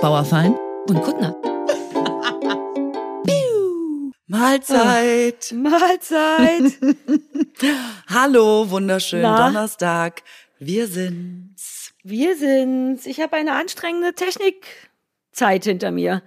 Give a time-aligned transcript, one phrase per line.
[0.00, 0.56] Bauerfein
[0.88, 1.36] und Kuttner.
[4.26, 5.52] Mahlzeit.
[5.52, 6.78] Mahlzeit.
[8.08, 9.46] Hallo, wunderschönen Na?
[9.46, 10.22] Donnerstag.
[10.58, 11.92] Wir sind's.
[12.02, 13.04] Wir sind's.
[13.04, 16.22] Ich habe eine anstrengende Technikzeit hinter mir.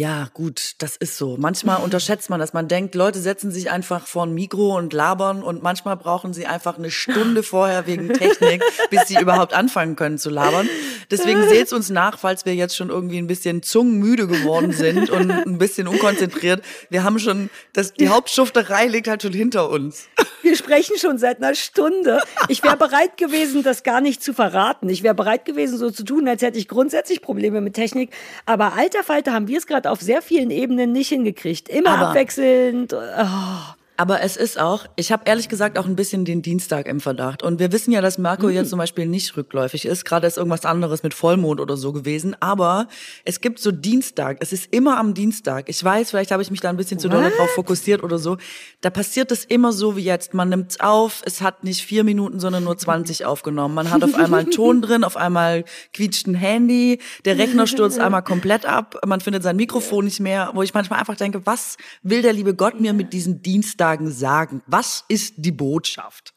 [0.00, 1.36] Ja, gut, das ist so.
[1.38, 2.54] Manchmal unterschätzt man das.
[2.54, 6.46] Man denkt, Leute setzen sich einfach vor ein Mikro und labern und manchmal brauchen sie
[6.46, 10.70] einfach eine Stunde vorher wegen Technik, bis sie überhaupt anfangen können zu labern.
[11.10, 15.30] Deswegen seht's uns nach, falls wir jetzt schon irgendwie ein bisschen zungenmüde geworden sind und
[15.30, 16.62] ein bisschen unkonzentriert.
[16.88, 20.08] Wir haben schon, das, die Hauptschufterei liegt halt schon hinter uns.
[20.42, 22.22] Wir sprechen schon seit einer Stunde.
[22.48, 24.88] Ich wäre bereit gewesen, das gar nicht zu verraten.
[24.88, 28.14] Ich wäre bereit gewesen, so zu tun, als hätte ich grundsätzlich Probleme mit Technik.
[28.46, 31.68] Aber alter Falter haben wir es gerade auf sehr vielen Ebenen nicht hingekriegt.
[31.68, 32.92] Immer Aber abwechselnd.
[32.92, 33.74] Oh.
[34.00, 37.42] Aber es ist auch, ich habe ehrlich gesagt auch ein bisschen den Dienstag im Verdacht.
[37.42, 38.54] Und wir wissen ja, dass Marco mhm.
[38.54, 40.06] jetzt zum Beispiel nicht rückläufig ist.
[40.06, 42.34] Gerade ist irgendwas anderes mit Vollmond oder so gewesen.
[42.40, 42.88] Aber
[43.26, 44.38] es gibt so Dienstag.
[44.40, 45.68] Es ist immer am Dienstag.
[45.68, 47.02] Ich weiß, vielleicht habe ich mich da ein bisschen What?
[47.02, 48.38] zu doll drauf fokussiert oder so.
[48.80, 50.32] Da passiert es immer so wie jetzt.
[50.32, 51.20] Man nimmt's auf.
[51.26, 53.74] Es hat nicht vier Minuten, sondern nur 20 aufgenommen.
[53.74, 57.00] Man hat auf einmal einen Ton drin, auf einmal quietscht ein Handy.
[57.26, 58.98] Der Rechner stürzt einmal komplett ab.
[59.04, 60.52] Man findet sein Mikrofon nicht mehr.
[60.54, 64.10] Wo ich manchmal einfach denke, was will der liebe Gott mir mit diesem Dienstag sozusagen
[64.10, 64.62] sagen?
[64.66, 66.34] Was ist die Botschaft?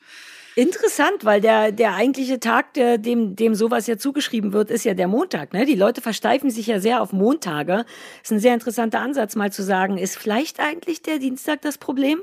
[0.56, 4.94] Interessant, weil der, der eigentliche Tag, der, dem, dem sowas ja zugeschrieben wird, ist ja
[4.94, 5.52] der Montag.
[5.52, 5.66] Ne?
[5.66, 7.86] Die Leute versteifen sich ja sehr auf Montage.
[8.22, 11.80] Das ist ein sehr interessanter Ansatz, mal zu sagen, ist vielleicht eigentlich der Dienstag das
[11.80, 12.22] Problem?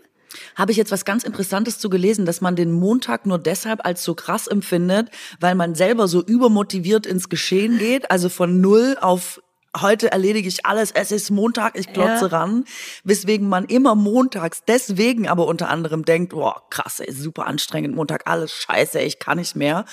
[0.55, 4.05] Habe ich jetzt was ganz Interessantes zu gelesen, dass man den Montag nur deshalb als
[4.05, 9.43] so krass empfindet, weil man selber so übermotiviert ins Geschehen geht, also von null auf
[9.79, 12.39] heute erledige ich alles, es ist Montag, ich klotze ja.
[12.39, 12.65] ran,
[13.05, 18.27] weswegen man immer montags deswegen aber unter anderem denkt, boah, krass, ey, super anstrengend, Montag,
[18.27, 19.85] alles scheiße, ich kann nicht mehr.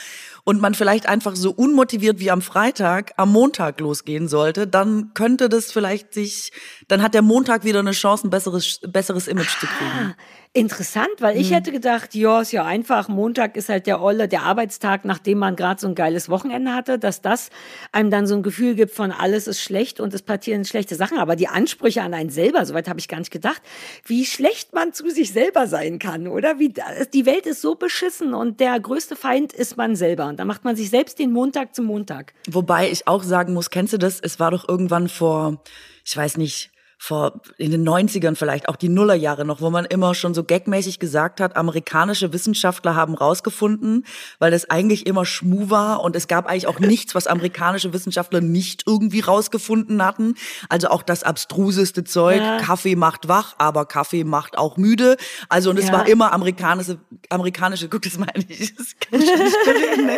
[0.48, 5.50] Und man vielleicht einfach so unmotiviert wie am Freitag am Montag losgehen sollte, dann könnte
[5.50, 6.54] das vielleicht sich,
[6.88, 9.60] dann hat der Montag wieder eine Chance, ein besseres, besseres Image ah.
[9.60, 10.16] zu kriegen.
[10.54, 11.56] Interessant, weil ich mhm.
[11.56, 13.10] hätte gedacht, ja, ist ja einfach.
[13.10, 16.98] Montag ist halt der Olle, der Arbeitstag, nachdem man gerade so ein geiles Wochenende hatte,
[16.98, 17.50] dass das
[17.92, 21.20] einem dann so ein Gefühl gibt von alles ist schlecht und es passieren schlechte Sachen.
[21.20, 23.62] Aber die Ansprüche an einen selber, soweit habe ich gar nicht gedacht,
[24.06, 26.58] wie schlecht man zu sich selber sein kann, oder?
[26.58, 26.74] Wie,
[27.14, 30.26] die Welt ist so beschissen und der größte Feind ist man selber.
[30.38, 32.34] Da macht man sich selbst den Montag zum Montag.
[32.50, 34.20] Wobei ich auch sagen muss, kennst du das?
[34.20, 35.62] Es war doch irgendwann vor,
[36.06, 40.16] ich weiß nicht, vor in den 90ern vielleicht auch die Nullerjahre noch, wo man immer
[40.16, 44.06] schon so gagmäßig gesagt hat, amerikanische Wissenschaftler haben rausgefunden,
[44.40, 48.42] weil das eigentlich immer Schmu war und es gab eigentlich auch nichts, was amerikanische Wissenschaftler
[48.42, 50.36] nicht irgendwie rausgefunden hatten.
[50.70, 52.58] Also auch das abstruseste Zeug, ja.
[52.58, 55.18] Kaffee macht wach, aber Kaffee macht auch müde.
[55.50, 55.94] Also und es ja.
[55.94, 57.00] war immer amerikanische
[57.30, 60.18] amerikanische, guck das mal ich, das kann ich nicht reden, ne?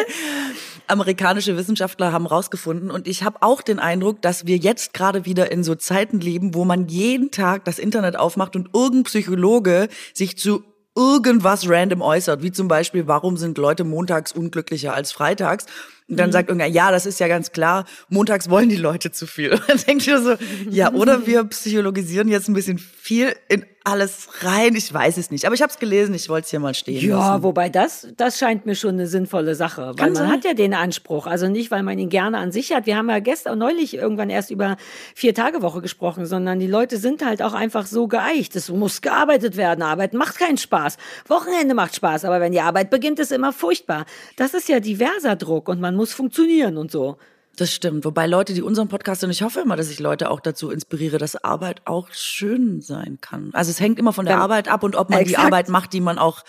[0.90, 5.52] Amerikanische Wissenschaftler haben rausgefunden und ich habe auch den Eindruck, dass wir jetzt gerade wieder
[5.52, 10.38] in so Zeiten leben, wo man jeden Tag das Internet aufmacht und irgendein Psychologe sich
[10.38, 10.64] zu
[10.96, 15.66] irgendwas random äußert, wie zum Beispiel, warum sind Leute montags unglücklicher als freitags?
[16.10, 16.34] Und dann mhm.
[16.34, 19.54] sagt irgendwer, ja, das ist ja ganz klar, montags wollen die Leute zu viel.
[19.54, 20.36] Und dann denke ich mir so,
[20.70, 24.76] ja, oder wir psychologisieren jetzt ein bisschen viel in alles rein.
[24.76, 25.46] Ich weiß es nicht.
[25.46, 27.44] Aber ich habe es gelesen, ich wollte es hier mal stehen Ja, lassen.
[27.44, 29.82] wobei das, das scheint mir schon eine sinnvolle Sache.
[29.88, 30.32] Weil Kann man sein.
[30.32, 31.28] hat ja den Anspruch.
[31.28, 32.86] Also nicht, weil man ihn gerne an sich hat.
[32.86, 34.78] Wir haben ja gestern neulich irgendwann erst über
[35.16, 38.56] Vier-Tage-Woche gesprochen, sondern die Leute sind halt auch einfach so geeicht.
[38.56, 39.82] Es muss gearbeitet werden.
[39.82, 40.98] Arbeit macht keinen Spaß.
[41.28, 42.26] Wochenende macht Spaß.
[42.26, 44.06] Aber wenn die Arbeit beginnt, ist immer furchtbar.
[44.38, 47.18] Das ist ja diverser Druck und man muss funktionieren und so.
[47.60, 48.06] Das stimmt.
[48.06, 51.18] Wobei Leute, die unseren Podcast und ich hoffe immer, dass ich Leute auch dazu inspiriere,
[51.18, 53.50] dass Arbeit auch schön sein kann.
[53.52, 55.42] Also es hängt immer von der Arbeit ab und ob man exakt.
[55.42, 56.46] die Arbeit macht, die man auch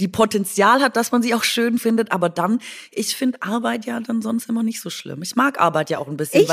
[0.00, 2.10] die Potenzial hat, dass man sie auch schön findet.
[2.10, 5.22] Aber dann, ich finde Arbeit ja dann sonst immer nicht so schlimm.
[5.22, 6.48] Ich mag Arbeit ja auch ein bisschen,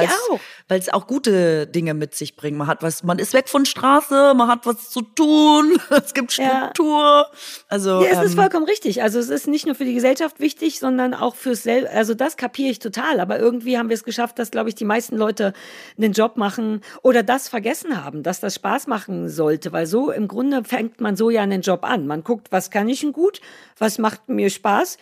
[0.68, 2.58] weil es auch gute Dinge mit sich bringt.
[2.58, 6.34] Man hat was, man ist weg von Straße, man hat was zu tun, es gibt
[6.34, 7.02] Struktur.
[7.02, 7.26] Ja.
[7.70, 9.02] Also ja, es ähm, ist vollkommen richtig.
[9.02, 11.92] Also es ist nicht nur für die Gesellschaft wichtig, sondern auch fürs Selbst.
[11.94, 13.20] Also das kapiere ich total.
[13.20, 15.54] Aber irgendwie haben wir es geschafft, dass glaube ich die meisten Leute
[15.98, 20.28] einen Job machen oder das vergessen haben, dass das Spaß machen sollte, weil so im
[20.28, 22.08] Grunde fängt man so ja einen Job an.
[22.08, 23.37] Man guckt, was kann ich denn gut?
[23.78, 24.98] Was macht mir Spaß,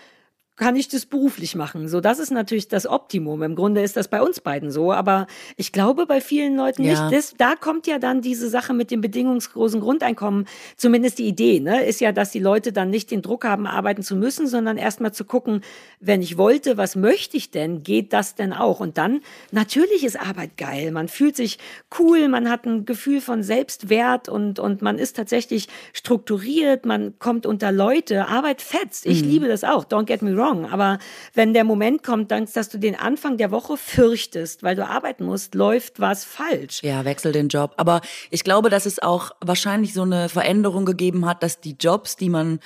[0.58, 1.90] kann ich das beruflich machen.
[1.90, 3.44] So, das ist natürlich das Optimum.
[3.44, 6.92] Im Grunde ist das bei uns beiden so, aber ich glaube bei vielen Leuten ja.
[6.92, 7.18] nicht.
[7.18, 10.48] Das, da kommt ja dann diese Sache mit dem bedingungslosen Grundeinkommen,
[10.78, 14.02] zumindest die Idee, ne, ist ja, dass die Leute dann nicht den Druck haben, arbeiten
[14.02, 15.62] zu müssen, sondern erstmal zu gucken,
[16.00, 17.84] wenn ich wollte, was möchte ich denn?
[17.84, 18.80] Geht das denn auch?
[18.80, 20.92] Und dann, natürlich ist Arbeit geil.
[20.92, 21.60] Man fühlt sich
[22.00, 27.46] cool, man hat ein Gefühl von Selbstwert und, und man ist tatsächlich strukturiert, man kommt
[27.46, 28.28] unter Leute.
[28.30, 29.06] Arbeit fetzt.
[29.06, 29.30] Ich mhm.
[29.30, 29.84] liebe das auch.
[29.84, 30.72] Don't get me wrong wrong.
[30.72, 31.00] Aber
[31.34, 35.56] wenn der Moment kommt, dass du den Anfang der Woche fürchtest, weil du arbeiten musst,
[35.56, 36.82] läuft was falsch.
[36.84, 37.74] Ja, wechsel den Job.
[37.78, 42.16] Aber ich glaube, dass es auch wahrscheinlich so eine Veränderung gegeben hat, dass die Jobs,
[42.16, 42.60] die man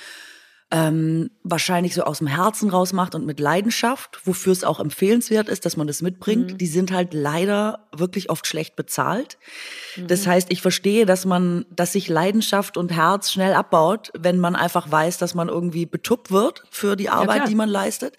[0.72, 5.48] ähm, wahrscheinlich so aus dem Herzen raus macht und mit Leidenschaft, wofür es auch empfehlenswert
[5.48, 6.58] ist, dass man das mitbringt, mhm.
[6.58, 9.38] die sind halt leider wirklich oft schlecht bezahlt.
[9.96, 10.06] Mhm.
[10.06, 14.54] Das heißt, ich verstehe, dass man, dass sich Leidenschaft und Herz schnell abbaut, wenn man
[14.54, 18.16] einfach weiß, dass man irgendwie betuppt wird für die Arbeit, ja, die man leistet.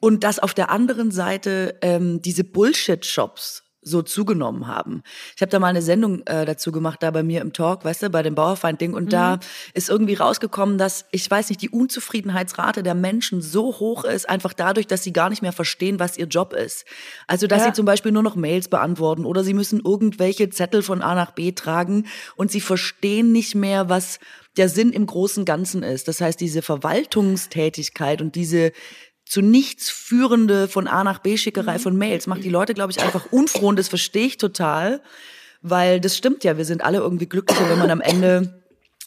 [0.00, 5.02] Und dass auf der anderen Seite ähm, diese Bullshit-Shops so zugenommen haben.
[5.34, 8.04] Ich habe da mal eine Sendung äh, dazu gemacht, da bei mir im Talk, weißt
[8.04, 8.94] du, bei dem Bauerfeind-Ding.
[8.94, 9.10] Und mhm.
[9.10, 9.40] da
[9.74, 14.52] ist irgendwie rausgekommen, dass, ich weiß nicht, die Unzufriedenheitsrate der Menschen so hoch ist, einfach
[14.52, 16.84] dadurch, dass sie gar nicht mehr verstehen, was ihr Job ist.
[17.26, 17.66] Also, dass ja.
[17.66, 21.32] sie zum Beispiel nur noch Mails beantworten oder sie müssen irgendwelche Zettel von A nach
[21.32, 22.06] B tragen
[22.36, 24.18] und sie verstehen nicht mehr, was
[24.58, 26.08] der Sinn im großen Ganzen ist.
[26.08, 28.72] Das heißt, diese Verwaltungstätigkeit und diese
[29.28, 31.82] zu nichts führende von A nach B Schickerei mhm.
[31.82, 35.02] von Mails macht die Leute, glaube ich, einfach unfroh und das verstehe ich total,
[35.62, 38.62] weil das stimmt ja, wir sind alle irgendwie glücklicher, wenn man am Ende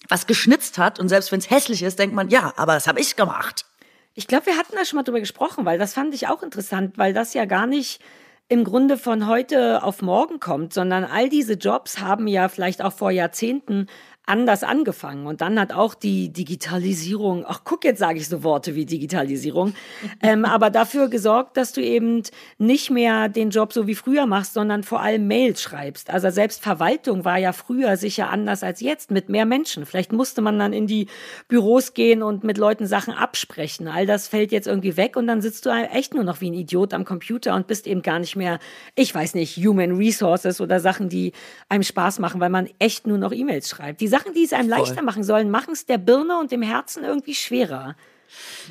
[0.10, 3.00] was geschnitzt hat und selbst wenn es hässlich ist, denkt man, ja, aber das habe
[3.00, 3.66] ich gemacht.
[4.14, 6.98] Ich glaube, wir hatten da schon mal drüber gesprochen, weil das fand ich auch interessant,
[6.98, 8.02] weil das ja gar nicht
[8.50, 12.92] im Grunde von heute auf morgen kommt, sondern all diese Jobs haben ja vielleicht auch
[12.92, 13.88] vor Jahrzehnten
[14.26, 15.26] anders angefangen.
[15.26, 19.74] Und dann hat auch die Digitalisierung, ach guck, jetzt sage ich so Worte wie Digitalisierung,
[20.22, 22.24] ähm, aber dafür gesorgt, dass du eben
[22.58, 26.10] nicht mehr den Job so wie früher machst, sondern vor allem Mails schreibst.
[26.10, 29.86] Also selbst Verwaltung war ja früher sicher anders als jetzt mit mehr Menschen.
[29.86, 31.08] Vielleicht musste man dann in die
[31.48, 33.88] Büros gehen und mit Leuten Sachen absprechen.
[33.88, 36.54] All das fällt jetzt irgendwie weg und dann sitzt du echt nur noch wie ein
[36.54, 38.60] Idiot am Computer und bist eben gar nicht mehr,
[38.96, 41.34] ich weiß nicht, Human Resources oder Sachen, die
[41.70, 44.00] einem Spaß machen, weil man echt nur noch E-Mails schreibt.
[44.02, 44.80] Die Sachen, die es einem Voll.
[44.80, 47.96] leichter machen sollen, machen es der Birne und dem Herzen irgendwie schwerer.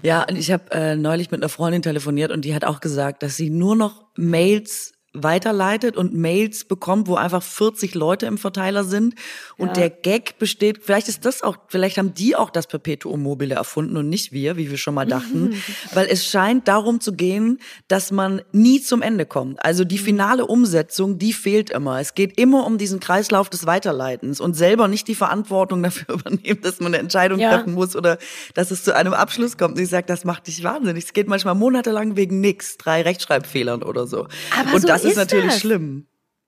[0.03, 3.23] Ja, und ich habe äh, neulich mit einer Freundin telefoniert und die hat auch gesagt,
[3.23, 8.85] dass sie nur noch Mails weiterleitet und Mails bekommt, wo einfach 40 Leute im Verteiler
[8.85, 9.15] sind.
[9.57, 9.73] Und ja.
[9.75, 13.97] der Gag besteht, vielleicht ist das auch, vielleicht haben die auch das Perpetuum mobile erfunden
[13.97, 15.55] und nicht wir, wie wir schon mal dachten.
[15.95, 17.59] Weil es scheint darum zu gehen,
[17.89, 19.65] dass man nie zum Ende kommt.
[19.65, 20.05] Also die mhm.
[20.05, 21.99] finale Umsetzung, die fehlt immer.
[21.99, 26.61] Es geht immer um diesen Kreislauf des Weiterleitens und selber nicht die Verantwortung dafür übernehmen,
[26.63, 27.57] dass man eine Entscheidung ja.
[27.57, 28.19] treffen muss oder
[28.55, 29.77] dass es zu einem Abschluss kommt.
[29.77, 31.05] Und ich sage, das macht dich wahnsinnig.
[31.05, 34.29] Es geht manchmal monatelang wegen nix, drei Rechtschreibfehlern oder so.
[34.57, 35.61] Aber und so das ist, ist natürlich das?
[35.61, 36.07] schlimm.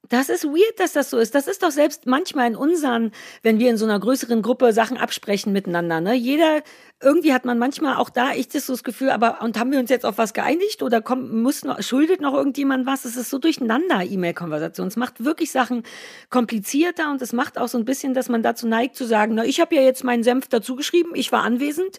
[0.08, 1.34] Das ist weird, dass das so ist.
[1.34, 3.12] Das ist doch selbst manchmal in unseren,
[3.42, 6.00] wenn wir in so einer größeren Gruppe Sachen absprechen miteinander.
[6.00, 6.14] Ne?
[6.14, 6.62] Jeder,
[7.00, 9.90] irgendwie hat man manchmal auch da das so das Gefühl, aber und haben wir uns
[9.90, 13.04] jetzt auf was geeinigt oder kommt, muss noch, schuldet noch irgendjemand was?
[13.04, 14.88] Es ist so durcheinander, E-Mail-Konversation.
[14.88, 15.84] Es macht wirklich Sachen
[16.30, 19.44] komplizierter und es macht auch so ein bisschen, dass man dazu neigt zu sagen, na,
[19.44, 21.98] ich habe ja jetzt meinen Senf dazu geschrieben, ich war anwesend,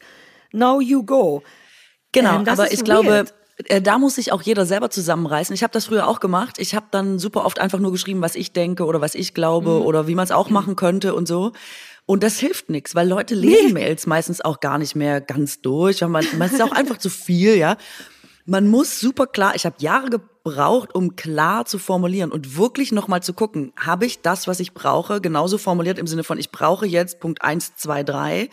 [0.52, 1.42] now you go.
[2.12, 2.86] Genau, ähm, aber ich weird.
[2.86, 3.26] glaube,
[3.82, 5.54] da muss sich auch jeder selber zusammenreißen.
[5.54, 6.58] Ich habe das früher auch gemacht.
[6.60, 9.72] Ich habe dann super oft einfach nur geschrieben, was ich denke oder was ich glaube
[9.72, 9.86] mhm.
[9.86, 10.54] oder wie man es auch mhm.
[10.54, 11.52] machen könnte und so.
[12.06, 13.74] Und das hilft nichts, weil Leute lesen nee.
[13.74, 16.02] Mails meistens auch gar nicht mehr ganz durch.
[16.02, 17.78] Man, man ist auch einfach zu viel, ja.
[18.46, 23.24] Man muss super klar, ich habe Jahre gebraucht, um klar zu formulieren und wirklich nochmal
[23.24, 26.86] zu gucken, habe ich das, was ich brauche, genauso formuliert im Sinne von, ich brauche
[26.86, 28.50] jetzt Punkt eins, zwei, drei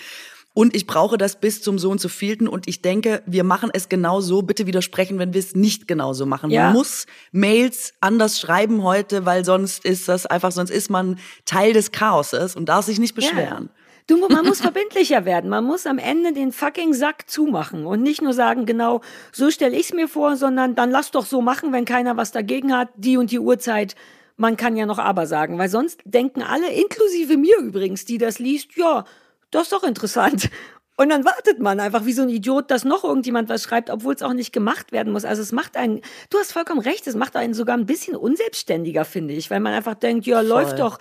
[0.61, 3.71] und ich brauche das bis zum so und so vielten und ich denke, wir machen
[3.73, 4.43] es genau so.
[4.43, 6.51] Bitte widersprechen, wenn wir es nicht genauso machen.
[6.51, 6.65] Ja.
[6.65, 11.73] Man muss Mails anders schreiben heute, weil sonst ist das einfach, sonst ist man Teil
[11.73, 13.71] des Chaoses und darf sich nicht beschweren.
[13.71, 13.81] Ja.
[14.07, 15.49] Du, man muss verbindlicher werden.
[15.49, 19.01] Man muss am Ende den fucking Sack zumachen und nicht nur sagen, genau,
[19.33, 22.33] so stelle ich es mir vor, sondern dann lass doch so machen, wenn keiner was
[22.33, 23.95] dagegen hat, die und die Uhrzeit.
[24.37, 28.39] Man kann ja noch aber sagen, weil sonst denken alle, inklusive mir übrigens, die das
[28.39, 29.07] liest, ja,
[29.51, 30.51] das ist doch interessant.
[30.97, 34.15] Und dann wartet man einfach wie so ein Idiot, dass noch irgendjemand was schreibt, obwohl
[34.15, 35.25] es auch nicht gemacht werden muss.
[35.25, 39.07] Also es macht einen, du hast vollkommen recht, es macht einen sogar ein bisschen unselbstständiger,
[39.07, 40.47] finde ich, weil man einfach denkt, ja, Voll.
[40.47, 40.99] läuft doch.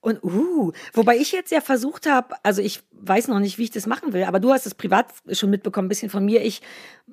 [0.00, 3.70] Und uh, wobei ich jetzt ja versucht habe, also ich weiß noch nicht, wie ich
[3.70, 6.44] das machen will, aber du hast es privat schon mitbekommen, ein bisschen von mir.
[6.44, 6.62] Ich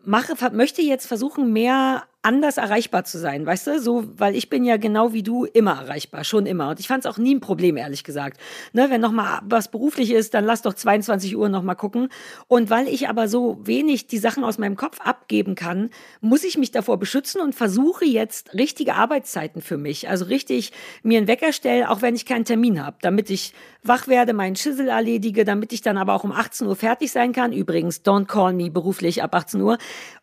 [0.04, 3.80] mache, möchte jetzt versuchen, mehr anders erreichbar zu sein, weißt du?
[3.82, 6.70] So, weil ich bin ja genau wie du immer erreichbar, schon immer.
[6.70, 8.40] Und ich fand es auch nie ein Problem, ehrlich gesagt.
[8.72, 12.08] Ne, wenn noch mal was beruflich ist, dann lass doch 22 Uhr noch mal gucken.
[12.48, 15.90] Und weil ich aber so wenig die Sachen aus meinem Kopf abgeben kann,
[16.22, 20.08] muss ich mich davor beschützen und versuche jetzt richtige Arbeitszeiten für mich.
[20.08, 20.72] Also richtig
[21.04, 24.56] mir einen Wecker stellen, auch wenn ich keinen Termin habe, damit ich wach werde, meinen
[24.56, 27.52] Schissel erledige, damit ich dann aber auch um 18 Uhr fertig sein kann.
[27.52, 29.78] Übrigens, don't call me beruflich ab 18 Uhr.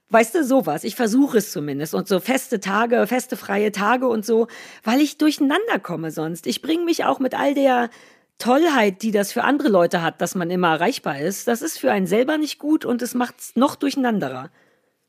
[0.08, 0.84] Weißt du, sowas.
[0.84, 1.94] Ich versuche es zumindest.
[1.94, 4.48] Und so feste Tage, feste freie Tage und so,
[4.82, 6.46] weil ich durcheinander komme sonst.
[6.46, 7.90] Ich bringe mich auch mit all der
[8.38, 11.46] Tollheit, die das für andere Leute hat, dass man immer erreichbar ist.
[11.46, 14.50] Das ist für einen selber nicht gut und es macht es noch durcheinanderer.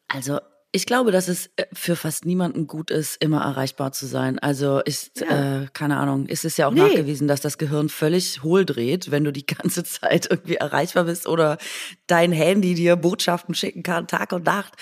[0.08, 0.40] Also
[0.74, 4.40] ich glaube, dass es äh, für fast niemanden gut ist, immer erreichbar zu sein.
[4.40, 5.64] Also ist, ja.
[5.64, 6.80] äh, keine Ahnung, ist es ja auch nee.
[6.80, 11.28] nachgewiesen, dass das Gehirn völlig hohl dreht, wenn du die ganze Zeit irgendwie erreichbar bist
[11.28, 11.58] oder
[12.08, 14.74] dein Handy dir Botschaften schicken kann, Tag und Nacht.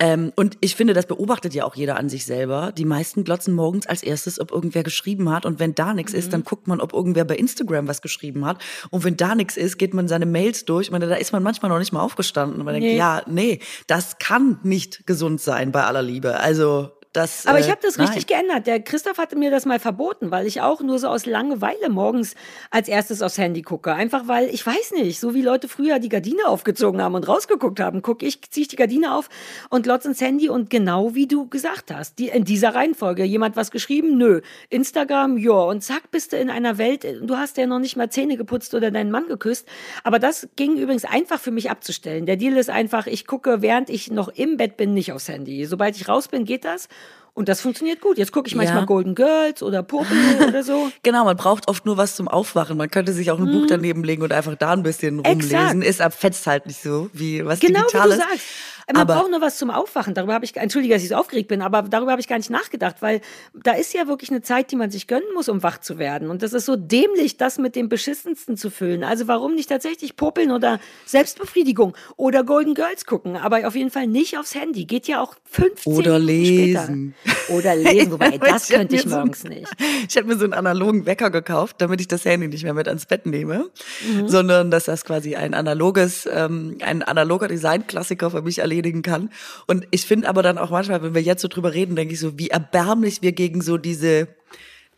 [0.00, 2.72] Ähm, und ich finde, das beobachtet ja auch jeder an sich selber.
[2.76, 5.46] Die meisten glotzen morgens als erstes, ob irgendwer geschrieben hat.
[5.46, 6.18] Und wenn da nichts mhm.
[6.18, 8.60] ist, dann guckt man, ob irgendwer bei Instagram was geschrieben hat.
[8.90, 10.88] Und wenn da nichts ist, geht man seine Mails durch.
[10.88, 12.58] Ich meine, da ist man manchmal noch nicht mal aufgestanden.
[12.58, 12.80] Und man nee.
[12.80, 16.38] denkt, ja, nee, das kann nicht gesund sein bei aller Liebe.
[16.40, 18.40] Also das, Aber ich äh, habe das richtig nein.
[18.40, 18.66] geändert.
[18.66, 22.34] Der Christoph hatte mir das mal verboten, weil ich auch nur so aus Langeweile morgens
[22.70, 23.94] als erstes aufs Handy gucke.
[23.94, 27.80] Einfach weil, ich weiß nicht, so wie Leute früher die Gardine aufgezogen haben und rausgeguckt
[27.80, 29.28] haben, gucke ich, ziehe ich die Gardine auf
[29.70, 33.24] und lotz ins Handy und genau wie du gesagt hast, die, in dieser Reihenfolge.
[33.24, 34.18] Jemand was geschrieben?
[34.18, 34.42] Nö.
[34.68, 35.38] Instagram?
[35.38, 35.52] Ja.
[35.52, 38.74] Und zack, bist du in einer Welt, du hast ja noch nicht mal Zähne geputzt
[38.74, 39.66] oder deinen Mann geküsst.
[40.04, 42.26] Aber das ging übrigens einfach für mich abzustellen.
[42.26, 45.64] Der Deal ist einfach, ich gucke, während ich noch im Bett bin, nicht aufs Handy.
[45.64, 46.88] Sobald ich raus bin, geht das.
[47.36, 48.16] Und das funktioniert gut.
[48.16, 48.84] Jetzt gucke ich manchmal ja.
[48.86, 50.16] Golden Girls oder Purple
[50.48, 50.90] oder so.
[51.02, 52.78] Genau, man braucht oft nur was zum Aufwachen.
[52.78, 53.52] Man könnte sich auch ein mhm.
[53.52, 55.52] Buch daneben legen und einfach da ein bisschen rumlesen.
[55.52, 55.84] Exakt.
[55.84, 58.16] Ist abfetzt halt nicht so wie was genau, Digitales.
[58.16, 58.46] Wie du sagst.
[58.92, 60.14] Man aber braucht nur was zum Aufwachen.
[60.14, 62.50] Darüber habe ich, entschuldige, dass ich so aufgeregt bin, aber darüber habe ich gar nicht
[62.50, 63.20] nachgedacht, weil
[63.52, 66.30] da ist ja wirklich eine Zeit, die man sich gönnen muss, um wach zu werden.
[66.30, 69.02] Und das ist so dämlich, das mit dem Beschissensten zu füllen.
[69.02, 74.06] Also warum nicht tatsächlich popeln oder Selbstbefriedigung oder Golden Girls gucken, aber auf jeden Fall
[74.06, 74.84] nicht aufs Handy.
[74.84, 77.14] Geht ja auch 15 Oder lesen.
[77.24, 77.54] Später.
[77.56, 79.66] Oder lesen, wobei das könnte ich morgens so, nicht.
[80.08, 82.86] Ich habe mir so einen analogen Wecker gekauft, damit ich das Handy nicht mehr mit
[82.86, 83.70] ans Bett nehme,
[84.06, 84.28] mhm.
[84.28, 89.30] sondern dass das quasi ein analoges, ähm, ein analoger Designklassiker für mich erledigen kann.
[89.66, 92.20] Und ich finde aber dann auch manchmal, wenn wir jetzt so drüber reden, denke ich
[92.20, 94.28] so, wie erbärmlich wir gegen so diese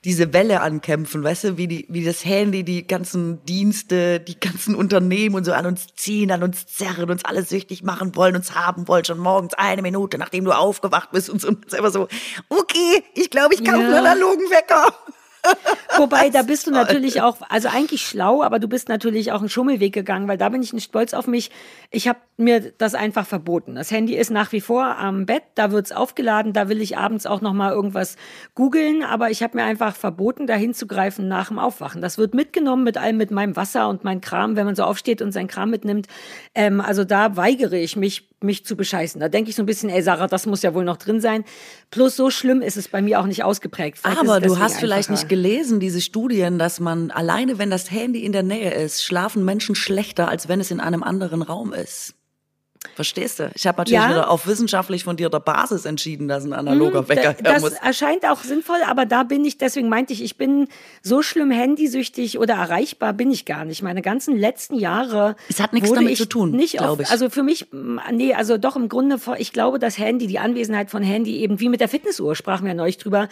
[0.04, 4.76] diese Welle ankämpfen, weißt du, wie die, wie das Handy, die ganzen Dienste, die ganzen
[4.76, 8.54] Unternehmen und so an uns ziehen, an uns zerren, uns alles süchtig machen wollen, uns
[8.54, 12.06] haben wollen, schon morgens eine Minute, nachdem du aufgewacht bist und so, und selber so,
[12.48, 13.86] okay, ich glaube, ich kaufe ja.
[13.86, 14.94] einen analogen Wecker.
[15.98, 19.48] Wobei, da bist du natürlich auch, also eigentlich schlau, aber du bist natürlich auch einen
[19.48, 21.50] Schummelweg gegangen, weil da bin ich nicht stolz auf mich.
[21.90, 23.74] Ich habe mir das einfach verboten.
[23.74, 27.26] Das Handy ist nach wie vor am Bett, da wird's aufgeladen, da will ich abends
[27.26, 28.16] auch noch mal irgendwas
[28.54, 32.00] googeln, aber ich habe mir einfach verboten, da hinzugreifen nach dem Aufwachen.
[32.00, 35.20] Das wird mitgenommen mit allem, mit meinem Wasser und meinem Kram, wenn man so aufsteht
[35.20, 36.06] und seinen Kram mitnimmt.
[36.54, 39.20] Ähm, also da weigere ich mich, mich zu bescheißen.
[39.20, 41.44] Da denke ich so ein bisschen, ey Sarah, das muss ja wohl noch drin sein.
[41.90, 43.98] Plus so schlimm ist es bei mir auch nicht ausgeprägt.
[43.98, 48.22] Vielleicht aber du hast vielleicht nicht gelesen, diese Studien, dass man alleine, wenn das Handy
[48.22, 52.14] in der Nähe ist, schlafen Menschen schlechter, als wenn es in einem anderen Raum ist.
[52.94, 53.50] Verstehst du?
[53.54, 54.10] Ich habe natürlich ja.
[54.10, 57.72] wieder auf wissenschaftlich fundierter Basis entschieden, dass ein analoger hm, Wecker da, Das muss.
[57.72, 60.68] erscheint auch sinnvoll, aber da bin ich, deswegen meinte ich, ich bin
[61.02, 63.82] so schlimm handysüchtig oder erreichbar bin ich gar nicht.
[63.82, 65.36] Meine ganzen letzten Jahre.
[65.48, 67.10] Es hat nichts damit zu tun, glaube ich.
[67.10, 67.66] Also für mich,
[68.12, 71.68] nee, also doch im Grunde, ich glaube, das Handy, die Anwesenheit von Handy eben wie
[71.68, 73.28] mit der Fitnessuhr, sprachen wir neulich drüber,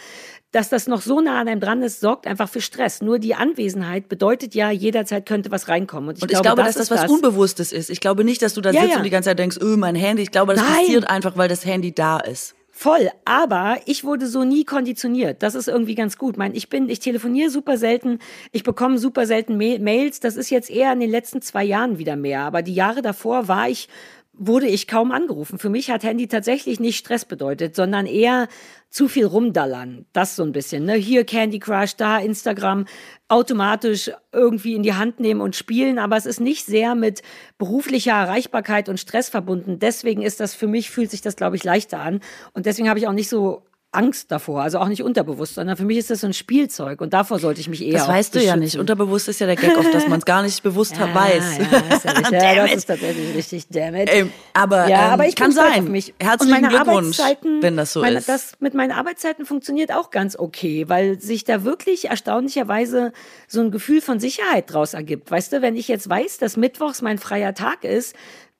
[0.51, 3.01] dass das noch so nah an einem dran ist, sorgt einfach für Stress.
[3.01, 6.09] Nur die Anwesenheit bedeutet ja, jederzeit könnte was reinkommen.
[6.09, 7.11] Und ich, und ich glaube, glaube, dass das was das.
[7.11, 7.89] Unbewusstes ist.
[7.89, 8.97] Ich glaube nicht, dass du da ja, sitzt ja.
[8.97, 10.23] und die ganze Zeit denkst, öh, mein Handy.
[10.23, 10.81] Ich glaube, das Nein.
[10.81, 12.55] passiert einfach, weil das Handy da ist.
[12.79, 15.41] Voll, aber ich wurde so nie konditioniert.
[15.41, 16.37] Das ist irgendwie ganz gut.
[16.37, 18.19] Mein, ich bin, ich telefoniere super selten,
[18.51, 20.19] ich bekomme super selten Mails.
[20.19, 22.41] Das ist jetzt eher in den letzten zwei Jahren wieder mehr.
[22.41, 23.89] Aber die Jahre davor war ich
[24.37, 25.59] wurde ich kaum angerufen.
[25.59, 28.47] Für mich hat Handy tatsächlich nicht Stress bedeutet, sondern eher
[28.89, 30.05] zu viel rumdallern.
[30.13, 30.85] Das so ein bisschen.
[30.85, 30.93] Ne?
[30.93, 32.85] Hier Candy Crush, da Instagram,
[33.27, 35.99] automatisch irgendwie in die Hand nehmen und spielen.
[35.99, 37.21] Aber es ist nicht sehr mit
[37.57, 39.79] beruflicher Erreichbarkeit und Stress verbunden.
[39.79, 42.21] Deswegen ist das für mich, fühlt sich das, glaube ich, leichter an.
[42.53, 43.63] Und deswegen habe ich auch nicht so
[43.97, 47.13] Angst davor, also auch nicht unterbewusst, sondern für mich ist das so ein Spielzeug und
[47.13, 47.93] davor sollte ich mich eher.
[47.93, 48.77] Das weißt du ja nicht.
[48.77, 51.57] Unterbewusst ist ja der Gag oft, dass man es gar nicht bewusst ja, weiß.
[51.57, 54.09] Ja, ist ja, richtig, ja das ist tatsächlich richtig, damn it.
[54.09, 55.91] Ey, aber, ja, ähm, aber ich kann sein.
[55.91, 56.13] Mich.
[56.19, 57.17] Herzlichen Glückwunsch,
[57.61, 58.29] wenn das so meine, ist.
[58.29, 63.13] Das mit meinen Arbeitszeiten funktioniert auch ganz okay, weil sich da wirklich erstaunlicherweise
[63.47, 65.31] so ein Gefühl von Sicherheit draus ergibt.
[65.31, 68.15] Weißt du, wenn ich jetzt weiß, dass Mittwochs mein freier Tag ist,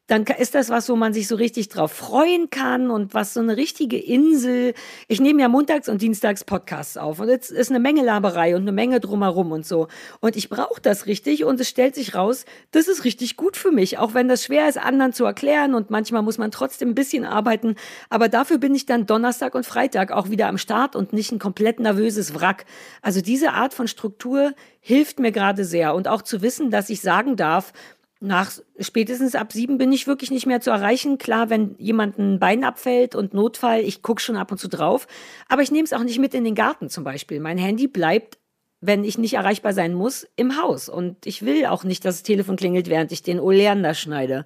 [0.08, 3.42] dann ist das was, wo man sich so richtig drauf freuen kann und was so
[3.42, 4.74] eine richtige Insel.
[5.10, 8.62] Ich nehme ja montags und dienstags Podcasts auf und jetzt ist eine Menge Laberei und
[8.62, 9.90] eine Menge drumherum und so.
[10.22, 13.72] Und ich brauche das richtig und es stellt sich raus, das ist richtig gut für
[13.72, 16.96] mich, auch wenn das schwer ist, anderen zu erklären und manchmal muss man trotzdem ein
[16.96, 17.76] bisschen arbeiten.
[18.10, 21.40] Aber dafür bin ich dann Donnerstag und Freitag auch wieder am Start und nicht ein
[21.40, 22.66] komplett nervöses Wrack.
[23.02, 27.02] Also diese Art von Struktur hilft mir gerade sehr und auch zu wissen, dass ich
[27.02, 27.74] sagen darf,
[28.20, 31.18] nach spätestens ab sieben bin ich wirklich nicht mehr zu erreichen.
[31.18, 35.08] Klar, wenn jemand ein Bein abfällt und Notfall, ich gucke schon ab und zu drauf.
[35.48, 37.40] Aber ich nehme es auch nicht mit in den Garten zum Beispiel.
[37.40, 38.40] Mein Handy bleibt,
[38.82, 40.90] wenn ich nicht erreichbar sein muss, im Haus.
[40.90, 44.46] Und ich will auch nicht, dass das Telefon klingelt, während ich den Oleander schneide.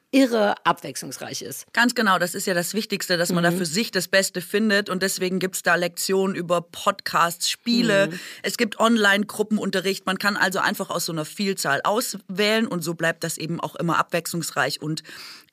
[0.11, 1.71] irre abwechslungsreich ist.
[1.71, 3.51] Ganz genau, das ist ja das Wichtigste, dass man mhm.
[3.51, 4.89] da für sich das Beste findet.
[4.89, 8.07] Und deswegen gibt es da Lektionen über Podcasts, Spiele.
[8.07, 8.19] Mhm.
[8.43, 10.05] Es gibt Online-Gruppenunterricht.
[10.05, 13.75] Man kann also einfach aus so einer Vielzahl auswählen und so bleibt das eben auch
[13.75, 15.01] immer abwechslungsreich und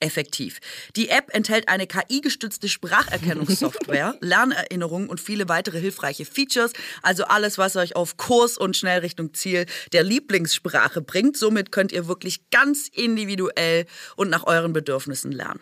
[0.01, 0.59] effektiv.
[0.95, 6.73] Die App enthält eine KI-gestützte Spracherkennungssoftware, Lernerinnerungen und viele weitere hilfreiche Features.
[7.01, 11.37] Also alles, was euch auf Kurs und schnell Richtung Ziel der Lieblingssprache bringt.
[11.37, 13.85] Somit könnt ihr wirklich ganz individuell
[14.15, 15.61] und nach euren Bedürfnissen lernen.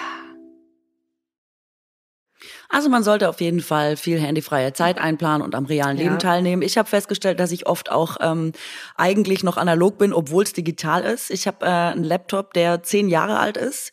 [2.71, 6.17] Also man sollte auf jeden Fall viel handyfreie Zeit einplanen und am realen Leben ja.
[6.17, 6.61] teilnehmen.
[6.61, 8.53] Ich habe festgestellt, dass ich oft auch ähm,
[8.95, 11.31] eigentlich noch analog bin, obwohl es digital ist.
[11.31, 13.91] Ich habe äh, einen Laptop, der zehn Jahre alt ist.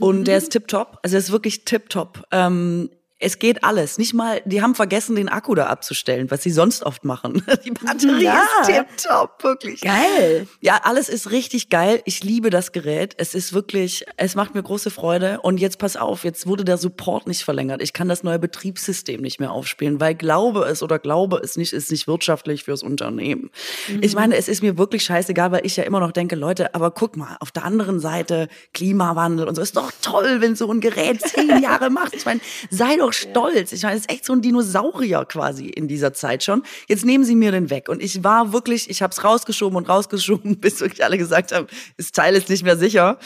[0.00, 0.98] Und der ist tipptopp.
[1.02, 2.24] Also er ist wirklich tipptopp.
[2.32, 3.98] Ähm, es geht alles.
[3.98, 7.42] Nicht mal, die haben vergessen, den Akku da abzustellen, was sie sonst oft machen.
[7.64, 8.44] Die Batterie ja.
[8.60, 9.80] ist tipptopp, wirklich.
[9.80, 10.46] Geil.
[10.60, 12.00] Ja, alles ist richtig geil.
[12.04, 13.14] Ich liebe das Gerät.
[13.18, 15.40] Es ist wirklich, es macht mir große Freude.
[15.42, 17.82] Und jetzt pass auf, jetzt wurde der Support nicht verlängert.
[17.82, 21.72] Ich kann das neue Betriebssystem nicht mehr aufspielen, weil glaube es oder glaube es nicht,
[21.72, 23.50] ist nicht wirtschaftlich fürs Unternehmen.
[23.88, 24.02] Mhm.
[24.02, 26.92] Ich meine, es ist mir wirklich scheißegal, weil ich ja immer noch denke, Leute, aber
[26.92, 30.80] guck mal, auf der anderen Seite Klimawandel und so ist doch toll, wenn so ein
[30.80, 32.14] Gerät zehn Jahre macht.
[32.14, 33.72] Ich meine, sei doch doch stolz.
[33.72, 36.62] Ich meine, es ist echt so ein Dinosaurier quasi in dieser Zeit schon.
[36.88, 37.88] Jetzt nehmen sie mir den weg.
[37.88, 41.66] Und ich war wirklich, ich habe es rausgeschoben und rausgeschoben, bis wirklich alle gesagt haben,
[41.96, 43.18] das Teil ist nicht mehr sicher.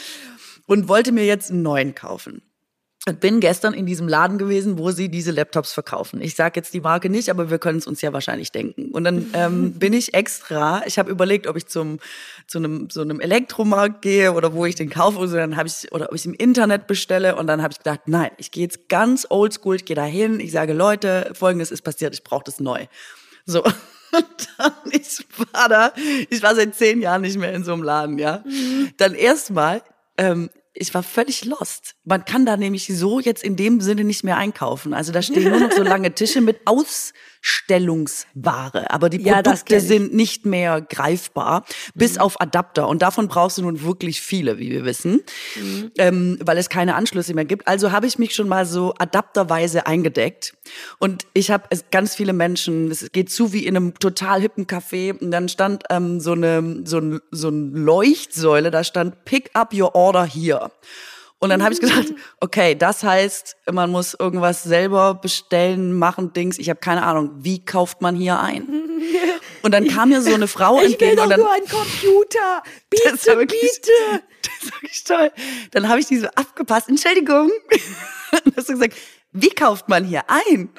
[0.65, 2.41] Und wollte mir jetzt einen neuen kaufen.
[3.05, 6.21] Und bin gestern in diesem Laden gewesen, wo sie diese Laptops verkaufen.
[6.21, 8.91] Ich sage jetzt die Marke nicht, aber wir können es uns ja wahrscheinlich denken.
[8.91, 11.99] Und dann ähm, bin ich extra, ich habe überlegt, ob ich zum
[12.47, 15.91] zu einem so einem Elektromarkt gehe oder wo ich den kaufe oder dann habe ich
[15.91, 18.87] oder ob ich im Internet bestelle und dann habe ich gedacht, nein, ich gehe jetzt
[18.87, 22.61] ganz oldschool, ich gehe da hin, ich sage Leute, folgendes ist passiert, ich brauche das
[22.61, 22.85] neu.
[23.45, 25.93] So und dann, ich war da,
[26.29, 28.43] ich war seit zehn Jahren nicht mehr in so einem Laden, ja.
[28.45, 28.91] Mhm.
[28.95, 29.81] Dann erstmal
[30.17, 31.95] ähm, ich war völlig lost.
[32.03, 34.93] Man kann da nämlich so jetzt in dem Sinne nicht mehr einkaufen.
[34.93, 38.89] Also da stehen nur noch so lange Tische mit Aus Ausstellungsware.
[38.91, 42.21] Aber die Produkte ja, sind nicht mehr greifbar, bis mhm.
[42.21, 42.87] auf Adapter.
[42.87, 45.23] Und davon brauchst du nun wirklich viele, wie wir wissen,
[45.55, 45.91] mhm.
[45.97, 47.67] ähm, weil es keine Anschlüsse mehr gibt.
[47.67, 50.55] Also habe ich mich schon mal so adapterweise eingedeckt.
[50.99, 55.19] Und ich habe ganz viele Menschen, es geht zu wie in einem total hippen Café.
[55.19, 59.73] Und dann stand ähm, so eine so, ein, so eine Leuchtsäule, da stand Pick up
[59.73, 60.62] your order here.
[61.39, 62.05] Und dann habe ich gedacht,
[62.39, 66.57] okay, das heißt, man muss irgendwas selber bestellen, machen, Dings.
[66.57, 68.65] Ich habe keine Ahnung, wie kauft man hier ein?
[69.61, 71.67] Und dann kam mir so eine Frau Ich will entgegen doch und dann nur einen
[71.67, 72.63] Computer.
[72.89, 74.23] Bitte, Das war wirklich- bitte.
[74.41, 75.31] das ist wirklich toll.
[75.71, 76.87] Dann habe ich die so abgepasst.
[76.87, 77.51] Entschuldigung.
[78.45, 78.93] Und hast du gesagt,
[79.33, 80.69] wie kauft man hier ein?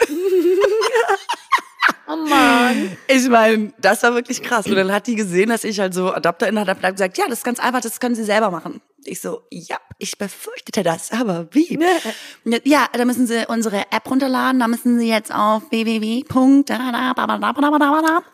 [2.07, 2.97] Oh Mann.
[3.09, 4.67] Ich meine, das war wirklich krass.
[4.67, 7.25] Und dann hat die gesehen, dass ich halt so Adapter in habe, hat gesagt, ja,
[7.29, 8.81] das ist ganz einfach, das können Sie selber machen.
[9.05, 11.77] Ich so, ja, ich befürchtete das, aber wie?
[11.77, 12.61] Ne.
[12.65, 16.25] Ja, da müssen Sie unsere App runterladen, da müssen Sie jetzt auf www.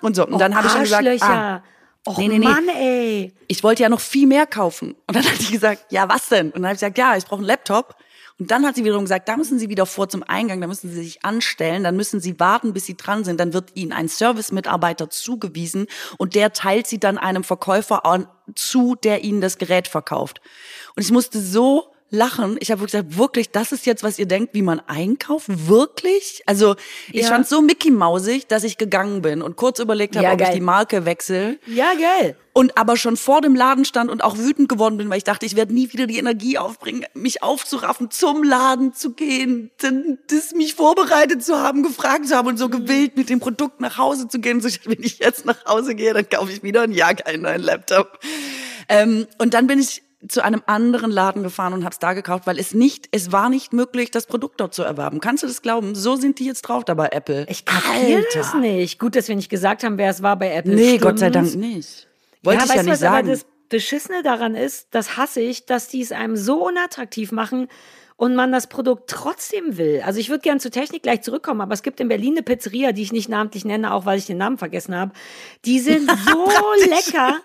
[0.00, 0.26] Und so.
[0.26, 1.62] Und dann habe ich schon gesagt, ah.
[2.06, 2.44] Och Nee, nee, nee.
[2.46, 3.32] Mann, ey.
[3.46, 4.94] ich wollte ja noch viel mehr kaufen.
[5.06, 6.46] Und dann hat die gesagt, ja, was denn?
[6.46, 7.94] Und dann habe ich gesagt, ja, ich brauche einen Laptop.
[8.40, 10.90] Und dann hat sie wiederum gesagt, da müssen Sie wieder vor zum Eingang, da müssen
[10.90, 14.08] Sie sich anstellen, dann müssen Sie warten, bis Sie dran sind, dann wird Ihnen ein
[14.08, 19.88] Service-Mitarbeiter zugewiesen und der teilt Sie dann einem Verkäufer an, zu, der Ihnen das Gerät
[19.88, 20.40] verkauft.
[20.96, 22.56] Und ich musste so lachen.
[22.60, 25.46] Ich habe gesagt, wirklich, das ist jetzt, was ihr denkt, wie man einkauft?
[25.48, 26.42] Wirklich?
[26.46, 26.74] Also
[27.12, 27.28] ich Ja.
[27.28, 30.54] fand so Mickey-Mausig, dass ich gegangen bin und kurz überlegt habe, Ja, ob ich geil.
[30.56, 32.36] die Marke wechsle Ja, geil.
[32.52, 35.46] und aber schon vor dem Laden stand und auch wütend geworden bin, weil ich dachte,
[35.46, 40.52] ich werde nie wieder die Energie aufbringen, mich aufzuraffen, zum Laden zu gehen, dann das
[40.52, 44.26] mich vorbereitet zu haben, gefragt zu haben und so gewillt mit dem Produkt nach Hause
[44.28, 44.60] zu gehen.
[44.60, 47.62] So, wenn ich jetzt nach Hause gehe, dann kaufe ich wieder ein Jahr keinen neuen
[47.62, 48.18] Laptop.
[48.88, 52.46] Ähm, und dann bin ich zu einem anderen Laden gefahren und habe es da gekauft,
[52.46, 55.20] weil es nicht, es war nicht möglich, das Produkt dort zu erwerben.
[55.20, 55.94] Kannst du das glauben?
[55.94, 57.46] So sind die jetzt drauf dabei, Apple.
[57.48, 58.98] Ich kapiere das nicht.
[58.98, 60.74] Gut, dass wir nicht gesagt haben, wer es war bei Apple.
[60.74, 61.30] Nee, Gott sei?
[61.30, 62.06] Dank nicht.
[62.42, 63.28] Wollte ich weißt ja nicht was aber sagen.
[63.28, 67.68] das Beschissene daran ist, das hasse ich, dass die es einem so unattraktiv machen
[68.20, 70.02] und man das Produkt trotzdem will.
[70.04, 72.92] Also ich würde gern zur Technik gleich zurückkommen, aber es gibt in Berlin eine Pizzeria,
[72.92, 75.12] die ich nicht namentlich nenne, auch weil ich den Namen vergessen habe.
[75.64, 76.46] Die sind so
[76.90, 77.40] lecker,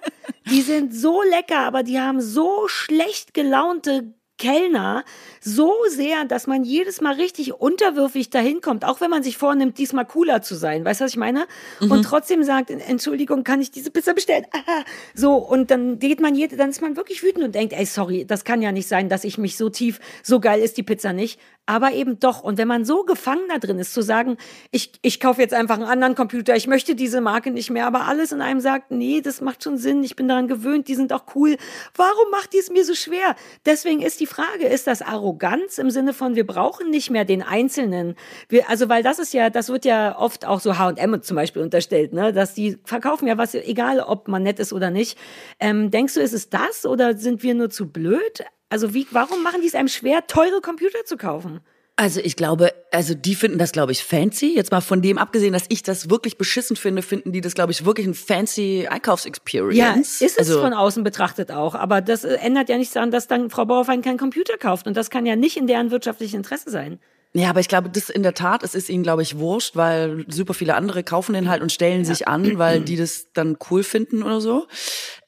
[0.49, 5.03] die sind so lecker, aber die haben so schlecht gelaunte Kellner
[5.41, 9.77] so sehr, dass man jedes Mal richtig unterwürfig dahin kommt, auch wenn man sich vornimmt,
[9.77, 10.83] diesmal cooler zu sein.
[10.83, 11.47] Weißt du, was ich meine?
[11.79, 14.45] Und trotzdem sagt, Entschuldigung, kann ich diese Pizza bestellen?
[14.51, 17.85] Ah, so, und dann geht man jede, dann ist man wirklich wütend und denkt, ey,
[17.85, 20.83] sorry, das kann ja nicht sein, dass ich mich so tief, so geil ist die
[20.83, 21.39] Pizza nicht.
[21.67, 22.43] Aber eben doch.
[22.43, 24.37] Und wenn man so gefangen da drin ist, zu sagen,
[24.71, 28.05] ich, ich kaufe jetzt einfach einen anderen Computer, ich möchte diese Marke nicht mehr, aber
[28.05, 31.11] alles in einem sagt, nee, das macht schon Sinn, ich bin daran gewöhnt, die sind
[31.11, 31.57] auch cool.
[31.95, 33.35] Warum macht die es mir so schwer?
[33.65, 37.41] Deswegen ist die Frage, ist das Arroganz im Sinne von, wir brauchen nicht mehr den
[37.41, 38.15] Einzelnen?
[38.47, 41.63] Wir, also, weil das ist ja, das wird ja oft auch so H&M zum Beispiel
[41.63, 45.17] unterstellt, ne, dass die verkaufen ja was, egal ob man nett ist oder nicht.
[45.59, 48.43] Ähm, denkst du, ist es das oder sind wir nur zu blöd?
[48.69, 51.61] Also wie, warum machen die es einem schwer, teure Computer zu kaufen?
[51.97, 54.53] Also ich glaube, also die finden das, glaube ich, fancy.
[54.53, 57.71] Jetzt mal von dem abgesehen, dass ich das wirklich beschissen finde, finden die das, glaube
[57.71, 59.77] ich, wirklich ein fancy Einkaufsexperience.
[59.77, 61.73] Ja, ist es also, von außen betrachtet auch.
[61.73, 64.87] Aber das äh, ändert ja nichts daran, dass dann Frau Bauerfein keinen Computer kauft.
[64.87, 66.99] Und das kann ja nicht in deren wirtschaftlichen Interesse sein.
[67.37, 70.25] Ja, aber ich glaube, das in der Tat, es ist ihnen, glaube ich, wurscht, weil
[70.29, 73.83] super viele andere kaufen den halt und stellen sich an, weil die das dann cool
[73.83, 74.67] finden oder so.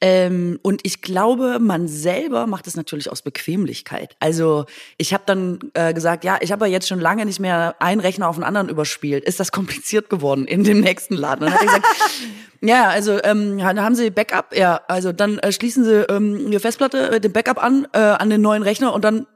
[0.00, 4.16] Ähm, und ich glaube, man selber macht es natürlich aus Bequemlichkeit.
[4.20, 4.64] Also
[4.96, 8.00] ich habe dann äh, gesagt, ja, ich habe ja jetzt schon lange nicht mehr einen
[8.00, 9.22] Rechner auf den anderen überspielt.
[9.24, 11.44] Ist das kompliziert geworden in dem nächsten Laden?
[11.44, 11.86] Und dann hat er gesagt,
[12.62, 17.10] ja, also ähm, haben Sie Backup, ja, also dann äh, schließen Sie ähm, Ihre Festplatte,
[17.10, 19.26] äh, den Backup an, äh, an den neuen Rechner und dann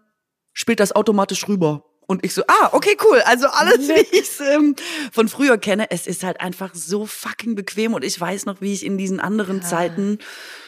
[0.55, 1.85] spielt das automatisch rüber.
[2.07, 3.21] Und ich so, ah, okay, cool.
[3.25, 4.75] Also alles, wie ich es ähm,
[5.13, 5.91] von früher kenne.
[5.91, 7.95] Es ist halt einfach so fucking bequem.
[7.95, 10.19] Und ich weiß noch, wie ich in diesen anderen Zeiten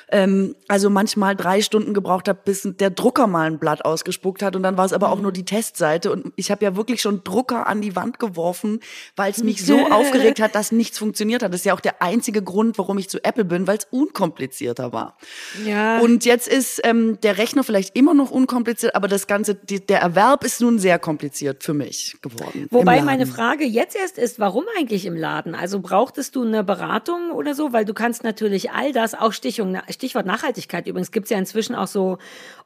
[0.08, 4.56] ähm, also manchmal drei Stunden gebraucht habe, bis der Drucker mal ein Blatt ausgespuckt hat.
[4.56, 6.10] Und dann war es aber auch nur die Testseite.
[6.10, 8.80] Und ich habe ja wirklich schon Drucker an die Wand geworfen,
[9.16, 11.52] weil es mich so aufgeregt hat, dass nichts funktioniert hat.
[11.52, 14.92] Das ist ja auch der einzige Grund, warum ich zu Apple bin, weil es unkomplizierter
[14.92, 15.16] war.
[15.64, 16.00] Ja.
[16.00, 20.00] Und jetzt ist ähm, der Rechner vielleicht immer noch unkompliziert, aber das Ganze, die, der
[20.00, 22.66] Erwerb ist nun sehr kompliziert für mich geworden.
[22.70, 23.24] Wobei meine.
[23.24, 25.54] Frage jetzt erst ist, warum eigentlich im Laden?
[25.54, 27.72] Also brauchtest du eine Beratung oder so?
[27.72, 31.86] Weil du kannst natürlich all das, auch Stichung, Stichwort Nachhaltigkeit übrigens, gibt's ja inzwischen auch
[31.86, 32.18] so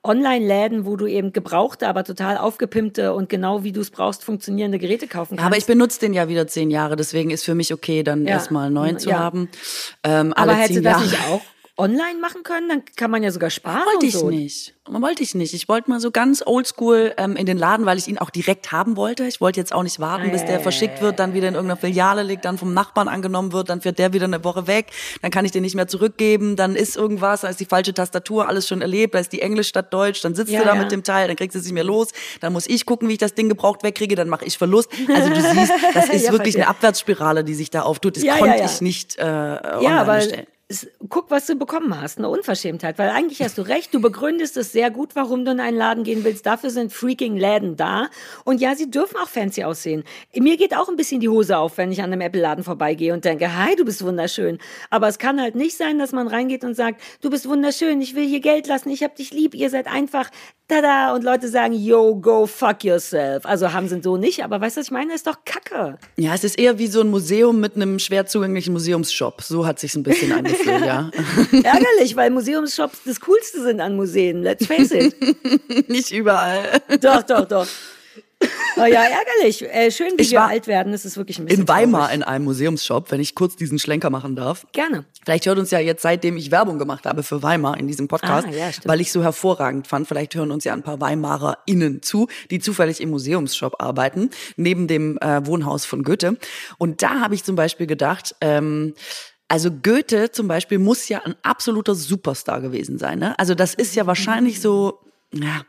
[0.02, 4.80] Online-Läden, wo du eben gebrauchte, aber total aufgepimpte und genau wie du es brauchst, funktionierende
[4.80, 5.46] Geräte kaufen kannst.
[5.46, 8.30] Aber ich benutze den ja wieder zehn Jahre, deswegen ist für mich okay, dann Ja.
[8.34, 9.18] erstmal neuen zu Ja.
[9.18, 9.48] haben.
[10.02, 11.42] Ähm, aber zehn das nicht auch
[11.78, 12.68] online machen können?
[12.68, 13.86] Dann kann man ja sogar sparen.
[13.86, 14.28] Wollte ich so.
[14.28, 14.74] nicht.
[14.90, 15.52] Wollte ich nicht.
[15.54, 18.72] Ich wollte mal so ganz oldschool ähm, in den Laden, weil ich ihn auch direkt
[18.72, 19.24] haben wollte.
[19.26, 22.22] Ich wollte jetzt auch nicht warten, bis der verschickt wird, dann wieder in irgendeiner Filiale
[22.22, 24.86] liegt, dann vom Nachbarn angenommen wird, dann fährt der wieder eine Woche weg,
[25.20, 28.48] dann kann ich den nicht mehr zurückgeben, dann ist irgendwas, dann ist die falsche Tastatur,
[28.48, 30.80] alles schon erlebt, da ist die Englisch statt Deutsch, dann sitzt Ja, du da ja.
[30.82, 32.08] mit dem Teil, dann kriegst du es nicht mehr los,
[32.40, 34.90] dann muss ich gucken, wie ich das Ding gebraucht wegkriege, dann mache ich Verlust.
[35.14, 38.16] Also du siehst, das ist Ja, wirklich eine Abwärtsspirale, die sich da auftut.
[38.16, 40.46] Das konnte ich nicht äh, online Ja, aber bestellen.
[41.08, 42.18] Guck, was du bekommen hast.
[42.18, 42.98] Eine Unverschämtheit.
[42.98, 46.04] Weil eigentlich hast du recht, du begründest es sehr gut, warum du in einen Laden
[46.04, 46.44] gehen willst.
[46.44, 48.08] Dafür sind freaking Läden da.
[48.44, 50.04] Und ja, sie dürfen auch fancy aussehen.
[50.34, 53.24] Mir geht auch ein bisschen die Hose auf, wenn ich an einem Apple-Laden vorbeigehe und
[53.24, 54.58] denke, hi, du bist wunderschön.
[54.90, 58.14] Aber es kann halt nicht sein, dass man reingeht und sagt, du bist wunderschön, ich
[58.14, 60.30] will hier Geld lassen, ich hab dich lieb, ihr seid einfach
[60.68, 63.46] tada und Leute sagen, yo, go fuck yourself.
[63.46, 65.12] Also haben sie so nicht, aber weißt du, was ich meine?
[65.12, 65.98] Das ist doch Kacke.
[66.16, 69.40] Ja, es ist eher wie so ein Museum mit einem schwer zugänglichen Museumsshop.
[69.42, 71.10] So hat sich's ein bisschen angefühlt, ja.
[71.52, 74.42] Ärgerlich, weil Museumsshops das Coolste sind an Museen.
[74.42, 75.16] Let's face it.
[75.88, 76.80] Nicht überall.
[77.00, 77.66] Doch, doch, doch.
[78.76, 79.64] Oh ja, ärgerlich.
[79.64, 80.92] Äh, schön, wie ich wir alt werden.
[80.92, 82.16] Das ist wirklich ein bisschen In Weimar traurig.
[82.16, 84.66] in einem Museumsshop, wenn ich kurz diesen Schlenker machen darf.
[84.72, 85.04] Gerne.
[85.24, 88.46] Vielleicht hört uns ja jetzt, seitdem ich Werbung gemacht habe für Weimar in diesem Podcast,
[88.46, 92.28] ah, ja, weil ich so hervorragend fand, vielleicht hören uns ja ein paar WeimarerInnen zu,
[92.50, 96.36] die zufällig im Museumsshop arbeiten, neben dem äh, Wohnhaus von Goethe.
[96.78, 98.94] Und da habe ich zum Beispiel gedacht, ähm,
[99.48, 103.18] also Goethe zum Beispiel muss ja ein absoluter Superstar gewesen sein.
[103.18, 103.38] Ne?
[103.38, 105.00] Also das ist ja wahrscheinlich so,
[105.32, 105.62] ja,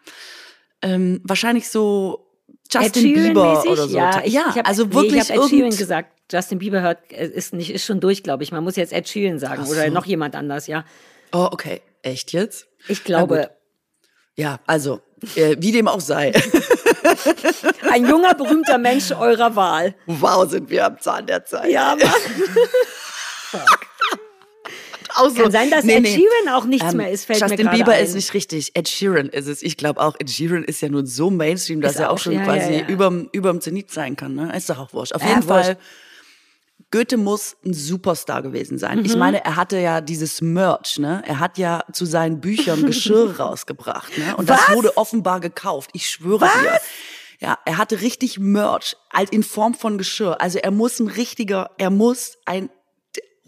[0.82, 2.28] ähm, wahrscheinlich so
[2.72, 3.98] Justin Bieber oder so.
[3.98, 6.14] Ja, ich, ja ich hab, also wirklich nee, ich habe Ed Sheeran gesagt.
[6.32, 8.52] Justin Bieber hört ist nicht ist schon durch, glaube ich.
[8.52, 9.72] Man muss jetzt Ed Sheeran sagen so.
[9.72, 10.86] oder noch jemand anders, ja.
[11.32, 11.82] Oh, okay.
[12.02, 12.68] Echt jetzt?
[12.88, 13.50] Ich glaube.
[14.36, 15.02] Ja, also
[15.36, 16.32] äh, wie dem auch sei.
[17.92, 19.96] Ein junger berühmter Mensch eurer Wahl.
[20.06, 21.72] Wow, sind wir am Zahn der Zeit.
[21.72, 22.10] Ja, Mann.
[23.52, 23.90] Fuck
[25.20, 25.44] auch so.
[25.44, 27.94] Kann sein, dass nee, Ed Sheeran auch nichts ähm, mehr ist, fällt Justin mir Bieber
[27.94, 28.04] ein.
[28.04, 28.72] ist nicht richtig.
[28.76, 29.62] Ed Sheeran ist es.
[29.62, 32.34] Ich glaube auch, Ed Sheeran ist ja nur so Mainstream, dass ist er auch, schon
[32.34, 32.88] ja, quasi ja, ja.
[32.88, 34.36] überm, überm Zenit sein kann.
[34.36, 34.56] Ne?
[34.56, 35.14] Ist doch auch wurscht.
[35.14, 35.78] Auf jeden Fall.
[36.92, 39.00] Goethe muss ein Superstar gewesen sein.
[39.00, 39.06] Mhm.
[39.06, 41.22] Ich meine, er hatte ja dieses Merch, ne?
[41.28, 44.36] Er hat ja zu seinen Büchern Geschirr rausgebracht, ne?
[44.38, 44.66] Und Was?
[44.66, 45.92] das wurde offenbar gekauft.
[45.94, 46.54] Ich schwöre Was?
[46.62, 46.80] dir.
[47.42, 50.42] Ja, er hatte richtig Merch, halt in Form von Geschirr.
[50.42, 52.70] Also er muss ein richtiger, er muss ein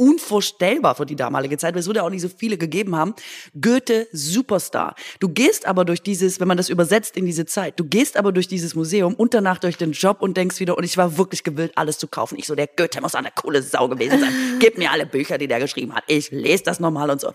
[0.01, 3.13] unvorstellbar für die damalige Zeit, weil es würde auch nicht so viele gegeben haben.
[3.59, 4.95] Goethe Superstar.
[5.19, 8.31] Du gehst aber durch dieses, wenn man das übersetzt in diese Zeit, du gehst aber
[8.31, 11.43] durch dieses Museum und danach durch den Job und denkst wieder, und ich war wirklich
[11.43, 12.39] gewillt, alles zu kaufen.
[12.39, 14.33] Ich so, der Goethe muss eine coole Sau gewesen sein.
[14.59, 16.03] Gib mir alle Bücher, die der geschrieben hat.
[16.07, 17.31] Ich lese das nochmal und so.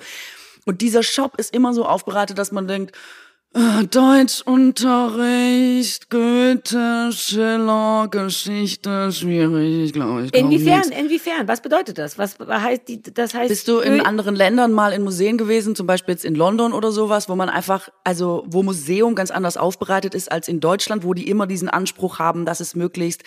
[0.65, 2.97] Und dieser Shop ist immer so aufbereitet, dass man denkt,
[3.91, 10.33] Deutschunterricht, Goethe, Schiller, Geschichte, schwierig, glaube ich.
[10.33, 11.01] Glaub inwiefern, nichts.
[11.01, 11.49] inwiefern?
[11.49, 12.19] Was bedeutet das?
[12.19, 13.49] Was heißt die, das heißt?
[13.49, 16.93] Bist du in anderen Ländern mal in Museen gewesen, zum Beispiel jetzt in London oder
[16.93, 21.15] sowas, wo man einfach, also wo Museum ganz anders aufbereitet ist als in Deutschland, wo
[21.15, 23.23] die immer diesen Anspruch haben, dass es möglichst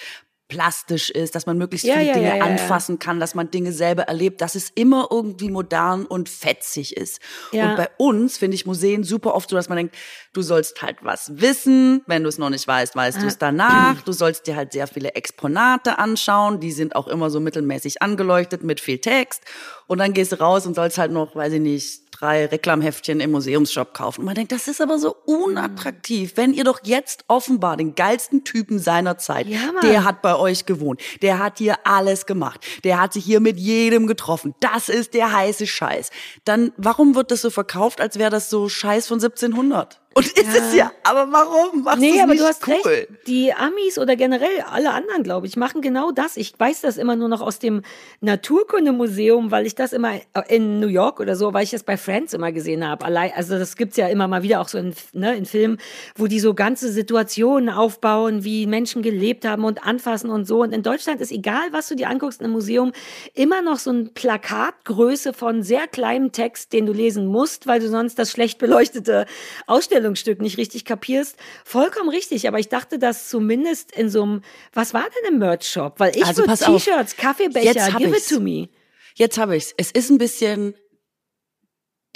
[0.50, 3.72] plastisch ist, dass man möglichst ja, viele ja, Dinge ja, anfassen kann, dass man Dinge
[3.72, 7.22] selber erlebt, dass es immer irgendwie modern und fetzig ist.
[7.52, 9.96] Und bei uns finde ich Museen super oft so, dass man denkt,
[10.34, 14.02] du sollst halt was wissen, wenn du es noch nicht weißt, weißt du es danach.
[14.02, 18.64] Du sollst dir halt sehr viele Exponate anschauen, die sind auch immer so mittelmäßig angeleuchtet
[18.64, 19.44] mit viel Text.
[19.86, 23.32] Und dann gehst du raus und sollst halt noch, weiß ich nicht, drei Reklamheftchen im
[23.32, 24.22] Museumsshop kaufen.
[24.22, 28.44] Und man denkt, das ist aber so unattraktiv, wenn ihr doch jetzt offenbar den geilsten
[28.44, 33.00] Typen seiner Zeit, ja, der hat bei euch gewohnt, der hat hier alles gemacht, der
[33.00, 36.10] hat sich hier mit jedem getroffen, das ist der heiße Scheiß.
[36.44, 40.02] Dann, warum wird das so verkauft, als wäre das so Scheiß von 1700?
[40.20, 40.62] Und ist ja.
[40.62, 40.92] es ja.
[41.04, 42.74] Aber warum machst nee, aber du hast cool?
[42.84, 43.08] recht.
[43.26, 46.36] Die Amis oder generell alle anderen, glaube ich, machen genau das.
[46.36, 47.84] Ich weiß das immer nur noch aus dem
[48.20, 50.16] Naturkundemuseum, weil ich das immer
[50.50, 53.06] in New York oder so, weil ich das bei Friends immer gesehen habe.
[53.06, 55.78] Allein, also das gibt's ja immer mal wieder auch so in, ne, in Filmen,
[56.16, 60.64] wo die so ganze Situationen aufbauen, wie Menschen gelebt haben und anfassen und so.
[60.64, 62.92] Und in Deutschland ist egal, was du dir anguckst im Museum,
[63.36, 67.88] immer noch so ein Plakatgröße von sehr kleinem Text, den du lesen musst, weil du
[67.88, 69.26] sonst das schlecht beleuchtete
[69.66, 72.48] Ausstellung Kleidungsstück nicht richtig kapierst, vollkommen richtig.
[72.48, 74.42] Aber ich dachte, dass zumindest in so einem,
[74.74, 76.00] was war denn im Merch-Shop?
[76.00, 78.32] Weil ich also würde T-Shirts, Kaffeebecher, give ich's.
[78.32, 78.70] it to me.
[79.16, 79.74] Jetzt habe ich's.
[79.78, 80.74] Es ist ein bisschen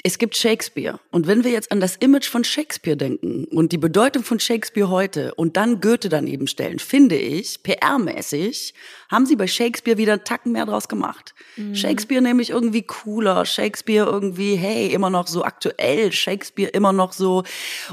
[0.06, 1.00] es gibt Shakespeare.
[1.12, 4.90] Und wenn wir jetzt an das Image von Shakespeare denken und die Bedeutung von Shakespeare
[4.90, 8.74] heute und dann Goethe daneben stellen, finde ich, PR-mäßig,
[9.14, 11.34] haben sie bei Shakespeare wieder einen Tacken mehr draus gemacht.
[11.56, 11.76] Mhm.
[11.76, 17.44] Shakespeare nämlich irgendwie cooler, Shakespeare irgendwie, hey, immer noch so aktuell, Shakespeare immer noch so.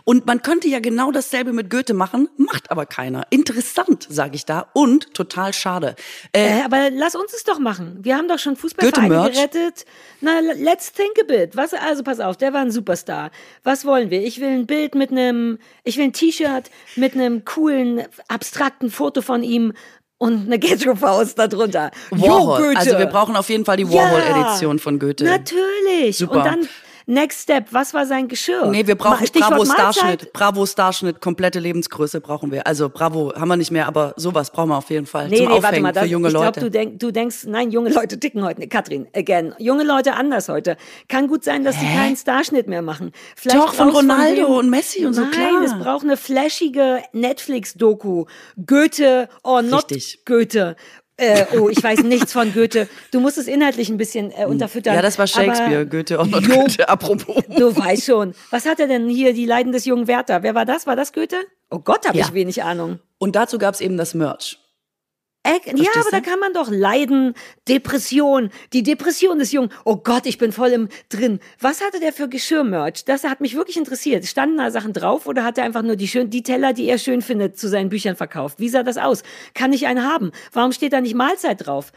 [0.02, 3.24] Und man könnte ja genau dasselbe mit Goethe machen, macht aber keiner.
[3.30, 5.94] Interessant, sage ich da, und total schade.
[6.32, 7.98] Äh, äh, aber lass uns es doch machen.
[8.02, 9.84] Wir haben doch schon Fußballvereine gerettet.
[10.20, 11.56] Na, let's think a bit.
[11.56, 13.30] Was also also pass auf, der war ein Superstar.
[13.62, 14.22] Was wollen wir?
[14.22, 19.20] Ich will ein Bild mit einem, ich will ein T-Shirt mit einem coolen, abstrakten Foto
[19.20, 19.74] von ihm
[20.20, 21.90] und eine Ghetto-Faust darunter.
[22.10, 22.28] Warhol.
[22.28, 22.78] Jo, Goethe.
[22.78, 25.24] Also wir brauchen auf jeden Fall die Warhol-Edition ja, von Goethe.
[25.24, 26.18] Natürlich.
[26.18, 26.36] Super.
[26.36, 26.68] Und dann
[27.10, 28.68] Next Step, was war sein Geschirr?
[28.68, 29.64] Nee, wir brauchen Stichwort Bravo.
[29.64, 30.32] Starschnitt.
[30.32, 32.68] Bravo Starschnitt, komplette Lebensgröße brauchen wir.
[32.68, 35.28] Also Bravo haben wir nicht mehr, aber sowas brauchen wir auf jeden Fall.
[35.28, 36.60] Nee, zum nee, Aufhängen warte mal, das, für junge ich glaube, Leute.
[36.60, 38.68] du, denk, du denkst, nein, junge Leute ticken heute.
[38.68, 39.56] Katrin, again.
[39.58, 40.76] Junge Leute anders heute.
[41.08, 43.10] Kann gut sein, dass die keinen Starschnitt mehr machen.
[43.34, 45.62] Vielleicht Doch, von Ronaldo dem- und Messi und so, Nein, klar.
[45.64, 48.26] es braucht eine flashige Netflix-Doku.
[48.64, 50.24] Goethe or not Richtig.
[50.26, 50.76] Goethe.
[51.20, 52.88] Äh, oh, ich weiß nichts von Goethe.
[53.10, 54.94] Du musst es inhaltlich ein bisschen äh, unterfüttern.
[54.94, 57.44] ja, das war Shakespeare, aber Goethe und Jo, Goethe, apropos.
[57.48, 58.34] Du weißt schon.
[58.50, 60.42] Was hat er denn hier, die Leiden des jungen Werther?
[60.42, 60.86] Wer war das?
[60.86, 61.36] War das Goethe?
[61.70, 62.24] Oh Gott, habe Ja.
[62.26, 63.00] ich wenig Ahnung.
[63.18, 64.58] Und dazu gab's eben das Merch.
[65.42, 66.30] Äh, ja, Verstehst aber da du?
[66.30, 67.34] kann man doch leiden.
[67.66, 68.50] Depression.
[68.74, 69.70] Die Depression des Jungen.
[69.84, 71.40] Oh Gott, ich bin voll im drin.
[71.60, 73.04] Was hatte der für Geschirrmerch?
[73.06, 74.26] Das hat mich wirklich interessiert.
[74.26, 76.98] Standen da Sachen drauf oder hat er einfach nur die schön, die Teller, die er
[76.98, 78.60] schön findet, zu seinen Büchern verkauft?
[78.60, 79.22] Wie sah das aus?
[79.54, 80.30] Kann ich einen haben?
[80.52, 81.92] Warum steht da nicht Mahlzeit drauf?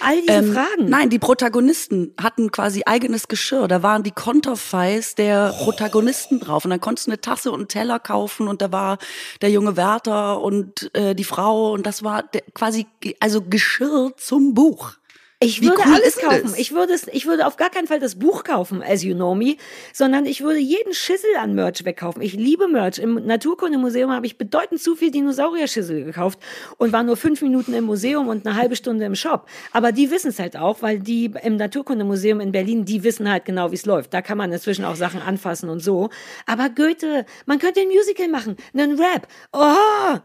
[0.00, 0.88] All diese Ähm, Fragen.
[0.88, 3.68] Nein, die Protagonisten hatten quasi eigenes Geschirr.
[3.68, 6.64] Da waren die Konterfeis der Protagonisten drauf.
[6.64, 8.98] Und dann konntest du eine Tasse und einen Teller kaufen und da war
[9.40, 12.86] der junge Wärter und äh, die Frau und das war der, quasi
[13.20, 14.94] also Geschirr zum Buch.
[15.40, 16.52] Ich würde cool alles kaufen.
[16.56, 19.36] Ich würde es, ich würde auf gar keinen Fall das Buch kaufen, as you know
[19.36, 19.54] me,
[19.92, 22.22] sondern ich würde jeden Schissel an Merch wegkaufen.
[22.22, 22.98] Ich liebe Merch.
[22.98, 26.40] Im Naturkundemuseum habe ich bedeutend zu viel Dinosaurier-Schissel gekauft
[26.76, 29.46] und war nur fünf Minuten im Museum und eine halbe Stunde im Shop.
[29.72, 33.44] Aber die wissen es halt auch, weil die im Naturkundemuseum in Berlin, die wissen halt
[33.44, 34.12] genau, wie es läuft.
[34.12, 36.10] Da kann man inzwischen auch Sachen anfassen und so.
[36.46, 39.28] Aber Goethe, man könnte ein Musical machen, einen Rap.
[39.52, 40.18] Oh!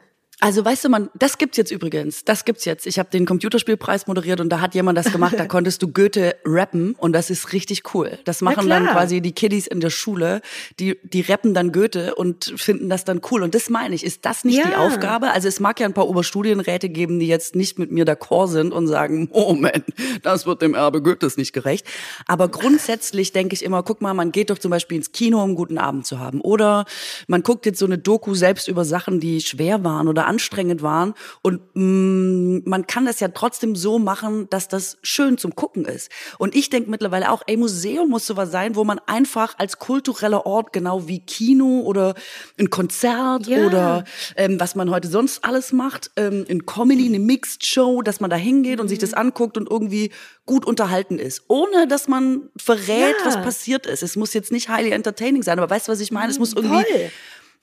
[0.44, 2.26] Also weißt du, man, das gibt's jetzt übrigens.
[2.26, 2.86] Das gibt's jetzt.
[2.86, 5.36] Ich habe den Computerspielpreis moderiert und da hat jemand das gemacht.
[5.38, 8.20] Da konntest du Goethe rappen und das ist richtig cool.
[8.26, 10.42] Das machen dann quasi die Kiddies in der Schule.
[10.82, 13.42] Die die rappen dann Goethe und finden das dann cool.
[13.42, 14.04] Und das meine ich.
[14.04, 14.80] Ist das nicht die Ja.
[14.80, 15.32] Aufgabe?
[15.32, 18.74] Also es mag ja ein paar Oberstudienräte geben, die jetzt nicht mit mir d'accord sind
[18.74, 19.86] und sagen, Moment,
[20.24, 21.86] das wird dem Erbe Goethes nicht gerecht.
[22.28, 25.52] Aber grundsätzlich denke ich immer, guck mal, man geht doch zum Beispiel ins Kino, um
[25.52, 26.42] einen guten Abend zu haben.
[26.42, 26.84] Oder
[27.28, 31.14] man guckt jetzt so eine Doku selbst über Sachen, die schwer waren oder anstrengend waren.
[31.42, 36.10] Und mh, man kann das ja trotzdem so machen, dass das schön zum Gucken ist.
[36.40, 40.46] Und ich denke mittlerweile auch, ey, Museum muss sowas sein, wo man einfach als kultureller
[40.46, 42.16] Ort, genau wie Kino oder
[42.60, 43.66] ein Konzert Ja.
[43.68, 44.04] oder
[44.36, 48.30] ähm, was man heute sonst alles macht, ähm, in Comedy, eine Mixed Show, dass man
[48.30, 50.12] da hingeht und sich das anguckt und irgendwie
[50.46, 53.26] gut unterhalten ist, ohne dass man verrät, Ja.
[53.26, 54.04] was passiert ist.
[54.04, 56.32] Es muss jetzt nicht highly entertaining sein, aber weißt du, was ich meine?
[56.32, 57.12] Es muss irgendwie Voll.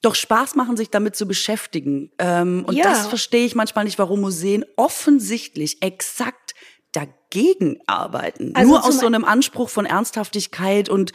[0.02, 2.10] Doch Spaß machen, sich damit zu beschäftigen.
[2.18, 2.84] Ähm, und Ja.
[2.84, 6.54] das verstehe ich manchmal nicht, warum Museen offensichtlich exakt
[6.92, 8.52] dagegen arbeiten.
[8.54, 11.12] Also Nur aus so einem Anspruch von Ernsthaftigkeit und,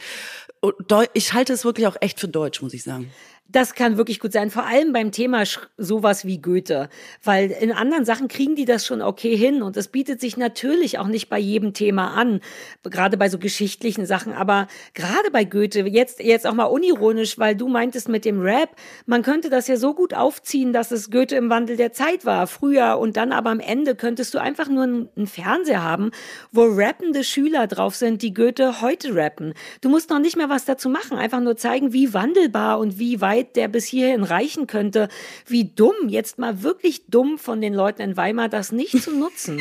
[0.60, 0.74] und
[1.14, 3.10] ich halte es wirklich auch echt für deutsch, muss ich sagen.
[3.48, 5.44] Das kann wirklich gut sein, vor allem beim Thema
[5.76, 6.88] sowas wie Goethe,
[7.22, 10.98] weil in anderen Sachen kriegen die das schon okay hin und es bietet sich natürlich
[10.98, 12.40] auch nicht bei jedem Thema an,
[12.82, 17.54] gerade bei so geschichtlichen Sachen, aber gerade bei Goethe, jetzt, jetzt auch mal unironisch, weil
[17.54, 18.70] du meintest mit dem Rap,
[19.06, 22.48] man könnte das ja so gut aufziehen, dass es Goethe im Wandel der Zeit war,
[22.48, 22.98] früher.
[22.98, 26.10] Und dann aber am Ende könntest du einfach nur einen Fernseher haben,
[26.50, 29.54] wo rappende Schüler drauf sind, die Goethe heute rappen.
[29.80, 33.20] Du musst noch nicht mehr was dazu machen, einfach nur zeigen, wie wandelbar und wie
[33.20, 35.08] weit der bis hierhin reichen könnte,
[35.46, 39.60] wie dumm, jetzt mal wirklich dumm von den Leuten in Weimar, das nicht zu nutzen.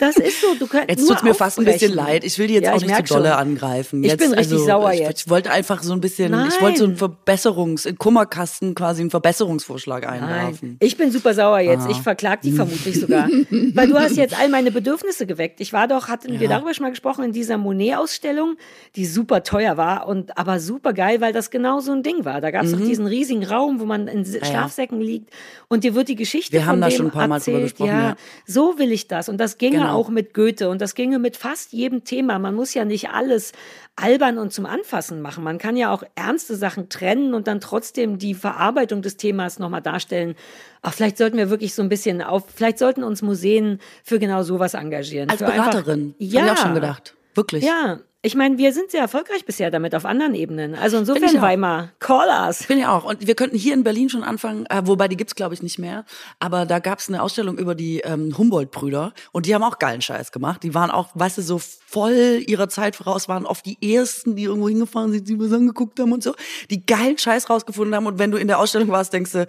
[0.00, 2.24] Das ist so, du könntest Jetzt tut's mir fast ein bisschen leid.
[2.24, 3.38] Ich will die jetzt Ja, auch ich nicht zu dolle schon.
[3.38, 4.02] angreifen.
[4.02, 5.20] Ich Jetzt, bin richtig also, sauer ich, jetzt.
[5.22, 7.10] Ich wollte einfach so ein bisschen, ich wollte so einen Nein.
[7.26, 10.68] Verbesserungs-, in Kummerkasten quasi einen Verbesserungsvorschlag einwerfen.
[10.70, 11.86] Nein, ich bin super sauer jetzt.
[11.86, 11.90] Ah.
[11.90, 13.28] Ich verklag die vermutlich sogar.
[13.50, 15.60] Weil du hast jetzt all meine Bedürfnisse geweckt.
[15.60, 18.56] Ich war doch, hatten wir darüber schon mal gesprochen, in dieser Monet-Ausstellung,
[18.96, 22.40] die super teuer war und aber super geil, weil das genau so ein Ding war.
[22.40, 22.80] Da gab es Mhm.
[22.80, 25.30] doch diesen riesigen Raum, wo man in S- Schlafsäcken liegt
[25.68, 27.62] und dir wird die Geschichte Wir von haben da schon ein paar Mal drüber erzählt.
[27.78, 28.16] gesprochen, Ja, ja.
[28.46, 29.28] so will ich das.
[29.28, 29.94] Und das ginge Genau.
[29.94, 32.38] auch mit Goethe und das ginge mit fast jedem Thema.
[32.38, 33.52] Man muss ja nicht alles
[33.96, 35.44] albern und zum Anfassen machen.
[35.44, 39.82] Man kann ja auch ernste Sachen trennen und dann trotzdem die Verarbeitung des Themas nochmal
[39.82, 40.34] darstellen.
[40.82, 44.42] Ach, vielleicht sollten wir wirklich so ein bisschen auf, vielleicht sollten uns Museen für genau
[44.42, 45.30] sowas engagieren.
[45.30, 46.14] Als Für einfach- Beraterin.
[46.18, 46.42] ja.
[46.42, 47.14] Hab ich auch schon gedacht.
[47.34, 47.64] Wirklich.
[47.64, 48.00] Ja.
[48.24, 50.74] Ich meine, wir sind sehr erfolgreich bisher damit auf anderen Ebenen.
[50.74, 51.42] Also insofern ich.
[51.42, 52.62] Weimar, call us.
[52.66, 53.04] Bin ja auch.
[53.04, 55.78] Und wir könnten hier in Berlin schon anfangen, äh, wobei die gibt's glaube ich nicht
[55.78, 56.06] mehr.
[56.40, 60.32] Aber da gab's eine Ausstellung über die ähm, Humboldt-Brüder und die haben auch geilen Scheiß
[60.32, 60.62] gemacht.
[60.62, 64.44] Die waren auch, weißt du, so voll ihrer Zeit voraus, waren oft die ersten, die
[64.44, 66.34] irgendwo hingefahren sind, die was angeguckt haben und so,
[66.70, 68.06] die geilen Scheiß rausgefunden haben.
[68.06, 69.46] Und wenn du in der Ausstellung warst, denkst du,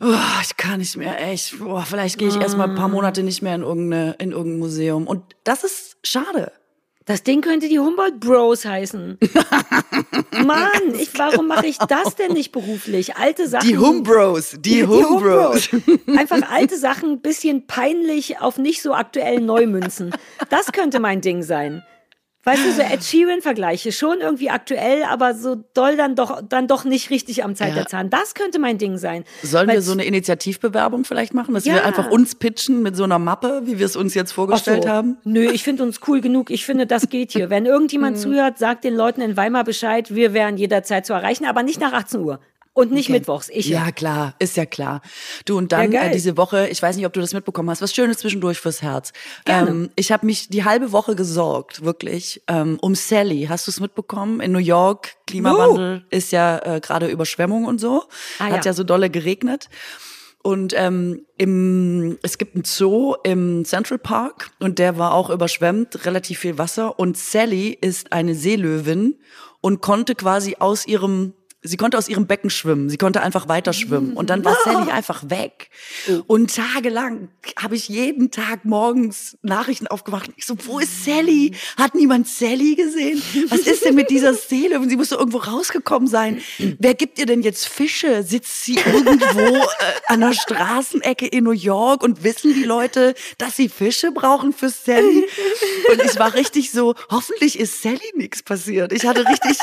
[0.00, 3.22] oh, ich kann nicht mehr, echt, boah, vielleicht gehe ich erst mal ein paar Monate
[3.22, 5.06] nicht mehr in, irgendeine, in irgendein Museum.
[5.06, 6.52] Und das ist schade.
[7.06, 9.18] Das Ding könnte die Humboldt Bros heißen.
[10.46, 13.16] Mann, ich, warum mache ich das denn nicht beruflich?
[13.16, 13.68] Alte Sachen.
[13.68, 14.86] Die Humbros, die.
[14.86, 15.68] Humbros.
[16.06, 20.14] Einfach alte Sachen, bisschen peinlich auf nicht so aktuellen Neumünzen.
[20.48, 21.82] Das könnte mein Ding sein.
[22.44, 26.84] Weißt du, so Ed Sheeran-Vergleiche, schon irgendwie aktuell, aber so doll dann doch, dann doch
[26.84, 27.74] nicht richtig am Zeit ja.
[27.76, 28.10] der Zahn.
[28.10, 29.24] Das könnte mein Ding sein.
[29.42, 31.74] Sollen Weil wir so eine Initiativbewerbung vielleicht machen, dass ja.
[31.74, 34.88] wir einfach uns pitchen mit so einer Mappe, wie wir es uns jetzt vorgestellt so.
[34.90, 35.16] haben?
[35.24, 36.50] Nö, ich finde uns cool genug.
[36.50, 37.48] Ich finde, das geht hier.
[37.54, 38.20] Wenn irgendjemand mhm.
[38.20, 40.14] zuhört, sagt den Leuten in Weimar Bescheid.
[40.14, 42.40] Wir wären jederzeit zu erreichen, aber nicht nach 18 Uhr.
[42.74, 43.20] Und nicht okay.
[43.20, 43.68] mittwochs, ich.
[43.68, 45.00] Ja, klar, ist ja klar.
[45.44, 47.80] Du und dann ja, äh, diese Woche, ich weiß nicht, ob du das mitbekommen hast,
[47.80, 49.12] was Schönes zwischendurch fürs Herz.
[49.44, 49.70] Gerne.
[49.70, 53.46] Ähm, ich habe mich die halbe Woche gesorgt, wirklich, ähm, um Sally.
[53.48, 54.40] Hast du es mitbekommen?
[54.40, 56.16] In New York, Klimawandel uh.
[56.16, 58.02] ist ja äh, gerade Überschwemmung und so.
[58.40, 58.70] Ah, Hat ja.
[58.70, 59.68] ja so dolle geregnet.
[60.42, 66.04] Und ähm, im, es gibt einen Zoo im Central Park und der war auch überschwemmt,
[66.04, 66.98] relativ viel Wasser.
[66.98, 69.16] Und Sally ist eine Seelöwin
[69.60, 71.32] und konnte quasi aus ihrem
[71.66, 72.90] Sie konnte aus ihrem Becken schwimmen.
[72.90, 74.12] Sie konnte einfach weiter schwimmen.
[74.12, 75.70] Und dann war Sally einfach weg.
[76.06, 76.22] Oh.
[76.26, 80.30] Und tagelang habe ich jeden Tag morgens Nachrichten aufgemacht.
[80.36, 81.54] Ich so, wo ist Sally?
[81.78, 83.22] Hat niemand Sally gesehen?
[83.48, 84.78] Was ist denn mit dieser Seele?
[84.78, 86.42] Und sie muss doch irgendwo rausgekommen sein.
[86.58, 88.22] Wer gibt ihr denn jetzt Fische?
[88.24, 89.62] Sitzt sie irgendwo äh,
[90.08, 94.68] an der Straßenecke in New York und wissen die Leute, dass sie Fische brauchen für
[94.68, 95.24] Sally?
[95.90, 98.92] Und ich war richtig so, hoffentlich ist Sally nichts passiert.
[98.92, 99.56] Ich hatte richtig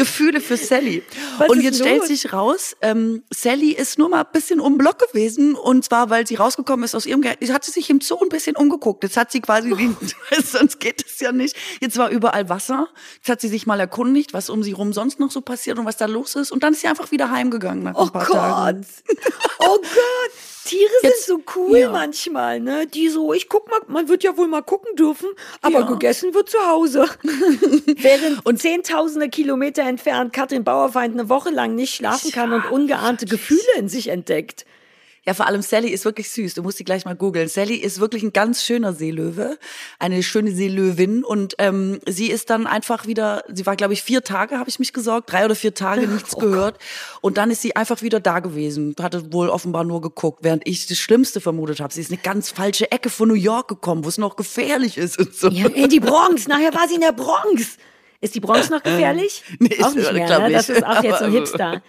[0.00, 1.02] Gefühle für Sally.
[1.40, 4.98] Was und jetzt stellt sich raus, ähm, Sally ist nur mal ein bisschen um Block
[4.98, 7.22] gewesen und zwar, weil sie rausgekommen ist aus ihrem.
[7.22, 9.02] Jetzt hat sie sich im Zoo ein bisschen umgeguckt.
[9.02, 9.94] Jetzt hat sie quasi, die,
[10.44, 11.56] sonst geht es ja nicht.
[11.80, 12.88] Jetzt war überall Wasser.
[13.16, 15.86] Jetzt hat sie sich mal erkundigt, was um sie rum sonst noch so passiert und
[15.86, 16.52] was da los ist.
[16.52, 18.36] Und dann ist sie einfach wieder heimgegangen nach ein oh paar Gott.
[18.36, 18.86] Tagen.
[19.60, 20.49] Oh Gott.
[20.64, 21.90] Tiere Jetzt, sind so cool ja.
[21.90, 22.86] manchmal, ne?
[22.86, 25.28] Die so, ich guck mal, man wird ja wohl mal gucken dürfen,
[25.62, 25.86] aber ja.
[25.86, 27.06] gegessen wird zu Hause.
[27.22, 33.26] Während und zehntausende Kilometer entfernt Katrin Bauerfeind eine Woche lang nicht schlafen kann und ungeahnte
[33.26, 34.66] Gefühle in sich entdeckt.
[35.26, 36.54] Ja, vor allem Sally ist wirklich süß.
[36.54, 37.48] Du musst sie gleich mal googeln.
[37.48, 39.58] Sally ist wirklich ein ganz schöner Seelöwe,
[39.98, 41.24] eine schöne Seelöwin.
[41.24, 44.78] Und ähm, sie ist dann einfach wieder, sie war, glaube ich, vier Tage, habe ich
[44.78, 46.78] mich gesorgt, drei oder vier Tage nichts oh gehört.
[47.20, 48.94] Und dann ist sie einfach wieder da gewesen.
[49.00, 51.92] Hatte wohl offenbar nur geguckt, während ich das Schlimmste vermutet habe.
[51.92, 55.18] Sie ist eine ganz falsche Ecke von New York gekommen, wo es noch gefährlich ist
[55.18, 55.48] und so.
[55.50, 56.48] Ja, in die Bronx.
[56.48, 57.76] Nachher war sie in der Bronx.
[58.22, 59.44] Ist die Bronx noch gefährlich?
[59.58, 60.52] nee, auch nicht mehr, ne?
[60.52, 61.82] Das ist auch jetzt so ein Hipster.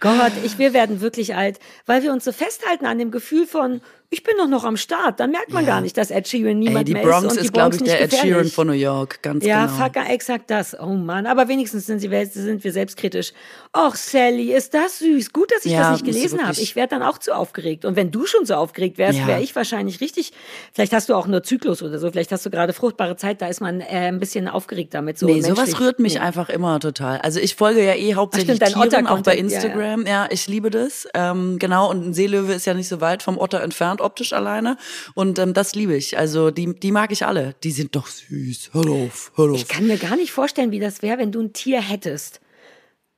[0.00, 3.80] Gott, ich, wir werden wirklich alt, weil wir uns so festhalten an dem Gefühl von,
[4.10, 5.20] ich bin doch noch am Start.
[5.20, 5.72] Dann merkt man ja.
[5.72, 7.38] gar nicht, dass Ed Sheeran niemand Ey, mehr Bronx ist.
[7.38, 8.00] Und die Bronx ist, glaube ich, der.
[8.00, 9.78] Ed Sheeran von New York, ganz ja, genau.
[9.78, 10.78] Ja, fuck, exakt das.
[10.80, 13.32] Oh Mann, aber wenigstens sind, sie, sind wir selbstkritisch.
[13.76, 15.32] Och, Sally, ist das süß.
[15.34, 16.58] Gut, dass ich ja, das nicht gelesen habe.
[16.58, 17.84] Ich werde dann auch zu aufgeregt.
[17.84, 19.26] Und wenn du schon so aufgeregt wärst, ja.
[19.26, 20.32] wäre ich wahrscheinlich richtig.
[20.72, 22.10] Vielleicht hast du auch nur Zyklus oder so.
[22.10, 23.42] Vielleicht hast du gerade fruchtbare Zeit.
[23.42, 25.18] Da ist man äh, ein bisschen aufgeregt damit.
[25.18, 26.20] So nee, sowas rührt mich nee.
[26.20, 27.18] einfach immer total.
[27.18, 30.06] Also ich folge ja eh hauptsächlich Ach, stimmt, Tieren, auch bei Instagram.
[30.06, 30.28] Ja, ja.
[30.30, 31.06] ich liebe das.
[31.12, 34.76] Ähm, genau, und ein Seelöwe ist ja nicht so weit vom Otter entfernt, optisch alleine.
[35.14, 36.18] Und ähm, das liebe ich.
[36.18, 37.54] Also die, die mag ich alle.
[37.62, 38.70] Die sind doch süß.
[38.72, 39.56] Hör auf, hör auf.
[39.56, 42.40] Ich kann mir gar nicht vorstellen, wie das wäre, wenn du ein Tier hättest.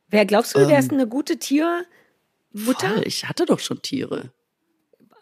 [0.09, 1.85] Wer glaubst du, wärst ähm, eine gute Tiermutter?
[2.55, 4.33] Voll, ich hatte doch schon Tiere.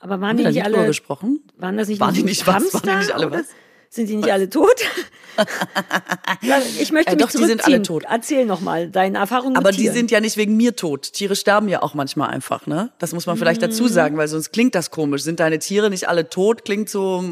[0.01, 1.43] Aber waren Haben die nicht alle gesprochen?
[1.57, 2.79] Waren das nicht waren die nicht Hamster?
[2.79, 2.87] Was?
[2.87, 3.47] Waren die nicht alle was?
[3.91, 4.77] Sind die nicht alle tot?
[6.81, 8.05] ich möchte äh, mich doch, die sind alle tot.
[8.09, 11.13] Erzähl noch mal deine Erfahrungen Aber die sind ja nicht wegen mir tot.
[11.13, 12.91] Tiere sterben ja auch manchmal einfach, ne?
[12.99, 13.89] Das muss man vielleicht dazu mhm.
[13.89, 15.23] sagen, weil sonst klingt das komisch.
[15.23, 16.65] Sind deine Tiere nicht alle tot?
[16.65, 17.25] Klingt so,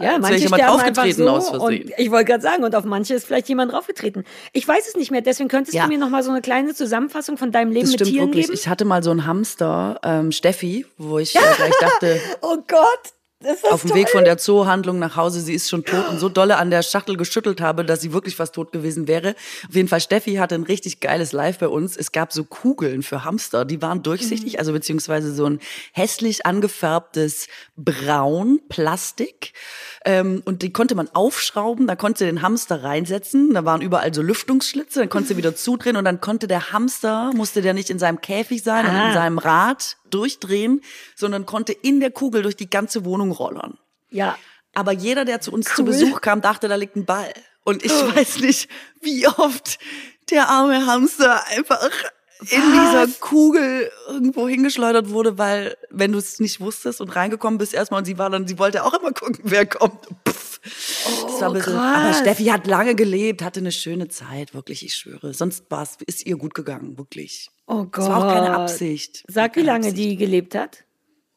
[0.00, 1.90] ja, als wäre jemand draufgetreten so aus Versehen.
[1.96, 4.24] ich wollte gerade sagen, und auf manche ist vielleicht jemand draufgetreten.
[4.52, 5.84] Ich weiß es nicht mehr, deswegen könntest ja.
[5.84, 8.46] du mir noch mal so eine kleine Zusammenfassung von deinem Leben das mit Tieren wirklich.
[8.46, 8.58] geben?
[8.58, 13.14] Ich hatte mal so einen Hamster, ähm, Steffi, wo ich äh, gleich dachte, oh Gott,
[13.70, 14.00] auf dem toll.
[14.00, 16.82] Weg von der Zoohandlung nach Hause, sie ist schon tot und so dolle an der
[16.82, 19.34] Schachtel geschüttelt habe, dass sie wirklich fast tot gewesen wäre.
[19.68, 21.96] Auf jeden Fall, Steffi hatte ein richtig geiles Live bei uns.
[21.96, 24.58] Es gab so Kugeln für Hamster, die waren durchsichtig, mhm.
[24.58, 25.60] also beziehungsweise so ein
[25.92, 29.52] hässlich angefärbtes Braun Plastik.
[30.04, 34.20] Ähm, und die konnte man aufschrauben, da konnte den Hamster reinsetzen, da waren überall so
[34.20, 37.98] Lüftungsschlitze, dann konnte sie wieder zudrehen und dann konnte der Hamster, musste der nicht in
[37.98, 38.88] seinem Käfig sein ah.
[38.88, 39.12] und in ah.
[39.14, 40.82] seinem Rad durchdrehen,
[41.16, 43.78] sondern konnte in der Kugel durch die ganze Wohnung rollern.
[44.10, 44.36] Ja.
[44.74, 45.74] Aber jeder, der zu uns cool.
[45.74, 47.32] zu Besuch kam, dachte, da liegt ein Ball.
[47.64, 48.14] Und ich oh.
[48.14, 48.68] weiß nicht,
[49.00, 49.78] wie oft
[50.30, 51.90] der arme Hamster einfach
[52.40, 57.72] in dieser Kugel irgendwo hingeschleudert wurde, weil wenn du es nicht wusstest und reingekommen bist
[57.72, 60.06] erstmal und sie war dann, sie wollte auch immer gucken, wer kommt.
[60.28, 60.60] Pff.
[61.06, 64.84] Oh, das war ein bisschen, aber Steffi hat lange gelebt, hatte eine schöne Zeit, wirklich,
[64.84, 65.34] ich schwöre.
[65.34, 67.50] Sonst war es, ist ihr gut gegangen, wirklich.
[67.66, 67.98] Oh Gott.
[67.98, 69.24] Das war auch keine Absicht.
[69.28, 69.98] Sag, wie lange Absicht.
[69.98, 70.84] die gelebt hat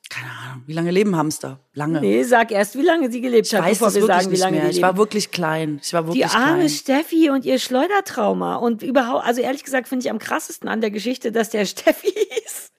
[0.10, 1.60] keine Ahnung, wie lange leben Hamster?
[1.74, 2.00] Lange.
[2.02, 4.70] Nee, sag erst, wie lange sie gelebt hat, bevor wir sagen, wie lange mehr.
[4.70, 5.80] Ich war wirklich klein.
[5.84, 6.70] Ich war wirklich Die arme klein.
[6.70, 8.56] Steffi und ihr Schleudertrauma.
[8.56, 12.14] Und überhaupt, also ehrlich gesagt, finde ich am krassesten an der Geschichte, dass der Steffi
[12.46, 12.72] ist.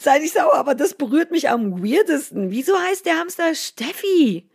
[0.00, 2.50] Sei nicht sauer, aber das berührt mich am weirdesten.
[2.50, 4.48] Wieso heißt der Hamster Steffi?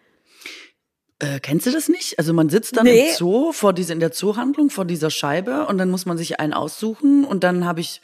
[1.20, 2.18] Äh, kennst du das nicht?
[2.18, 3.10] Also man sitzt dann Nee.
[3.10, 6.40] im Zoo vor dieser, in der Zoohandlung vor dieser Scheibe und dann muss man sich
[6.40, 8.02] einen aussuchen und dann habe ich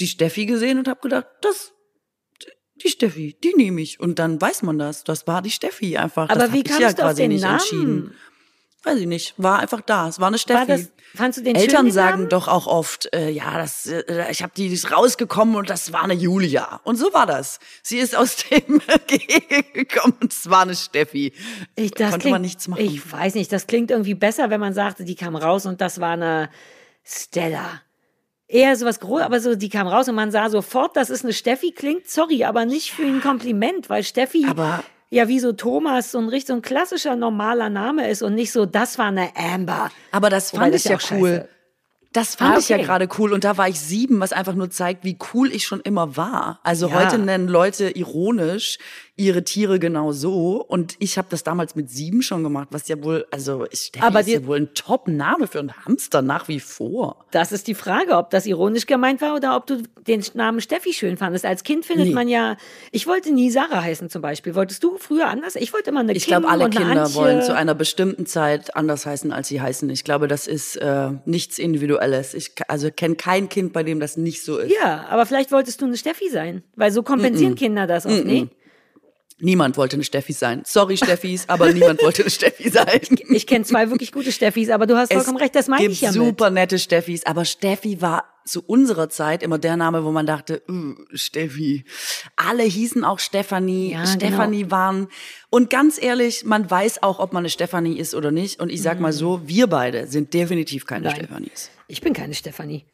[0.00, 1.72] die Steffi gesehen und habe gedacht, das
[2.78, 5.04] die Steffi, die nehme ich und dann weiß man das.
[5.04, 6.28] Das war die Steffi einfach.
[6.30, 7.58] Aber das wie kamst ja du auf den nicht Namen?
[7.58, 8.14] entschieden.
[8.84, 9.34] Weiß ich nicht.
[9.36, 10.08] War einfach da.
[10.08, 10.68] Es war eine Steffi.
[10.68, 12.28] War das, fandst du den schön, Eltern den sagen Namen?
[12.28, 15.92] doch auch oft, äh, ja, das, äh, ich habe die die ist rausgekommen und das
[15.92, 16.80] war eine Julia.
[16.84, 17.58] Und so war das.
[17.82, 21.32] Sie ist aus dem Gehege gekommen und es war eine Steffi.
[21.74, 22.84] Ich, das Konnte klingt, man nichts machen.
[22.84, 26.00] Ich weiß nicht, das klingt irgendwie besser, wenn man sagte, die kam raus und das
[26.00, 26.48] war eine
[27.04, 27.82] Stella.
[28.50, 31.34] Eher sowas groß, aber so, die kam raus und man sah sofort, das ist eine
[31.34, 36.12] Steffi, klingt, sorry, aber nicht für ein Kompliment, weil Steffi Aber- ja wie so Thomas
[36.12, 39.30] so ein richtig so ein klassischer normaler Name ist und nicht so, das war eine
[39.36, 39.90] Amber.
[40.12, 41.28] Aber das Wobei fand das ich ja auch cool.
[41.30, 41.48] scheiße.
[42.14, 42.86] Das fand Ah, ich ja okay.
[42.86, 45.80] gerade cool und da war ich sieben, was einfach nur zeigt, wie cool ich schon
[45.80, 46.58] immer war.
[46.62, 46.94] Also Ja.
[47.04, 48.78] heute nennen Leute ironisch
[49.18, 53.02] ihre Tiere genau so und ich habe das damals mit sieben schon gemacht, was ja
[53.02, 57.24] wohl, also Steffi Aber ist ja wohl ein Top-Name für einen Hamster nach wie vor.
[57.32, 60.92] Das ist die Frage, ob das ironisch gemeint war oder ob du den Namen Steffi
[60.92, 61.44] schön fandest.
[61.44, 62.14] Als Kind findet Nee.
[62.14, 62.56] man ja,
[62.92, 64.54] ich wollte nie Sarah heißen zum Beispiel.
[64.54, 65.56] Wolltest du früher anders?
[65.56, 67.14] Ich wollte immer eine Ich glaube, alle Kinder Antje.
[67.16, 69.90] wollen zu einer bestimmten Zeit anders heißen, als sie heißen.
[69.90, 72.34] Ich glaube, das ist äh, nichts Individuelles.
[72.34, 74.72] Ich also kenne kein Kind, bei dem das nicht so ist.
[74.72, 78.46] Ja, aber vielleicht wolltest du eine Steffi sein, weil so kompensieren Kinder das oft, nee?
[79.40, 80.62] Niemand wollte eine Steffi sein.
[80.66, 83.00] Sorry, Steffis, aber niemand wollte eine Steffi sein.
[83.30, 86.10] Ich kenne zwei wirklich gute Steffis, aber du hast vollkommen recht, das meine ich ja
[86.10, 86.16] mit.
[86.20, 90.62] super nette Steffis, aber Steffi war zu unserer Zeit immer der Name, wo man dachte,
[90.70, 91.84] uh, Steffi.
[92.36, 93.92] Alle hießen auch Stefanie.
[93.92, 95.08] Ja, Stefanie waren.
[95.50, 98.58] Und ganz ehrlich, man weiß auch, ob man eine Stefanie ist oder nicht.
[98.58, 101.04] Und ich sag mal so, wir beide sind definitiv keine Mhm.
[101.14, 101.16] Nein.
[101.16, 101.70] Stefanis.
[101.88, 102.84] Ich bin keine Stefanie.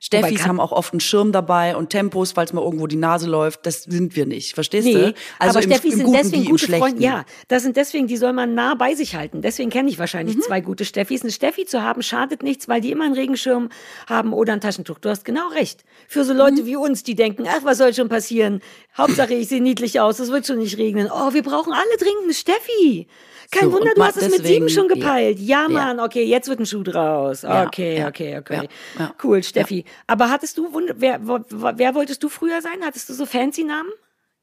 [0.00, 3.66] Steffis haben auch oft einen Schirm dabei und Tempos, falls mal irgendwo die Nase läuft.
[3.66, 4.54] Das sind wir nicht.
[4.54, 5.14] Verstehst Nee, du?
[5.40, 6.76] Also aber im, Steffis im sind Guten deswegen gute.
[6.78, 7.02] Freunde.
[7.02, 9.42] Ja, das sind deswegen, die soll man nah bei sich halten.
[9.42, 10.42] Deswegen kenne ich wahrscheinlich Mhm.
[10.42, 11.22] zwei gute Steffis.
[11.22, 13.70] Eine Steffi zu haben schadet nichts, weil die immer einen Regenschirm
[14.08, 14.98] haben oder ein Taschentuch.
[15.00, 15.84] Du hast genau recht.
[16.06, 16.38] Für so Mhm.
[16.38, 18.60] Leute wie uns, die denken, ach, was soll schon passieren?
[18.96, 21.08] Hauptsache, ich sehe niedlich aus, es wird schon nicht regnen.
[21.12, 23.08] Oh, wir brauchen alle dringend eine Steffi.
[23.50, 25.38] Kein So, Wunder, und du hast es mit sieben schon gepeilt.
[25.38, 25.68] Ja, Ja.
[25.68, 27.44] Mann, okay, jetzt wird ein Schuh draus.
[27.44, 28.68] Okay, ja, okay, okay.
[28.98, 29.14] ja.
[29.22, 29.84] Cool, Steffi.
[30.06, 32.80] Aber hattest du, wer, wer wolltest du früher sein?
[32.84, 33.90] Hattest du so fancy Namen,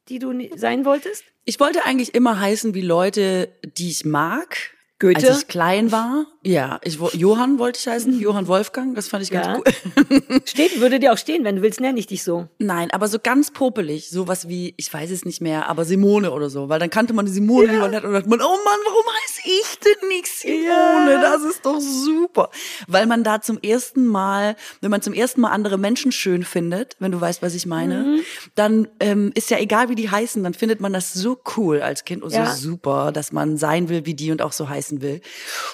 [0.09, 1.23] die du sein wolltest?
[1.43, 4.57] Ich wollte eigentlich immer heißen wie Leute, die ich mag.
[4.97, 5.27] Goethe?
[5.27, 9.31] Als ich klein war, ja, ich, Johann wollte ich heißen, Johann Wolfgang, das fand ich
[9.31, 9.57] ganz Ja.
[9.57, 10.41] cool.
[10.45, 12.47] Steht, würde dir auch stehen, wenn du willst, nenne ich dich so.
[12.59, 16.49] Nein, aber so ganz popelig, sowas wie, ich weiß es nicht mehr, aber Simone oder
[16.51, 17.83] so, weil dann kannte man die Simone ja.
[17.83, 21.19] und dachte man, oh Mann, warum heiße ich denn nicht Simone?
[21.19, 22.49] Das ist doch super.
[22.87, 26.95] Weil man da zum ersten Mal, wenn man zum ersten Mal andere Menschen schön findet,
[26.99, 28.19] wenn du weißt, was ich meine, Mhm.
[28.55, 32.05] dann ähm, ist ja egal, wie die heißen, dann findet man das so cool als
[32.05, 32.45] Kind und Ja.
[32.53, 35.21] so super, dass man sein will wie die und auch so heißen will.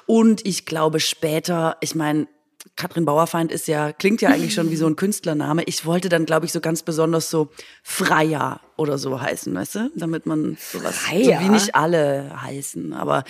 [0.05, 2.27] Und ich glaube später, ich meine,
[2.75, 5.63] Katrin Bauerfeind ist ja, klingt ja eigentlich schon wie so ein Künstlername.
[5.63, 7.49] Ich wollte dann, glaube ich, so ganz besonders so
[7.83, 9.91] Freier oder so heißen, weißt du?
[9.95, 11.39] Damit man sowas, Freier?
[11.39, 12.93] so wie nicht alle heißen.
[12.93, 13.23] Aber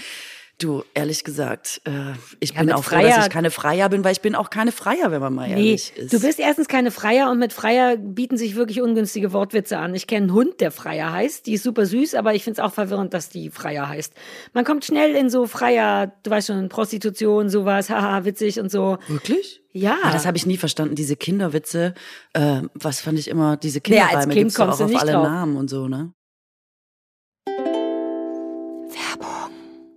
[0.63, 1.91] du, ehrlich gesagt, äh,
[2.39, 4.49] ich bin mit auch froh, dass Freier- ich keine Freier bin, weil ich bin auch
[4.49, 6.13] keine Freier, wenn man mal Nee, ehrlich ist.
[6.13, 9.93] du bist erstens keine Freier und mit Freier bieten sich wirklich ungünstige Wortwitze an.
[9.95, 11.45] Ich kenne einen Hund, der Freier heißt.
[11.47, 14.13] Die ist super süß, aber ich finde es auch verwirrend, dass die Freier heißt.
[14.53, 18.97] Man kommt schnell in so Freier, du weißt schon, Prostitution, sowas, haha, witzig und so.
[19.07, 19.61] Wirklich?
[19.73, 19.97] Ja.
[20.03, 21.93] Ah, das habe ich nie verstanden, diese Kinderwitze.
[22.33, 25.23] Äh, was fand ich immer, diese Kinderreime als Kind kommst auch auf alle drauf.
[25.27, 26.13] Namen und so, ne?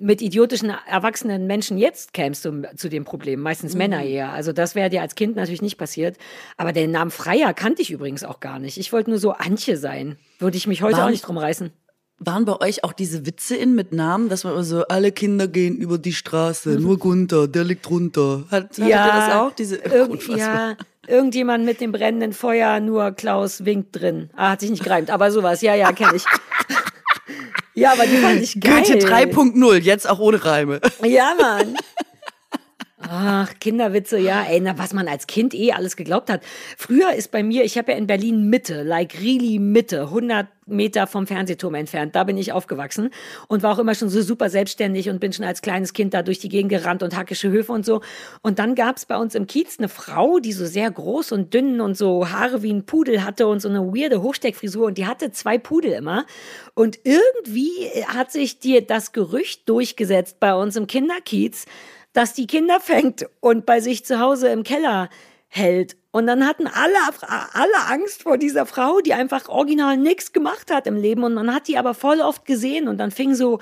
[0.00, 4.30] Mit idiotischen erwachsenen Menschen jetzt kämst du zu dem Problem, meistens Männer eher.
[4.30, 6.16] Also das wäre dir als Kind natürlich nicht passiert.
[6.56, 8.78] Aber den Namen Freier kannte ich übrigens auch gar nicht.
[8.78, 10.16] Ich wollte nur so Antje sein.
[10.38, 11.70] Würde ich mich heute War- auch nicht drum reißen.
[12.20, 15.46] Waren bei euch auch diese Witze in mit Namen, dass man immer so, alle Kinder
[15.46, 18.44] gehen über die Straße, nur Gunther, der liegt runter.
[18.50, 19.52] Hat, hattet ihr das auch?
[19.52, 20.76] Diese, Irgend, ja,
[21.06, 24.30] irgendjemand mit dem brennenden Feuer, nur Klaus winkt drin.
[24.34, 25.60] Ah, hat sich nicht gereimt, aber sowas.
[25.62, 26.24] Ja, ja, kenne ich.
[27.74, 28.82] ja, aber die fand ich geil.
[28.82, 30.80] Goethe 3.0, jetzt auch ohne Reime.
[31.02, 31.76] Ja, Mann.
[33.10, 36.42] Ach, Kinderwitze, ja, ey, na, was man als Kind eh alles geglaubt hat.
[36.76, 41.06] Früher ist bei mir, ich habe ja in Berlin Mitte, like really Mitte, 100 Meter
[41.06, 43.08] vom Fernsehturm entfernt, da bin ich aufgewachsen
[43.46, 46.22] und war auch immer schon so super selbstständig und bin schon als kleines Kind da
[46.22, 48.02] durch die Gegend gerannt und hackische Höfe und so.
[48.42, 51.80] Und dann gab's bei uns im Kiez eine Frau, die so sehr groß und dünn
[51.80, 55.32] und so Haare wie ein Pudel hatte und so eine weirde Hochsteckfrisur und die hatte
[55.32, 56.26] zwei Pudel immer.
[56.74, 57.72] Und irgendwie
[58.06, 61.64] hat sich dir das Gerücht durchgesetzt bei uns im Kinderkiez,
[62.18, 65.08] dass die Kinder fängt und bei sich zu Hause im Keller
[65.46, 65.96] hält.
[66.10, 66.98] Und dann hatten alle,
[67.52, 71.22] alle Angst vor dieser Frau, die einfach original nichts gemacht hat im Leben.
[71.22, 72.88] Und man hat die aber voll oft gesehen.
[72.88, 73.60] Und dann fing so,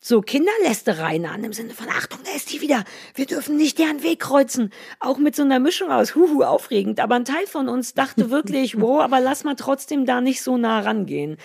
[0.00, 2.82] so Kinderlästereien an im Sinne von, Achtung, da ist die wieder.
[3.14, 4.72] Wir dürfen nicht deren Weg kreuzen.
[4.98, 6.98] Auch mit so einer Mischung aus Huhu, aufregend.
[6.98, 10.56] Aber ein Teil von uns dachte wirklich, wow, aber lass mal trotzdem da nicht so
[10.56, 11.36] nah rangehen.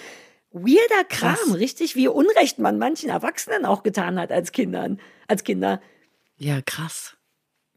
[0.54, 1.54] Weirder Kram, Krass.
[1.54, 5.82] richtig, wie Unrecht man manchen Erwachsenen auch getan hat als Kindern, als Kinder.
[6.38, 7.18] Ja, krass.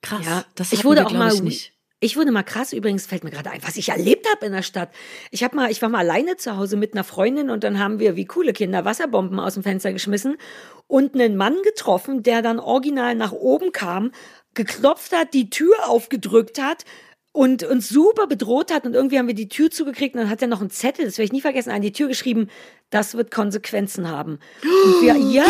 [0.02, 0.24] Krass.
[0.24, 1.72] Ja, das ich wurde wir, auch mal ich, nicht.
[2.02, 4.62] Ich wurde mal krass, übrigens fällt mir gerade ein, was ich erlebt habe in der
[4.62, 4.90] Stadt.
[5.30, 7.98] Ich habe mal, ich war mal alleine zu Hause mit einer Freundin und dann haben
[7.98, 10.38] wir wie coole Kinder Wasserbomben aus dem Fenster geschmissen
[10.86, 14.12] und einen Mann getroffen, der dann original nach oben kam,
[14.54, 16.86] geklopft hat, die Tür aufgedrückt hat
[17.32, 20.40] und uns super bedroht hat und irgendwie haben wir die Tür zugekriegt und dann hat
[20.40, 22.48] er noch einen Zettel, das werde ich nie vergessen, an die Tür geschrieben,
[22.90, 24.38] das wird Konsequenzen haben.
[24.62, 25.46] Und wir, ja,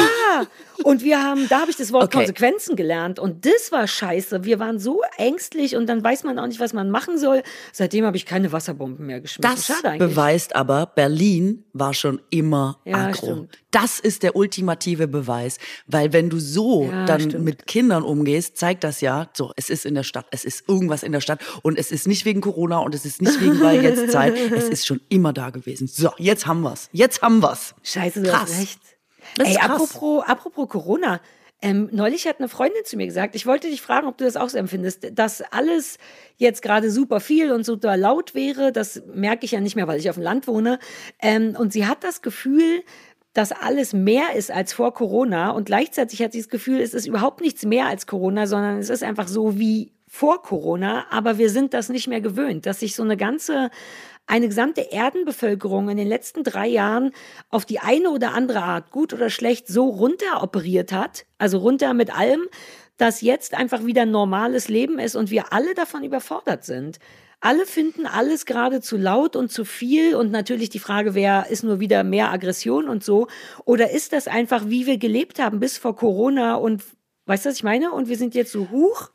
[0.85, 2.19] und wir haben, da habe ich das Wort Okay.
[2.19, 4.45] Konsequenzen gelernt und das war scheiße.
[4.45, 7.43] Wir waren so ängstlich und dann weiß man auch nicht, was man machen soll.
[7.73, 9.55] Seitdem habe ich keine Wasserbomben mehr geschmissen.
[9.55, 10.11] Das Schade eigentlich.
[10.11, 13.27] beweist aber, Berlin war schon immer Ja, aggro.
[13.27, 13.59] stimmt.
[13.73, 15.59] Das ist der ultimative Beweis.
[15.87, 17.45] Weil wenn du so Ja, dann stimmt.
[17.45, 21.03] mit Kindern umgehst, zeigt das ja, so, es ist in der Stadt, es ist irgendwas
[21.05, 23.83] in der Stadt und es ist nicht wegen Corona und es ist nicht wegen weil
[23.83, 25.87] jetzt Zeit, es ist schon immer da gewesen.
[25.87, 26.89] So, jetzt haben wir's.
[26.93, 27.75] Jetzt haben wir's.
[27.83, 28.51] Scheiße, du Krass.
[28.51, 28.81] hast recht.
[29.37, 31.21] Das Ey, apropos, apropos Corona.
[31.63, 34.37] Ähm, neulich hat eine Freundin zu mir gesagt, ich wollte dich fragen, ob du das
[34.37, 35.99] auch so empfindest, dass alles
[36.39, 38.73] jetzt gerade super viel und super laut wäre.
[38.73, 40.79] Das merke ich ja nicht mehr, weil ich auf dem Land wohne.
[41.21, 42.83] Ähm, und sie hat das Gefühl,
[43.35, 45.51] dass alles mehr ist als vor Corona.
[45.51, 48.89] Und gleichzeitig hat sie das Gefühl, es ist überhaupt nichts mehr als Corona, sondern es
[48.89, 51.07] ist einfach so wie vor Corona.
[51.11, 53.71] Aber wir sind das nicht mehr gewöhnt, dass sich so eine ganze
[54.31, 57.13] eine gesamte Erdenbevölkerung in den letzten drei Jahren
[57.51, 61.95] auf die eine oder andere Art, gut oder schlecht, so runter operiert hat, also runter
[61.95, 62.43] mit allem,
[62.97, 66.99] dass jetzt einfach wieder normales Leben ist und wir alle davon überfordert sind.
[67.41, 71.65] Alle finden alles gerade zu laut und zu viel und natürlich die Frage, wer ist
[71.65, 73.27] nur wieder mehr Aggression und so
[73.65, 76.85] oder ist das einfach, wie wir gelebt haben bis vor Corona und
[77.27, 77.93] weißt du, was ich meine?
[77.93, 79.11] Und wir sind jetzt so hoch.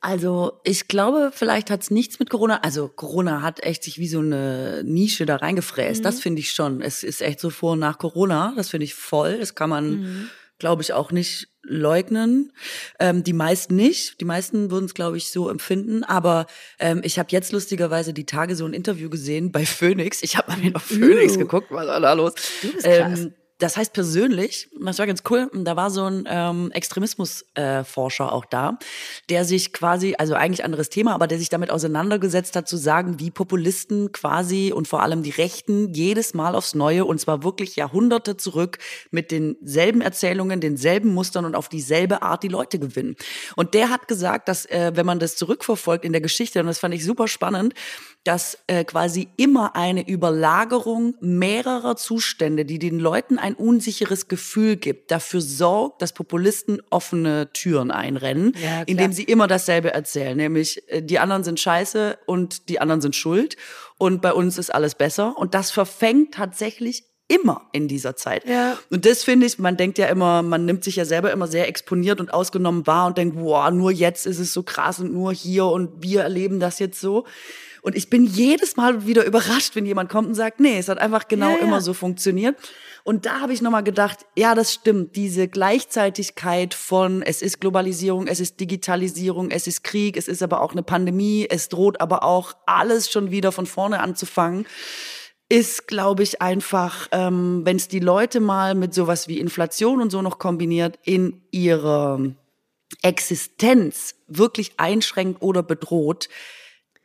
[0.00, 2.60] Also ich glaube, vielleicht hat es nichts mit Corona.
[2.62, 6.00] Also Corona hat echt sich wie so eine Nische da reingefräst.
[6.00, 6.04] Mhm.
[6.04, 6.82] Das finde ich schon.
[6.82, 8.52] Es ist echt so vor und nach Corona.
[8.56, 9.38] Das finde ich voll.
[9.38, 10.30] Das kann man, mhm.
[10.58, 12.52] glaube ich, auch nicht leugnen.
[13.00, 14.20] Ähm, die meisten nicht.
[14.20, 16.04] Die meisten würden es, glaube ich, so empfinden.
[16.04, 16.46] Aber
[16.78, 20.22] ähm, ich habe jetzt lustigerweise die Tage so ein Interview gesehen bei Phoenix.
[20.22, 21.38] Ich habe mal wieder auf Phoenix uh.
[21.38, 22.34] geguckt, was war da los?
[22.62, 23.26] Du bist krass.
[23.58, 28.44] Das heißt persönlich, das war ganz cool, da war so ein ähm, Extremismusforscher äh, auch
[28.44, 28.78] da,
[29.30, 33.18] der sich quasi, also eigentlich anderes Thema, aber der sich damit auseinandergesetzt hat, zu sagen,
[33.18, 37.76] wie Populisten quasi und vor allem die Rechten jedes Mal aufs Neue und zwar wirklich
[37.76, 38.76] Jahrhunderte zurück
[39.10, 43.16] mit denselben Erzählungen, denselben Mustern und auf dieselbe Art die Leute gewinnen.
[43.56, 46.78] Und der hat gesagt, dass äh, wenn man das zurückverfolgt in der Geschichte, und das
[46.78, 47.72] fand ich super spannend,
[48.26, 55.10] dass äh, quasi immer eine Überlagerung mehrerer Zustände, die den Leuten ein unsicheres Gefühl gibt,
[55.10, 61.02] dafür sorgt, dass Populisten offene Türen einrennen, ja, indem sie immer dasselbe erzählen, nämlich äh,
[61.02, 63.56] die anderen sind scheiße und die anderen sind schuld
[63.98, 68.46] und bei uns ist alles besser und das verfängt tatsächlich immer in dieser Zeit.
[68.48, 68.78] Ja.
[68.90, 71.68] Und das finde ich, man denkt ja immer, man nimmt sich ja selber immer sehr
[71.68, 75.32] exponiert und ausgenommen wahr und denkt, boah, nur jetzt ist es so krass und nur
[75.32, 77.24] hier und wir erleben das jetzt so.
[77.86, 80.98] Und ich bin jedes Mal wieder überrascht, wenn jemand kommt und sagt, nee, es hat
[80.98, 81.62] einfach genau ja, ja.
[81.62, 82.56] immer so funktioniert.
[83.04, 88.26] Und da habe ich nochmal gedacht, ja, das stimmt, diese Gleichzeitigkeit von, es ist Globalisierung,
[88.26, 92.24] es ist Digitalisierung, es ist Krieg, es ist aber auch eine Pandemie, es droht aber
[92.24, 94.66] auch alles schon wieder von vorne anzufangen
[95.48, 100.10] ist, glaube ich, einfach, ähm, wenn es die Leute mal mit sowas wie Inflation und
[100.10, 102.34] so noch kombiniert, in ihre
[103.02, 106.28] Existenz wirklich einschränkt oder bedroht,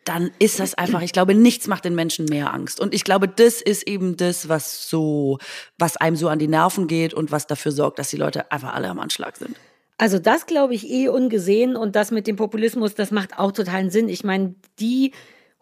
[0.05, 2.79] dann ist das einfach, ich glaube, nichts macht den Menschen mehr Angst.
[2.79, 5.37] Und ich glaube, das ist eben das, was so,
[5.77, 8.73] was einem so an die Nerven geht und was dafür sorgt, dass die Leute einfach
[8.73, 9.55] alle am Anschlag sind.
[9.97, 13.91] Also das glaube ich eh ungesehen und das mit dem Populismus, das macht auch totalen
[13.91, 14.09] Sinn.
[14.09, 15.11] Ich meine, die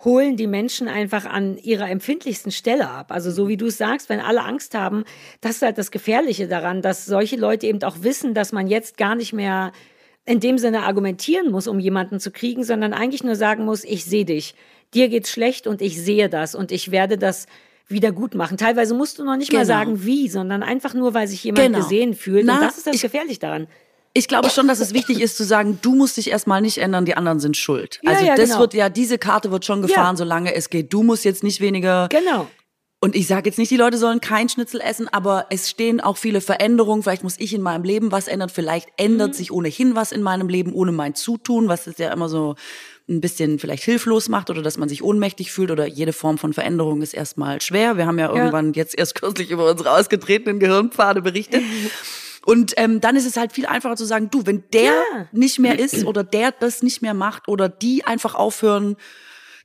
[0.05, 3.11] holen die Menschen einfach an ihrer empfindlichsten Stelle ab.
[3.11, 5.03] Also so wie du es sagst, wenn alle Angst haben,
[5.41, 8.97] das ist halt das Gefährliche daran, dass solche Leute eben auch wissen, dass man jetzt
[8.97, 9.73] gar nicht mehr
[10.25, 14.05] in dem Sinne argumentieren muss, um jemanden zu kriegen, sondern eigentlich nur sagen muss, ich
[14.05, 14.55] sehe dich.
[14.93, 17.45] Dir geht's schlecht und ich sehe das und ich werde das
[17.87, 18.57] wieder gut machen.
[18.57, 19.61] Teilweise musst du noch nicht genau.
[19.61, 21.79] mal sagen, wie, sondern einfach nur, weil sich jemand genau.
[21.79, 22.45] gesehen fühlt.
[22.45, 23.67] Na, und das ist das ich, gefährlich daran.
[24.13, 27.05] Ich glaube schon, dass es wichtig ist zu sagen, du musst dich erstmal nicht ändern,
[27.05, 27.99] die anderen sind schuld.
[28.03, 28.59] Ja, also ja, das genau.
[28.61, 30.17] wird ja, diese Karte wird schon gefahren, ja.
[30.17, 30.91] solange es geht.
[30.93, 32.47] Du musst jetzt nicht weniger genau.
[33.01, 36.17] Und ich sage jetzt nicht, die Leute sollen kein Schnitzel essen, aber es stehen auch
[36.17, 37.01] viele Veränderungen.
[37.01, 38.49] Vielleicht muss ich in meinem Leben was ändern.
[38.49, 39.33] Vielleicht ändert mhm.
[39.33, 42.55] sich ohnehin was in meinem Leben ohne mein Zutun, was es ja immer so
[43.07, 46.51] ein bisschen vielleicht hilflos macht oder dass man sich ohnmächtig fühlt oder jede Form von
[46.53, 47.95] Veränderung ist erstmal schwer.
[47.95, 48.35] Wir haben ja, ja.
[48.35, 51.63] irgendwann jetzt erst kürzlich über unsere ausgetretenen Gehirnpfade berichtet.
[52.45, 55.27] Und ähm, dann ist es halt viel einfacher zu sagen, du, wenn der ja.
[55.31, 58.95] nicht mehr ist oder der das nicht mehr macht oder die einfach aufhören,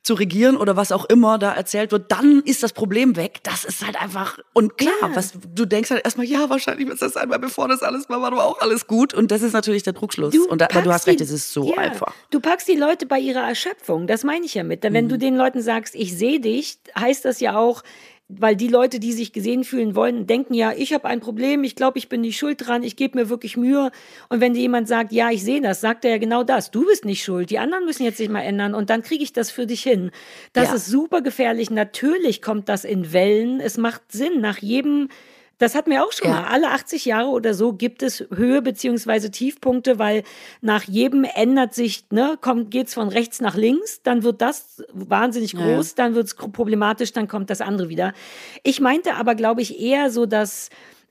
[0.05, 3.41] zu regieren oder was auch immer da erzählt wird, dann ist das Problem weg.
[3.43, 5.17] Das ist halt einfach, und klar, ja.
[5.17, 8.31] was, du denkst halt erstmal, ja, wahrscheinlich wird das einmal, bevor das alles war, war
[8.31, 9.15] aber auch alles gut.
[9.15, 10.35] Und das ist natürlich der Druckschluss.
[10.35, 12.15] Du und da, aber du hast recht, es ist so ja, einfach.
[12.31, 14.85] Du packst die Leute bei ihrer Erschöpfung, das meine ich ja mit.
[14.85, 15.11] Denn wenn mhm.
[15.11, 17.83] du den Leuten sagst, ich sehe dich, heißt das ja auch,
[18.39, 21.77] weil die Leute, die sich gesehen fühlen wollen, denken ja, ich habe ein Problem, ich
[21.77, 23.91] glaube, ich bin nicht schuld dran, ich gebe mir wirklich Mühe.
[24.29, 26.71] Und wenn dir jemand sagt, ja, ich sehe das, sagt er ja genau das.
[26.71, 29.33] Du bist nicht schuld, die anderen müssen jetzt sich mal ändern und dann kriege ich
[29.33, 30.11] das für dich hin.
[30.53, 30.75] Das ja.
[30.75, 31.71] ist super gefährlich.
[31.71, 33.61] Natürlich kommt das in Wellen.
[33.61, 35.09] Es macht Sinn, nach jedem
[35.59, 36.41] das hatten wir auch schon ja.
[36.41, 36.45] mal.
[36.45, 40.25] Alle 80 Jahre oder so gibt es Höhe beziehungsweise Tiefpunkte, weil
[40.61, 45.55] nach jedem ändert sich, ne, kommt, geht's von rechts nach links, dann wird das wahnsinnig
[45.55, 45.95] groß, ja.
[45.97, 48.13] dann wird's problematisch, dann kommt das andere wieder.
[48.63, 50.71] Ich meinte aber, glaube ich, eher so, dass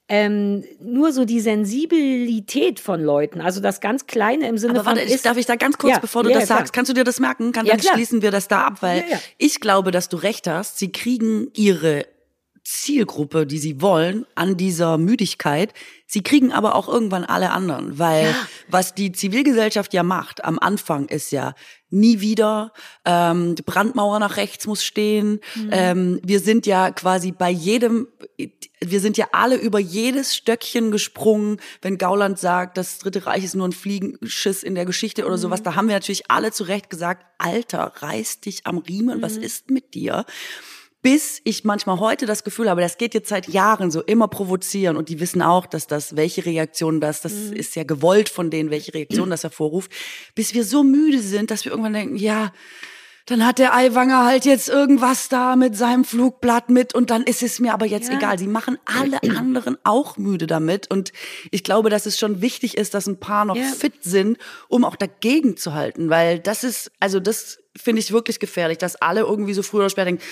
[0.09, 5.01] ähm, nur so die Sensibilität von Leuten, also das ganz Kleine im Sinne Aber warte,
[5.01, 5.09] von.
[5.09, 6.93] Ist, darf ich da ganz kurz, ja, bevor du ja, das ja, sagst, kannst du
[6.93, 7.53] dir das merken?
[7.53, 9.03] Kann, dann schließen wir das da ab, weil
[9.37, 10.77] ich glaube, dass du recht hast.
[10.77, 12.05] Sie kriegen ihre
[12.63, 15.73] Zielgruppe, die sie wollen, an dieser Müdigkeit.
[16.07, 18.47] Sie kriegen aber auch irgendwann alle anderen, weil ja.
[18.69, 21.55] was die Zivilgesellschaft ja macht am Anfang ist ja
[21.89, 22.71] nie wieder,
[23.05, 25.39] ähm, die Brandmauer nach rechts muss stehen.
[25.55, 25.69] Mhm.
[25.71, 28.07] Ähm, wir sind ja quasi bei jedem,
[28.81, 33.55] wir sind ja alle über jedes Stöckchen gesprungen, wenn Gauland sagt, das Dritte Reich ist
[33.55, 35.41] nur ein Fliegenschiss in der Geschichte oder mhm.
[35.41, 35.63] sowas.
[35.63, 39.21] Da haben wir natürlich alle zu Recht gesagt, Alter, reiß dich am Riemen, mhm.
[39.21, 40.25] was ist mit dir?
[41.03, 44.95] Bis ich manchmal heute das Gefühl habe, das geht jetzt seit Jahren so immer provozieren
[44.95, 47.53] und die wissen auch, dass das, welche Reaktion das, das mhm.
[47.53, 49.91] ist ja gewollt von denen, welche Reaktion das hervorruft,
[50.33, 52.53] bis wir so müde sind, dass wir irgendwann denken, ja,
[53.25, 57.41] dann hat der Eiwanger halt jetzt irgendwas da mit seinem Flugblatt mit und dann ist
[57.41, 58.17] es mir aber jetzt ja.
[58.17, 58.37] egal.
[58.37, 61.13] Sie machen alle anderen auch müde damit und
[61.49, 63.63] ich glaube, dass es schon wichtig ist, dass ein paar noch ja.
[63.63, 68.39] fit sind, um auch dagegen zu halten, weil das ist, also das finde ich wirklich
[68.39, 70.23] gefährlich, dass alle irgendwie so früher oder später denken,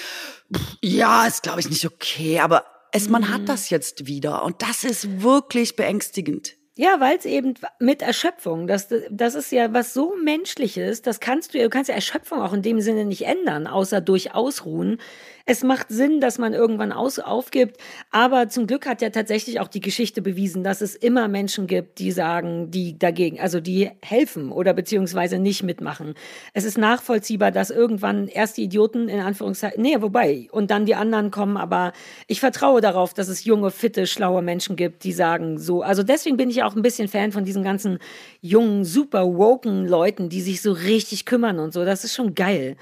[0.82, 3.30] ja, ist glaube ich nicht okay, aber es, man mhm.
[3.30, 6.56] hat das jetzt wieder und das ist wirklich beängstigend.
[6.78, 11.53] Ja, weil es eben mit Erschöpfung, das, das ist ja was so Menschliches, das kannst
[11.53, 14.97] du, du kannst ja Erschöpfung auch in dem Sinne nicht ändern, außer durch Ausruhen.
[15.46, 17.78] Es macht Sinn, dass man irgendwann aus, aufgibt,
[18.12, 22.00] aber zum Glück hat ja tatsächlich auch die Geschichte bewiesen, dass es immer Menschen gibt,
[22.00, 26.14] die sagen, die dagegen, also die helfen oder beziehungsweise nicht mitmachen.
[26.54, 30.96] Es ist nachvollziehbar, dass irgendwann erst die Idioten in Anführungszeichen, nee, wobei, und dann die
[30.96, 31.94] anderen kommen, aber
[32.28, 35.82] ich vertraue darauf, dass es junge, fitte, schlaue Menschen gibt, die sagen so.
[35.82, 38.00] Also deswegen bin ich auch ein bisschen Fan von diesen ganzen
[38.42, 41.86] jungen, super woken Leuten, die sich so richtig kümmern und so.
[41.86, 42.78] Das ist schon geil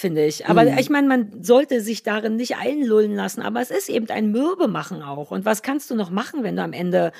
[0.00, 0.46] finde ich.
[0.46, 0.78] Aber mhm.
[0.78, 5.02] ich meine, man sollte sich darin nicht einlullen lassen, aber es ist eben ein Mürbemachen
[5.02, 5.30] auch.
[5.30, 7.12] Und was kannst du noch machen, wenn du am Ende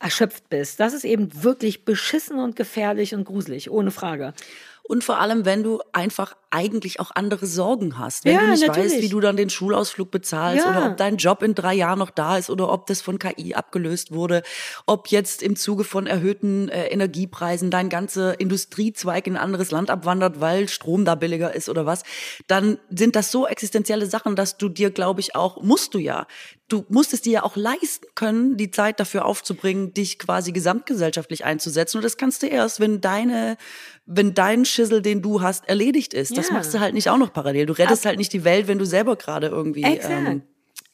[0.00, 0.80] erschöpft bist?
[0.80, 4.32] Das ist eben wirklich beschissen und gefährlich und gruselig, ohne Frage.
[4.82, 8.24] Und vor allem, wenn du einfach eigentlich auch andere Sorgen hast.
[8.24, 8.92] Wenn ja, du nicht natürlich.
[8.92, 10.70] weißt, wie du dann den Schulausflug bezahlst ja.
[10.70, 13.54] oder ob dein Job in drei Jahren noch da ist oder ob das von KI
[13.54, 14.42] abgelöst wurde,
[14.86, 19.90] ob jetzt im Zuge von erhöhten äh, Energiepreisen dein ganzer Industriezweig in ein anderes Land
[19.90, 22.02] abwandert, weil Strom da billiger ist oder was,
[22.46, 26.26] dann sind das so existenzielle Sachen, dass du dir, glaube ich, auch, musst du ja,
[26.68, 31.44] du musst es dir ja auch leisten können, die Zeit dafür aufzubringen, dich quasi gesamtgesellschaftlich
[31.44, 31.98] einzusetzen.
[31.98, 33.58] Und das kannst du erst, wenn deine,
[34.06, 36.30] wenn dein Schissel, den du hast, erledigt ist.
[36.30, 37.66] Ja das machst du halt nicht auch noch parallel.
[37.66, 40.42] Du rettest Ab halt nicht die Welt, wenn du selber gerade irgendwie ähm,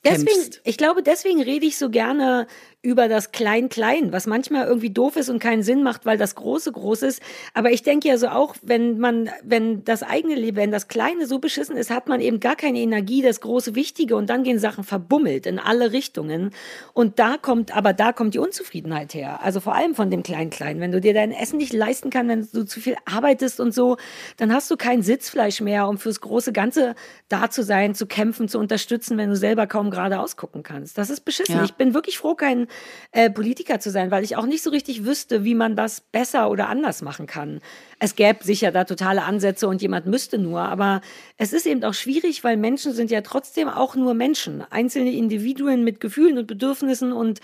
[0.05, 2.47] Deswegen, ich glaube, deswegen rede ich so gerne
[2.81, 6.71] über das Klein-Klein, was manchmal irgendwie doof ist und keinen Sinn macht, weil das Große
[6.71, 7.21] groß ist.
[7.53, 11.27] Aber ich denke ja so auch, wenn man, wenn das eigene Leben, wenn das Kleine
[11.27, 14.61] so beschissen ist, hat man eben gar keine Energie, das Große Wichtige und dann gehen
[14.61, 16.53] Sachen verbummelt in alle Richtungen.
[16.93, 19.41] Und da kommt, aber da kommt die Unzufriedenheit her.
[19.43, 20.79] Also vor allem von dem Klein-Klein.
[20.79, 23.97] Wenn du dir dein Essen nicht leisten kannst, wenn du zu viel arbeitest und so,
[24.37, 26.95] dann hast du kein Sitzfleisch mehr, um fürs große Ganze
[27.29, 30.97] da zu sein, zu kämpfen, zu unterstützen, wenn du selber kaum gerade ausgucken kannst.
[30.97, 31.57] Das ist beschissen.
[31.57, 31.65] Ja.
[31.65, 32.68] Ich bin wirklich froh, kein
[33.13, 36.51] äh, Politiker zu sein, weil ich auch nicht so richtig wüsste, wie man das besser
[36.51, 37.61] oder anders machen kann.
[37.99, 41.01] Es gäbe sicher da totale Ansätze und jemand müsste nur, aber
[41.37, 45.85] es ist eben auch schwierig, weil Menschen sind ja trotzdem auch nur Menschen, einzelne Individuen
[45.85, 47.41] mit Gefühlen und Bedürfnissen und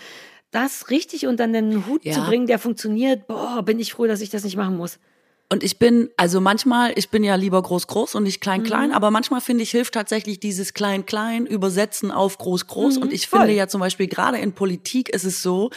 [0.51, 2.13] das richtig unter den Hut ja.
[2.13, 4.99] zu bringen, der funktioniert, boah, bin ich froh, dass ich das nicht machen muss.
[5.47, 8.95] Und ich bin, also manchmal, ich bin ja lieber groß-groß und nicht klein-klein, mhm.
[8.95, 12.97] aber manchmal finde ich, hilft tatsächlich dieses klein-klein übersetzen auf groß-groß.
[12.97, 13.41] Mhm, und ich voll.
[13.41, 15.69] finde ja zum Beispiel gerade in Politik ist es so,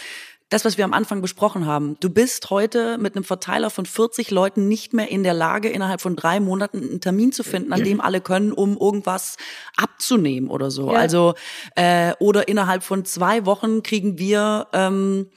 [0.49, 1.97] das, was wir am Anfang besprochen haben.
[2.01, 6.01] Du bist heute mit einem Verteiler von 40 Leuten nicht mehr in der Lage, innerhalb
[6.01, 9.37] von drei Monaten einen Termin zu finden, an dem alle können, um irgendwas
[9.77, 10.91] abzunehmen oder so.
[10.93, 10.99] Ja.
[10.99, 11.35] Also
[11.75, 15.29] äh, oder innerhalb von zwei Wochen kriegen wir ähm,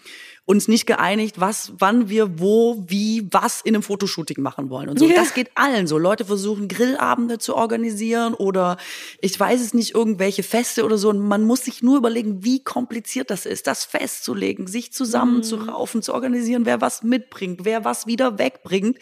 [0.52, 5.00] uns nicht geeinigt, was, wann wir wo, wie, was in einem Fotoshooting machen wollen und
[5.00, 5.08] so.
[5.08, 5.16] Ja.
[5.16, 5.98] Das geht allen so.
[5.98, 8.76] Leute versuchen Grillabende zu organisieren oder
[9.22, 11.08] ich weiß es nicht, irgendwelche Feste oder so.
[11.08, 16.04] Und man muss sich nur überlegen, wie kompliziert das ist, das festzulegen, sich zusammenzuraufen, mhm.
[16.04, 18.98] zu organisieren, wer was mitbringt, wer was wieder wegbringt.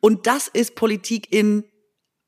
[0.00, 1.64] Und das ist Politik in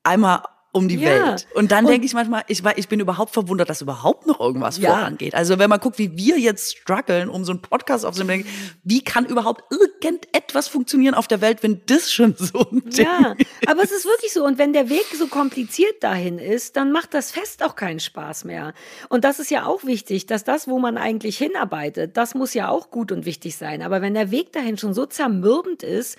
[0.01, 0.41] einmal
[0.75, 1.29] um die ja.
[1.29, 1.47] Welt.
[1.53, 4.89] Und dann denke ich manchmal, ich, ich bin überhaupt verwundert, dass überhaupt noch irgendwas ja.
[4.89, 5.33] vorangeht.
[5.33, 8.45] Also wenn man guckt, wie wir jetzt strugglen, um so einen Podcast aufzunehmen,
[8.83, 13.35] wie kann überhaupt irgendetwas funktionieren auf der Welt, wenn das schon so ein Ding Ja,
[13.67, 14.43] aber es ist wirklich so.
[14.43, 18.43] Und wenn der Weg so kompliziert dahin ist, dann macht das Fest auch keinen Spaß
[18.43, 18.73] mehr.
[19.07, 22.67] Und das ist ja auch wichtig, dass das, wo man eigentlich hinarbeitet, das muss ja
[22.67, 23.81] auch gut und wichtig sein.
[23.81, 26.17] Aber wenn der Weg dahin schon so zermürbend ist,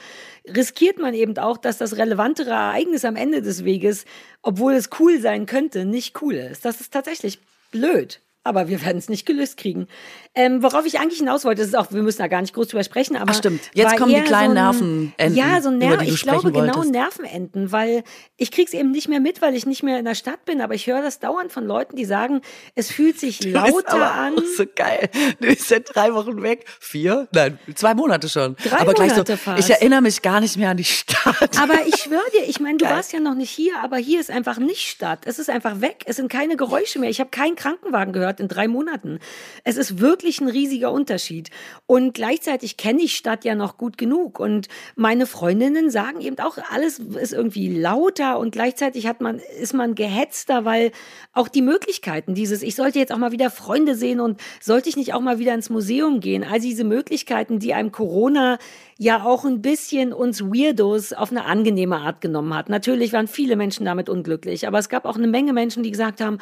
[0.48, 4.06] riskiert man eben auch, dass das relevantere Ereignis am Ende des Weges,
[4.46, 6.64] obwohl es cool sein könnte, nicht cool ist.
[6.64, 7.40] Das ist tatsächlich
[7.72, 9.88] blöd aber wir werden es nicht gelöst kriegen.
[10.34, 12.84] Ähm, worauf ich eigentlich hinaus wollte, ist auch, wir müssen da gar nicht groß drüber
[12.84, 13.32] sprechen, aber.
[13.32, 15.36] Ach stimmt, jetzt kommen die kleinen so ein, Nervenenden.
[15.36, 18.04] Ja, so Nerven, ich glaube genau Nervenenden, weil
[18.36, 20.74] ich krieg's eben nicht mehr mit, weil ich nicht mehr in der Stadt bin, aber
[20.74, 22.42] ich höre das dauernd von Leuten, die sagen,
[22.74, 24.34] es fühlt sich du lauter an.
[24.56, 25.08] so geil.
[25.40, 26.64] Du bist seit drei Wochen weg.
[26.80, 27.28] Vier?
[27.32, 28.56] Nein, zwei Monate schon.
[28.56, 29.58] Drei aber Monate gleich so, fast.
[29.58, 31.58] ich erinnere mich gar nicht mehr an die Stadt.
[31.60, 32.94] Aber ich schwöre dir, ich meine, du geil.
[32.94, 35.20] warst ja noch nicht hier, aber hier ist einfach nicht Stadt.
[35.24, 36.04] Es ist einfach weg.
[36.06, 37.10] Es sind keine Geräusche mehr.
[37.10, 38.35] Ich habe keinen Krankenwagen gehört.
[38.36, 39.18] Stadt in drei Monaten.
[39.64, 41.50] Es ist wirklich ein riesiger Unterschied.
[41.86, 44.38] Und gleichzeitig kenne ich Stadt ja noch gut genug.
[44.38, 49.74] Und meine Freundinnen sagen eben auch, alles ist irgendwie lauter und gleichzeitig hat man, ist
[49.74, 50.92] man gehetzter, weil
[51.32, 54.96] auch die Möglichkeiten dieses, ich sollte jetzt auch mal wieder Freunde sehen und sollte ich
[54.96, 58.58] nicht auch mal wieder ins Museum gehen, all diese Möglichkeiten, die einem Corona
[58.98, 62.68] ja auch ein bisschen uns Weirdos auf eine angenehme Art genommen hat.
[62.68, 66.20] Natürlich waren viele Menschen damit unglücklich, aber es gab auch eine Menge Menschen, die gesagt
[66.20, 66.38] haben,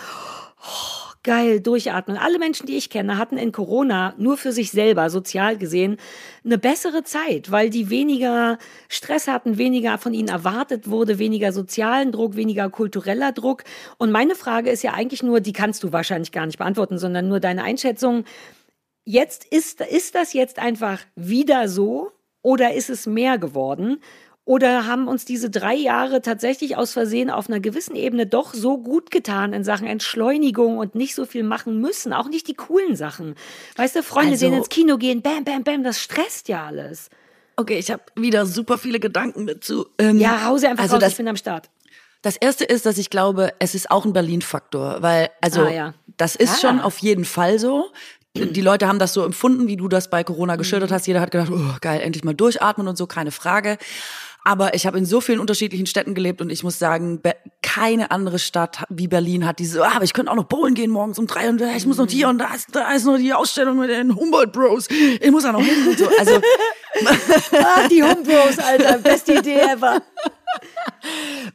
[0.61, 2.17] oh, geil, durchatmen.
[2.17, 5.97] Alle Menschen, die ich kenne, hatten in Corona nur für sich selber, sozial gesehen,
[6.45, 8.59] eine bessere Zeit, weil die weniger
[8.89, 13.65] Stress hatten, weniger von ihnen erwartet wurde, weniger sozialen Druck, weniger kultureller Druck.
[13.99, 17.27] Und meine Frage ist ja eigentlich nur, die kannst du wahrscheinlich gar nicht beantworten, sondern
[17.27, 18.25] nur deine Einschätzung.
[19.05, 22.13] Jetzt ist, ist das jetzt einfach wieder so
[22.43, 24.01] oder ist es mehr geworden?
[24.47, 28.77] Oder haben uns diese drei Jahre tatsächlich aus Versehen auf einer gewissen Ebene doch so
[28.77, 32.13] gut getan in Sachen Entschleunigung und nicht so viel machen müssen?
[32.13, 33.37] Auch nicht die coolen Sachen.
[33.77, 37.09] Weißt du, Freunde also, sehen ins Kino gehen, bam, bam, bam, das stresst ja alles.
[37.57, 39.87] Okay, ich habe wieder super viele Gedanken dazu.
[39.99, 41.71] Ähm, ja, Hause einfach also raus, das, ich bin am Start.
[42.21, 45.95] Das erste ist, dass ich glaube, es ist auch ein Berlin-Faktor, weil, also, ah, ja.
[46.19, 46.69] das ist ah.
[46.69, 47.87] schon auf jeden Fall so
[48.37, 51.07] die Leute haben das so empfunden, wie du das bei Corona geschildert hast.
[51.07, 53.79] Jeder hat gedacht, oh, geil, endlich mal durchatmen und so, keine Frage.
[54.47, 57.21] Aber ich habe in so vielen unterschiedlichen Städten gelebt und ich muss sagen,
[57.63, 60.91] keine andere Stadt wie Berlin hat diese, ah, aber ich könnte auch noch bowlen gehen
[60.91, 63.33] morgens um drei und ich muss noch hier und da ist, da ist noch die
[63.33, 64.87] Ausstellung mit den Humboldt Bros.
[64.91, 66.07] Ich muss da noch hin und so.
[66.19, 66.35] Also
[67.53, 70.03] ah, die Humboldt Bros, Alter, beste Idee ever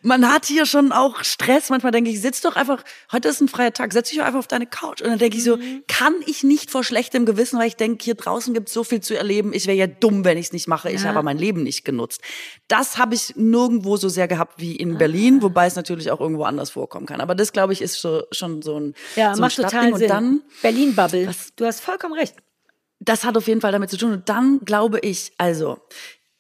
[0.01, 1.69] man hat hier schon auch Stress.
[1.69, 4.39] Manchmal denke ich, sitz doch einfach, heute ist ein freier Tag, setz dich doch einfach
[4.39, 5.01] auf deine Couch.
[5.01, 5.83] Und dann denke ich so, mhm.
[5.87, 9.01] kann ich nicht vor schlechtem Gewissen, weil ich denke, hier draußen gibt es so viel
[9.01, 9.53] zu erleben.
[9.53, 10.89] Ich wäre ja dumm, wenn ich es nicht mache.
[10.89, 11.09] Ich ja.
[11.09, 12.21] habe mein Leben nicht genutzt.
[12.67, 15.43] Das habe ich nirgendwo so sehr gehabt wie in Berlin, ah.
[15.43, 17.21] wobei es natürlich auch irgendwo anders vorkommen kann.
[17.21, 20.03] Aber das, glaube ich, ist so, schon so ein, ja, so ein macht total Sinn.
[20.03, 21.29] Und dann Berlin-Bubble.
[21.55, 22.35] Du hast vollkommen recht.
[22.99, 24.11] Das hat auf jeden Fall damit zu tun.
[24.11, 25.79] Und dann glaube ich, also,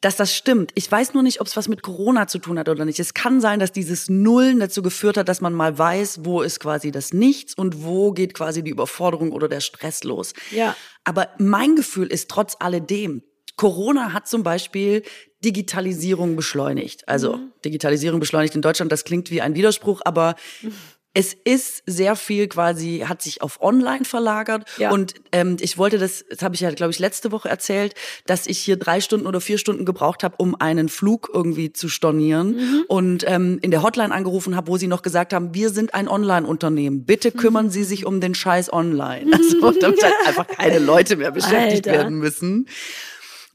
[0.01, 0.71] dass das stimmt.
[0.75, 2.99] Ich weiß nur nicht, ob es was mit Corona zu tun hat oder nicht.
[2.99, 6.59] Es kann sein, dass dieses Nullen dazu geführt hat, dass man mal weiß, wo ist
[6.59, 10.33] quasi das Nichts und wo geht quasi die Überforderung oder der Stress los.
[10.51, 10.75] Ja.
[11.03, 13.23] Aber mein Gefühl ist trotz alledem,
[13.57, 15.03] Corona hat zum Beispiel
[15.43, 17.07] Digitalisierung beschleunigt.
[17.09, 17.51] Also mhm.
[17.65, 20.35] Digitalisierung beschleunigt in Deutschland, das klingt wie ein Widerspruch, aber
[21.19, 24.63] es ist sehr viel quasi, hat sich auf online verlagert.
[24.77, 24.91] Ja.
[24.91, 27.93] Und ähm, ich wollte das, das habe ich ja, glaube ich, letzte Woche erzählt,
[28.25, 31.89] dass ich hier drei Stunden oder vier Stunden gebraucht habe, um einen Flug irgendwie zu
[31.89, 32.55] stornieren.
[32.55, 32.83] Mhm.
[32.87, 36.07] Und ähm, in der Hotline angerufen habe, wo sie noch gesagt haben, wir sind ein
[36.07, 37.03] Online-Unternehmen.
[37.03, 37.71] Bitte kümmern mhm.
[37.71, 39.29] Sie sich um den Scheiß online.
[39.39, 41.99] Also damit halt einfach keine Leute mehr beschäftigt Alter.
[41.99, 42.67] werden müssen.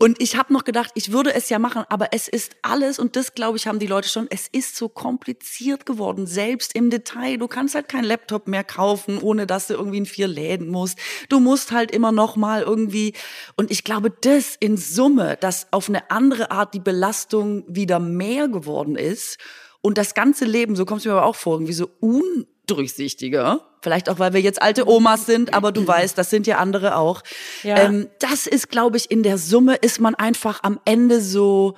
[0.04, 3.16] Und ich habe noch gedacht, ich würde es ja machen, aber es ist alles, und
[3.16, 7.38] das glaube ich, haben die Leute schon, es ist so kompliziert geworden, selbst im Detail.
[7.38, 10.98] Du kannst halt keinen Laptop mehr kaufen, ohne dass du irgendwie in vier Läden musst.
[11.30, 13.14] Du musst halt immer noch mal irgendwie,
[13.56, 18.48] und ich glaube, das in Summe, dass auf eine andere Art die Belastung wieder mehr
[18.48, 19.38] geworden ist
[19.80, 23.60] und das ganze Leben, so kommt es mir aber auch vor, irgendwie so un durchsichtiger.
[23.82, 26.96] Vielleicht auch, weil wir jetzt alte Omas sind, aber du weißt, das sind ja andere
[26.96, 27.22] auch.
[27.62, 27.78] Ja.
[27.78, 31.74] Ähm, das ist, glaube ich, in der Summe ist man einfach am Ende so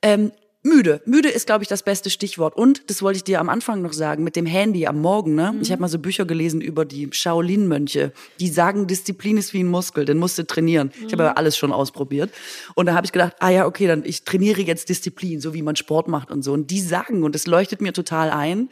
[0.00, 1.02] ähm, müde.
[1.04, 2.56] Müde ist, glaube ich, das beste Stichwort.
[2.56, 5.34] Und, das wollte ich dir am Anfang noch sagen, mit dem Handy am Morgen.
[5.34, 5.52] Ne?
[5.52, 5.62] Mhm.
[5.62, 8.12] Ich habe mal so Bücher gelesen über die Shaolin-Mönche.
[8.40, 10.92] Die sagen, Disziplin ist wie ein Muskel, den musst du trainieren.
[10.98, 11.06] Mhm.
[11.06, 12.30] Ich habe aber alles schon ausprobiert.
[12.74, 15.62] Und da habe ich gedacht, ah ja, okay, dann ich trainiere jetzt Disziplin, so wie
[15.62, 16.52] man Sport macht und so.
[16.52, 18.70] Und die sagen, und es leuchtet mir total ein,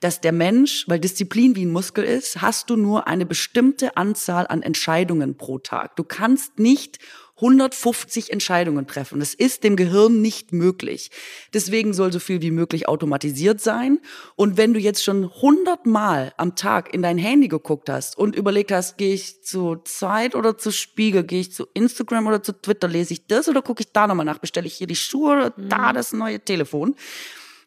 [0.00, 4.46] dass der Mensch, weil Disziplin wie ein Muskel ist, hast du nur eine bestimmte Anzahl
[4.46, 5.96] an Entscheidungen pro Tag.
[5.96, 6.98] Du kannst nicht
[7.36, 9.20] 150 Entscheidungen treffen.
[9.20, 11.10] Das ist dem Gehirn nicht möglich.
[11.52, 13.98] Deswegen soll so viel wie möglich automatisiert sein.
[14.36, 18.34] Und wenn du jetzt schon 100 Mal am Tag in dein Handy geguckt hast und
[18.36, 22.52] überlegt hast, gehe ich zu Zeit oder zu Spiegel, gehe ich zu Instagram oder zu
[22.52, 25.32] Twitter, lese ich das oder gucke ich da nochmal nach, bestelle ich hier die Schuhe
[25.32, 25.94] oder da mhm.
[25.94, 26.94] das neue Telefon,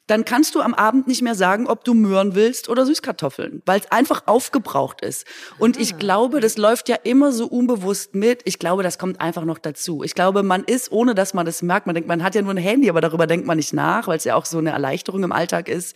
[0.10, 3.80] dann kannst du am Abend nicht mehr sagen, ob du Möhren willst oder Süßkartoffeln, weil
[3.80, 5.28] es einfach aufgebraucht ist.
[5.60, 5.82] Und ah.
[5.82, 8.42] ich glaube, das läuft ja immer so unbewusst mit.
[8.46, 10.04] Ich glaube, das kommt einfach noch dazu.
[10.04, 12.54] Ich glaube, man ist, ohne dass man das merkt, man denkt, man hat ja nur
[12.54, 15.24] ein Handy, aber darüber denkt man nicht nach, weil es ja auch so eine Erleichterung
[15.24, 15.96] im Alltag ist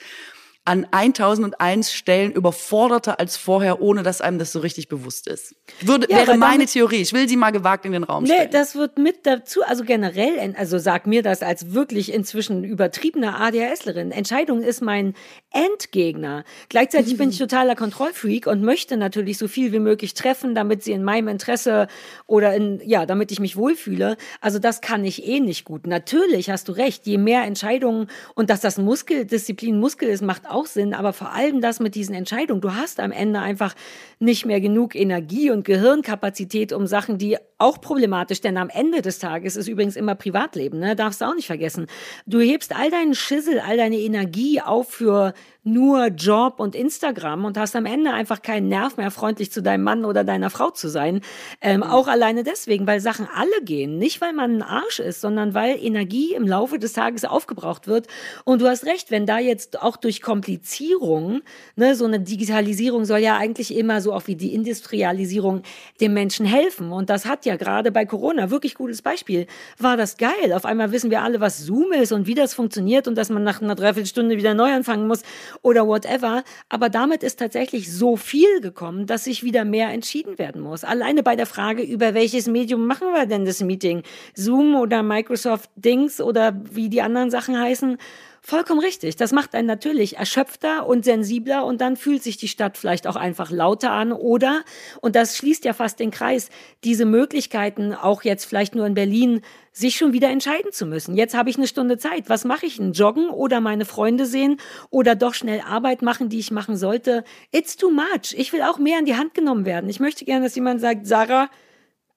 [0.66, 5.56] an 1001 Stellen überforderter als vorher, ohne dass einem das so richtig bewusst ist.
[5.82, 7.02] Würde, ja, wäre meine Theorie.
[7.02, 8.44] Ich will sie mal gewagt in den Raum stellen.
[8.44, 13.42] Nee, das wird mit dazu, also generell, also sag mir das als wirklich inzwischen übertriebener
[13.42, 14.12] ADHSlerin.
[14.12, 15.16] Entscheidung ist mein
[15.52, 16.46] Endgegner.
[16.70, 20.94] Gleichzeitig bin ich totaler Kontrollfreak und möchte natürlich so viel wie möglich treffen, damit sie
[20.94, 21.88] in meinem Interesse
[22.26, 24.16] oder in, ja, damit ich mich wohlfühle.
[24.40, 25.88] Also das kann ich eh nicht gut.
[25.88, 27.06] Natürlich hast du recht.
[27.06, 31.62] Je mehr Entscheidungen und dass das Muskeldisziplin Muskel ist, macht auch Sinn, aber vor allem
[31.62, 32.62] das mit diesen Entscheidungen.
[32.62, 33.76] Du hast am Ende einfach
[34.20, 39.20] nicht mehr genug Energie und Gehirnkapazität, um Sachen, die auch problematisch, denn am Ende des
[39.20, 40.96] Tages ist übrigens immer Privatleben, ne?
[40.96, 41.88] darfst du auch nicht vergessen.
[42.26, 45.34] Du hebst all deinen Schissel, all deine Energie auf für
[45.64, 49.84] nur Job und Instagram und hast am Ende einfach keinen Nerv mehr, freundlich zu deinem
[49.84, 51.22] Mann oder deiner Frau zu sein.
[51.62, 51.84] Ähm, mhm.
[51.84, 53.98] Auch alleine deswegen, weil Sachen alle gehen.
[53.98, 58.08] Nicht, weil man ein Arsch ist, sondern weil Energie im Laufe des Tages aufgebraucht wird.
[58.44, 61.42] Und du hast recht, wenn da jetzt auch durch Komplizierung,
[61.76, 65.64] ne, so eine Digitalisierung soll ja eigentlich immer so auch wie die Industrialisierung
[66.02, 66.92] dem Menschen helfen.
[66.92, 69.48] Und das hat ja gerade bei Corona wirklich gutes Beispiel.
[69.78, 70.52] War das geil?
[70.54, 73.44] Auf einmal wissen wir alle, was Zoom ist und wie das funktioniert und dass man
[73.44, 75.22] nach einer Dreiviertelstunde wieder neu anfangen muss
[75.62, 76.44] oder whatever.
[76.70, 80.84] Aber damit ist tatsächlich so viel gekommen, dass sich wieder mehr entschieden werden muss.
[80.84, 84.04] Alleine bei der Frage, über welches Medium machen wir denn das Meeting?
[84.34, 87.98] Zoom oder Microsoft Dings oder wie die anderen Sachen heißen?
[88.46, 89.16] Vollkommen richtig.
[89.16, 93.16] Das macht einen natürlich erschöpfter und sensibler und dann fühlt sich die Stadt vielleicht auch
[93.16, 94.66] einfach lauter an oder,
[95.00, 96.50] und das schließt ja fast den Kreis,
[96.84, 99.40] diese Möglichkeiten, auch jetzt vielleicht nur in Berlin,
[99.72, 101.16] sich schon wieder entscheiden zu müssen.
[101.16, 102.28] Jetzt habe ich eine Stunde Zeit.
[102.28, 102.80] Was mache ich?
[102.80, 104.58] Ein Joggen oder meine Freunde sehen
[104.90, 107.24] oder doch schnell Arbeit machen, die ich machen sollte?
[107.54, 108.36] It's too much.
[108.36, 109.90] Ich will auch mehr in die Hand genommen werden.
[109.90, 111.50] Ich möchte gerne, dass jemand sagt, Sarah,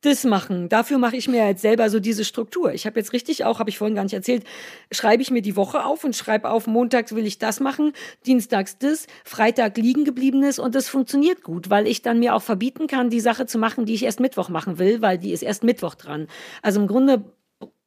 [0.02, 0.68] das machen.
[0.68, 2.72] Dafür mache ich mir jetzt selber so diese Struktur.
[2.72, 4.44] Ich habe jetzt richtig auch, habe ich vorhin gar nicht erzählt,
[4.92, 7.92] schreibe ich mir die Woche auf und schreibe auf, montags will ich das machen,
[8.26, 12.86] dienstags das, Freitag liegen gebliebenes und das funktioniert gut, weil ich dann mir auch verbieten
[12.86, 15.64] kann, die Sache zu machen, die ich erst Mittwoch machen will, weil die ist erst
[15.64, 16.28] Mittwoch dran.
[16.62, 17.24] Also im Grunde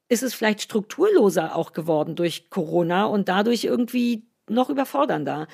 [0.09, 5.47] ist es vielleicht strukturloser auch geworden durch Corona und dadurch irgendwie noch überfordernder.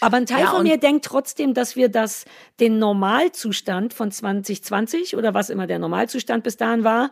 [0.00, 2.24] Aber ein Teil ja, von mir denkt trotzdem, dass wir das,
[2.60, 7.10] den Normalzustand von 2020 oder was immer der Normalzustand bis dahin war,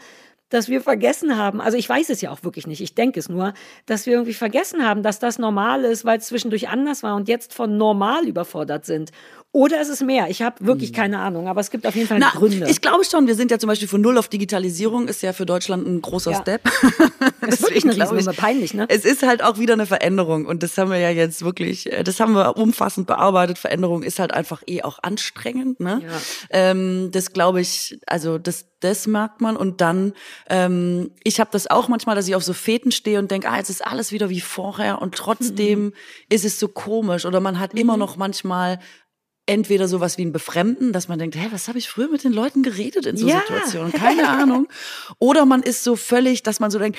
[0.53, 3.31] dass wir vergessen haben, also ich weiß es ja auch wirklich nicht, ich denke es
[3.31, 3.55] nur,
[3.87, 7.27] dass wir irgendwie vergessen haben, dass das normal ist, weil es zwischendurch anders war und
[7.27, 9.13] jetzt von normal überfordert sind.
[9.55, 10.31] Oder ist es mehr?
[10.31, 10.97] Ich habe wirklich hm.
[10.97, 12.71] keine Ahnung, aber es gibt auf jeden Fall Na, Gründe.
[12.71, 15.45] Ich glaube schon, wir sind ja zum Beispiel von Null auf Digitalisierung, ist ja für
[15.45, 16.41] Deutschland ein großer ja.
[16.41, 16.63] Step.
[17.43, 18.87] das ist wirklich eine Riesennummer, peinlich, ne?
[18.89, 22.03] Es ist halt auch wieder eine Veränderung und das haben wir ja jetzt wirklich, äh,
[22.03, 23.59] das haben wir umfassend bearbeitet.
[23.59, 26.01] Veränderung ist halt einfach eh auch anstrengend, ne?
[26.03, 26.09] Ja.
[26.49, 30.15] Ähm, das glaube ich, also das, das merkt man und dann,
[30.49, 33.59] ähm, ich habe das auch manchmal, dass ich auf so Feten stehe und denke, ah,
[33.59, 35.93] jetzt ist alles wieder wie vorher und trotzdem mhm.
[36.31, 37.81] ist es so komisch oder man hat mhm.
[37.81, 38.79] immer noch manchmal
[39.47, 42.33] entweder sowas wie ein Befremden, dass man denkt, hä, was habe ich früher mit den
[42.33, 43.41] Leuten geredet in so ja.
[43.41, 43.93] Situationen?
[43.93, 44.69] Keine Ahnung.
[45.19, 46.99] Oder man ist so völlig, dass man so denkt,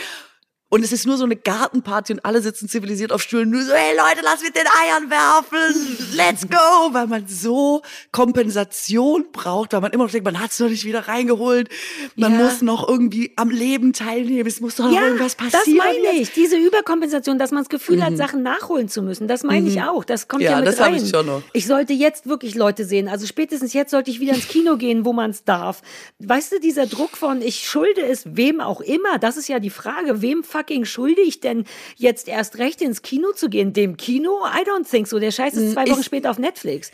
[0.74, 3.51] und es ist nur so eine Gartenparty und alle sitzen zivilisiert auf Stühlen.
[3.51, 6.15] Nur so, hey Leute, lass mit den Eiern werfen.
[6.15, 6.91] Let's go.
[6.91, 10.84] Weil man so Kompensation braucht, weil man immer noch denkt, man hat es noch nicht
[10.84, 11.69] wieder reingeholt.
[12.15, 12.39] Man ja.
[12.39, 14.47] muss noch irgendwie am Leben teilnehmen.
[14.47, 15.78] Es muss doch noch ja, irgendwas passieren.
[15.78, 16.32] Das meine ich.
[16.32, 18.05] Diese Überkompensation, dass man das Gefühl mhm.
[18.05, 19.28] hat, Sachen nachholen zu müssen.
[19.28, 19.67] Das meine mhm.
[19.67, 20.03] ich auch.
[20.03, 20.95] Das kommt ja, ja mit das rein.
[20.95, 21.43] Ich, schon noch.
[21.53, 23.09] ich sollte jetzt wirklich Leute sehen.
[23.09, 25.84] Also spätestens jetzt sollte ich wieder ins Kino gehen, wo man es darf.
[26.17, 29.19] Weißt du, dieser Druck von, ich schulde es wem auch immer.
[29.19, 30.24] Das ist ja die Frage.
[30.24, 31.66] Wem fucking schuldig, denn
[31.97, 33.74] jetzt erst recht ins Kino zu gehen?
[33.74, 34.39] Dem Kino?
[34.45, 35.20] I don't think so.
[35.20, 36.91] Der Scheiß ist zwei Wochen ich, später auf Netflix.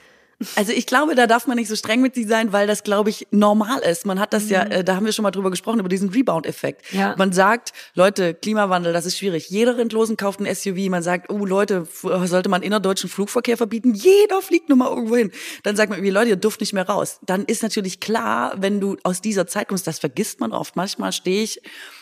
[0.55, 3.09] Also ich glaube, da darf man nicht so streng mit sich sein, weil das, glaube
[3.09, 4.05] ich, normal ist.
[4.05, 4.51] Man hat das mhm.
[4.51, 6.93] ja, äh, da haben wir schon mal drüber gesprochen, über diesen Rebound-Effekt.
[6.93, 7.13] Ja.
[7.17, 9.49] Man sagt, Leute, Klimawandel, das ist schwierig.
[9.49, 10.89] Jeder Rentlosen kauft ein SUV.
[10.89, 13.93] Man sagt, oh Leute, sollte man innerdeutschen Flugverkehr verbieten?
[13.93, 15.31] Jeder fliegt nur mal irgendwo hin.
[15.63, 17.19] Dann sagt man, wie Leute, ihr dürft nicht mehr raus.
[17.25, 20.77] Dann ist natürlich klar, wenn du aus dieser Zeit kommst, das vergisst man oft.
[20.77, 21.61] Manchmal stehe ich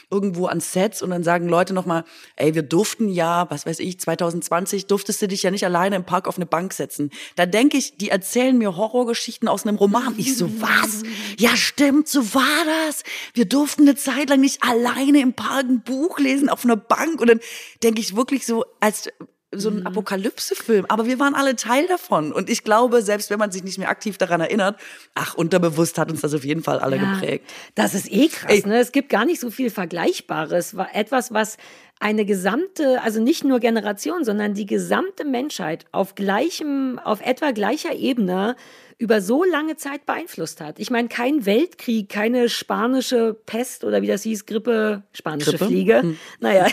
[0.09, 2.05] irgendwo an Sets und dann sagen Leute nochmal,
[2.37, 6.05] ey, wir durften ja, was weiß ich, 2020 durftest du dich ja nicht alleine im
[6.05, 7.11] Park auf eine Bank setzen.
[7.35, 10.15] Da denke ich, die erzählen mir Horrorgeschichten aus einem Roman.
[10.17, 11.03] Ich so, was?
[11.37, 13.03] Ja, stimmt, so war das.
[13.33, 17.19] Wir durften eine Zeit lang nicht alleine im Park ein Buch lesen auf einer Bank.
[17.19, 17.39] Und dann
[17.83, 19.09] denke ich wirklich so, als
[19.55, 19.87] so ein mhm.
[19.87, 22.33] Apokalypse-Film, aber wir waren alle Teil davon.
[22.33, 24.77] Und ich glaube, selbst wenn man sich nicht mehr aktiv daran erinnert,
[25.15, 27.49] ach, unterbewusst hat uns das auf jeden Fall alle ja, geprägt.
[27.73, 28.79] Das ist eh krass, ne?
[28.79, 30.75] Es gibt gar nicht so viel Vergleichbares.
[30.93, 31.57] Etwas, was
[31.99, 37.93] eine gesamte, also nicht nur Generation, sondern die gesamte Menschheit auf gleichem, auf etwa gleicher
[37.95, 38.55] Ebene
[38.99, 40.79] über so lange Zeit beeinflusst hat.
[40.79, 45.65] Ich meine, kein Weltkrieg, keine spanische Pest oder wie das hieß, Grippe, spanische Grippe?
[45.65, 46.01] Fliege.
[46.01, 46.17] Hm.
[46.39, 46.65] Naja,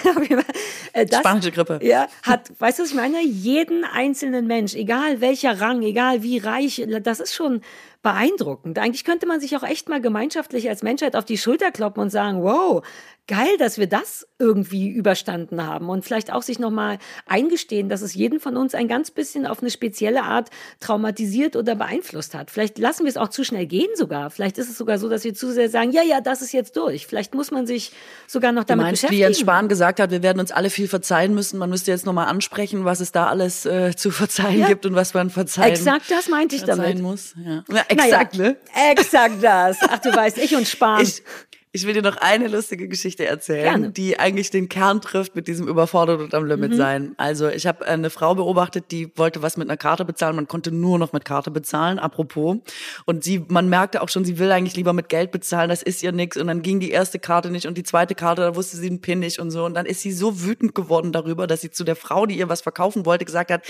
[0.94, 1.80] äh, das, spanische Grippe.
[1.82, 3.22] Ja, hat, weißt du, was ich meine?
[3.22, 7.60] Jeden einzelnen Mensch, egal welcher Rang, egal wie reich, das ist schon
[8.04, 8.78] beeindruckend.
[8.78, 12.10] Eigentlich könnte man sich auch echt mal gemeinschaftlich als Menschheit auf die Schulter kloppen und
[12.10, 12.84] sagen, wow,
[13.26, 18.14] geil, dass wir das irgendwie überstanden haben und vielleicht auch sich nochmal eingestehen, dass es
[18.14, 20.50] jeden von uns ein ganz bisschen auf eine spezielle Art
[20.80, 22.50] traumatisiert oder beeinflusst hat.
[22.50, 24.28] Vielleicht lassen wir es auch zu schnell gehen sogar.
[24.28, 26.76] Vielleicht ist es sogar so, dass wir zu sehr sagen, ja, ja, das ist jetzt
[26.76, 27.06] durch.
[27.06, 27.92] Vielleicht muss man sich
[28.26, 29.18] sogar noch damit du meinst, beschäftigen.
[29.18, 31.58] Wie Jens Spahn gesagt hat, wir werden uns alle viel verzeihen müssen.
[31.58, 34.66] Man müsste jetzt nochmal ansprechen, was es da alles äh, zu verzeihen ja.
[34.66, 37.00] gibt und was man verzeihen Exakt das meinte ich damit.
[37.00, 37.34] muss.
[37.42, 37.64] Ja.
[37.72, 38.56] ja exakt, naja, ne?
[38.92, 39.78] Exakt das.
[39.80, 41.02] Ach, du weißt, ich und Spahn.
[41.02, 41.22] Ich,
[41.74, 43.90] ich will dir noch eine lustige Geschichte erzählen, Gerne.
[43.90, 46.76] die eigentlich den Kern trifft mit diesem überfordert und am Limit mhm.
[46.76, 47.14] sein.
[47.16, 50.36] Also ich habe eine Frau beobachtet, die wollte was mit einer Karte bezahlen.
[50.36, 52.58] Man konnte nur noch mit Karte bezahlen, apropos.
[53.06, 56.00] Und sie, man merkte auch schon, sie will eigentlich lieber mit Geld bezahlen, das ist
[56.04, 56.36] ihr nix.
[56.36, 59.00] Und dann ging die erste Karte nicht und die zweite Karte, da wusste sie den
[59.00, 59.64] PIN nicht und so.
[59.64, 62.48] Und dann ist sie so wütend geworden darüber, dass sie zu der Frau, die ihr
[62.48, 63.66] was verkaufen wollte, gesagt hat,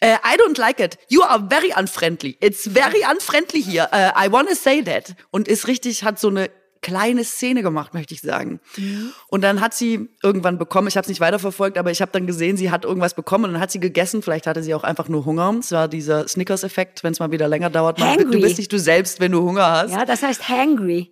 [0.00, 0.96] äh, I don't like it.
[1.10, 2.38] You are very unfriendly.
[2.40, 3.86] It's very unfriendly here.
[3.92, 5.14] Uh, I wanna say that.
[5.30, 6.48] Und ist richtig, hat so eine
[6.84, 8.60] kleine Szene gemacht, möchte ich sagen.
[8.76, 9.12] Mhm.
[9.28, 12.26] Und dann hat sie irgendwann bekommen, ich habe es nicht weiterverfolgt, aber ich habe dann
[12.26, 14.20] gesehen, sie hat irgendwas bekommen und dann hat sie gegessen.
[14.20, 15.56] Vielleicht hatte sie auch einfach nur Hunger.
[15.58, 18.00] Es war dieser Snickers-Effekt, wenn es mal wieder länger dauert.
[18.00, 18.30] Hangry.
[18.30, 19.92] Du bist nicht du selbst, wenn du Hunger hast.
[19.92, 21.10] Ja, das heißt hangry.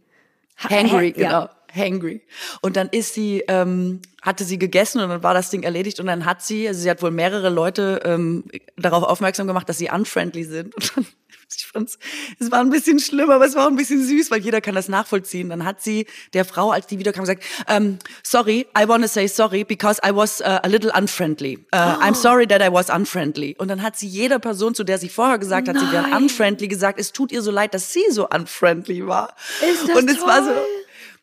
[0.59, 1.31] Hangry, ha genau.
[1.31, 1.51] Ja.
[1.75, 2.23] Hangry.
[2.61, 6.07] Und dann ist sie, ähm, hatte sie gegessen und dann war das Ding erledigt und
[6.07, 8.45] dann hat sie, also sie hat wohl mehrere Leute ähm,
[8.77, 10.75] darauf aufmerksam gemacht, dass sie unfriendly sind.
[10.75, 11.07] Und dann
[11.57, 11.99] ich fand's,
[12.39, 14.75] es war ein bisschen schlimm, aber es war auch ein bisschen süß, weil jeder kann
[14.75, 15.51] das nachvollziehen.
[15.51, 19.27] Dann hat sie der Frau, als die wiederkam, gesagt, um, sorry, I want to say
[19.27, 21.59] sorry because I was uh, a little unfriendly.
[21.73, 22.03] Uh, oh.
[22.03, 23.55] I'm sorry that I was unfriendly.
[23.59, 25.87] Und dann hat sie jeder Person, zu der sie vorher gesagt hat, Nein.
[25.87, 29.35] sie wäre unfriendly, gesagt, es tut ihr so leid, dass sie so unfriendly war.
[29.71, 30.29] Ist das und es toll?
[30.29, 30.51] war so,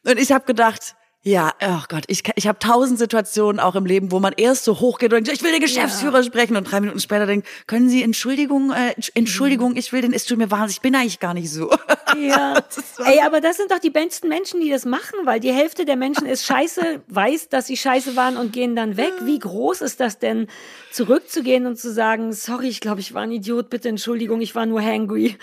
[0.06, 4.10] und ich habe gedacht, ja, oh Gott, ich, ich habe tausend Situationen auch im Leben,
[4.14, 6.24] wo man erst so hochgeht und denkt, ich will den Geschäftsführer ja.
[6.24, 10.26] sprechen und drei Minuten später denkt, können Sie Entschuldigung, äh, Entschuldigung, ich will den, es
[10.26, 11.70] tut mir wahnsinnig, ich bin eigentlich gar nicht so.
[12.18, 12.64] Ja.
[13.06, 15.98] Ey, aber das sind doch die besten Menschen, die das machen, weil die Hälfte der
[15.98, 19.12] Menschen ist scheiße, weiß, dass sie scheiße waren und gehen dann weg.
[19.24, 20.48] Wie groß ist das denn,
[20.94, 24.66] zurückzugehen und zu sagen, sorry, ich glaube, ich war ein Idiot, bitte Entschuldigung, ich war
[24.66, 25.38] nur hangry.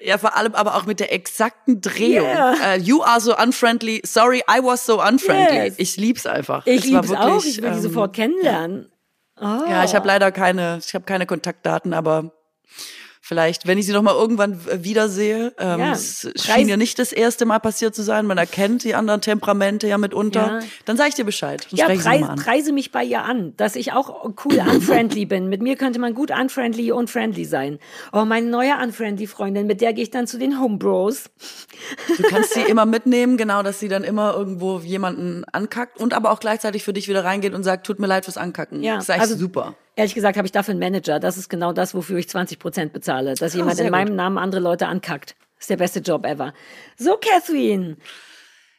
[0.00, 2.26] Ja, vor allem aber auch mit der exakten Drehung.
[2.26, 2.76] Yeah.
[2.76, 4.00] Uh, you are so unfriendly.
[4.04, 5.66] Sorry, I was so unfriendly.
[5.66, 5.74] Yes.
[5.78, 6.66] Ich lieb's einfach.
[6.66, 7.44] Ich es lieb's wirklich, auch.
[7.44, 8.92] Ich will ähm, die sofort kennenlernen.
[9.40, 9.70] Ja, oh.
[9.70, 12.32] ja ich habe leider keine, ich habe keine Kontaktdaten, aber
[13.28, 15.52] Vielleicht, wenn ich sie noch mal irgendwann wiedersehe.
[15.58, 18.24] Ähm, ja, es schien ja nicht das erste Mal passiert zu sein.
[18.24, 20.60] Man erkennt die anderen Temperamente ja mitunter.
[20.62, 20.66] Ja.
[20.86, 21.66] Dann sage ich dir Bescheid.
[21.68, 25.50] Ja, preis, preise mich bei ihr an, dass ich auch cool unfriendly bin.
[25.50, 27.78] Mit mir könnte man gut unfriendly und friendly sein.
[28.14, 31.24] Oh, meine neue unfriendly Freundin, mit der gehe ich dann zu den Homebros.
[32.16, 36.30] Du kannst sie immer mitnehmen, genau, dass sie dann immer irgendwo jemanden ankackt und aber
[36.30, 38.82] auch gleichzeitig für dich wieder reingeht und sagt, tut mir leid fürs Ankacken.
[38.82, 39.74] Ja, das ist also, super.
[39.98, 41.18] Ehrlich gesagt habe ich dafür einen Manager.
[41.18, 43.34] Das ist genau das, wofür ich 20 Prozent bezahle.
[43.34, 44.16] Dass oh, jemand in meinem gut.
[44.16, 45.34] Namen andere Leute ankackt.
[45.56, 46.54] Das ist der beste Job ever.
[46.96, 47.96] So, Catherine.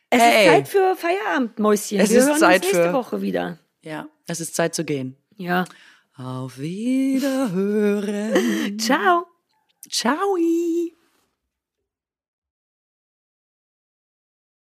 [0.09, 0.45] Es hey.
[0.45, 1.99] ist Zeit für Feierabend, Mäuschen.
[1.99, 2.93] Es Wir ist hören Zeit uns nächste für...
[2.93, 3.57] Woche wieder.
[3.81, 5.17] Ja, es ist Zeit zu gehen.
[5.35, 5.65] Ja.
[6.15, 8.33] Auf Wiederhören.
[8.79, 9.25] Ciao.
[9.89, 10.37] Ciao.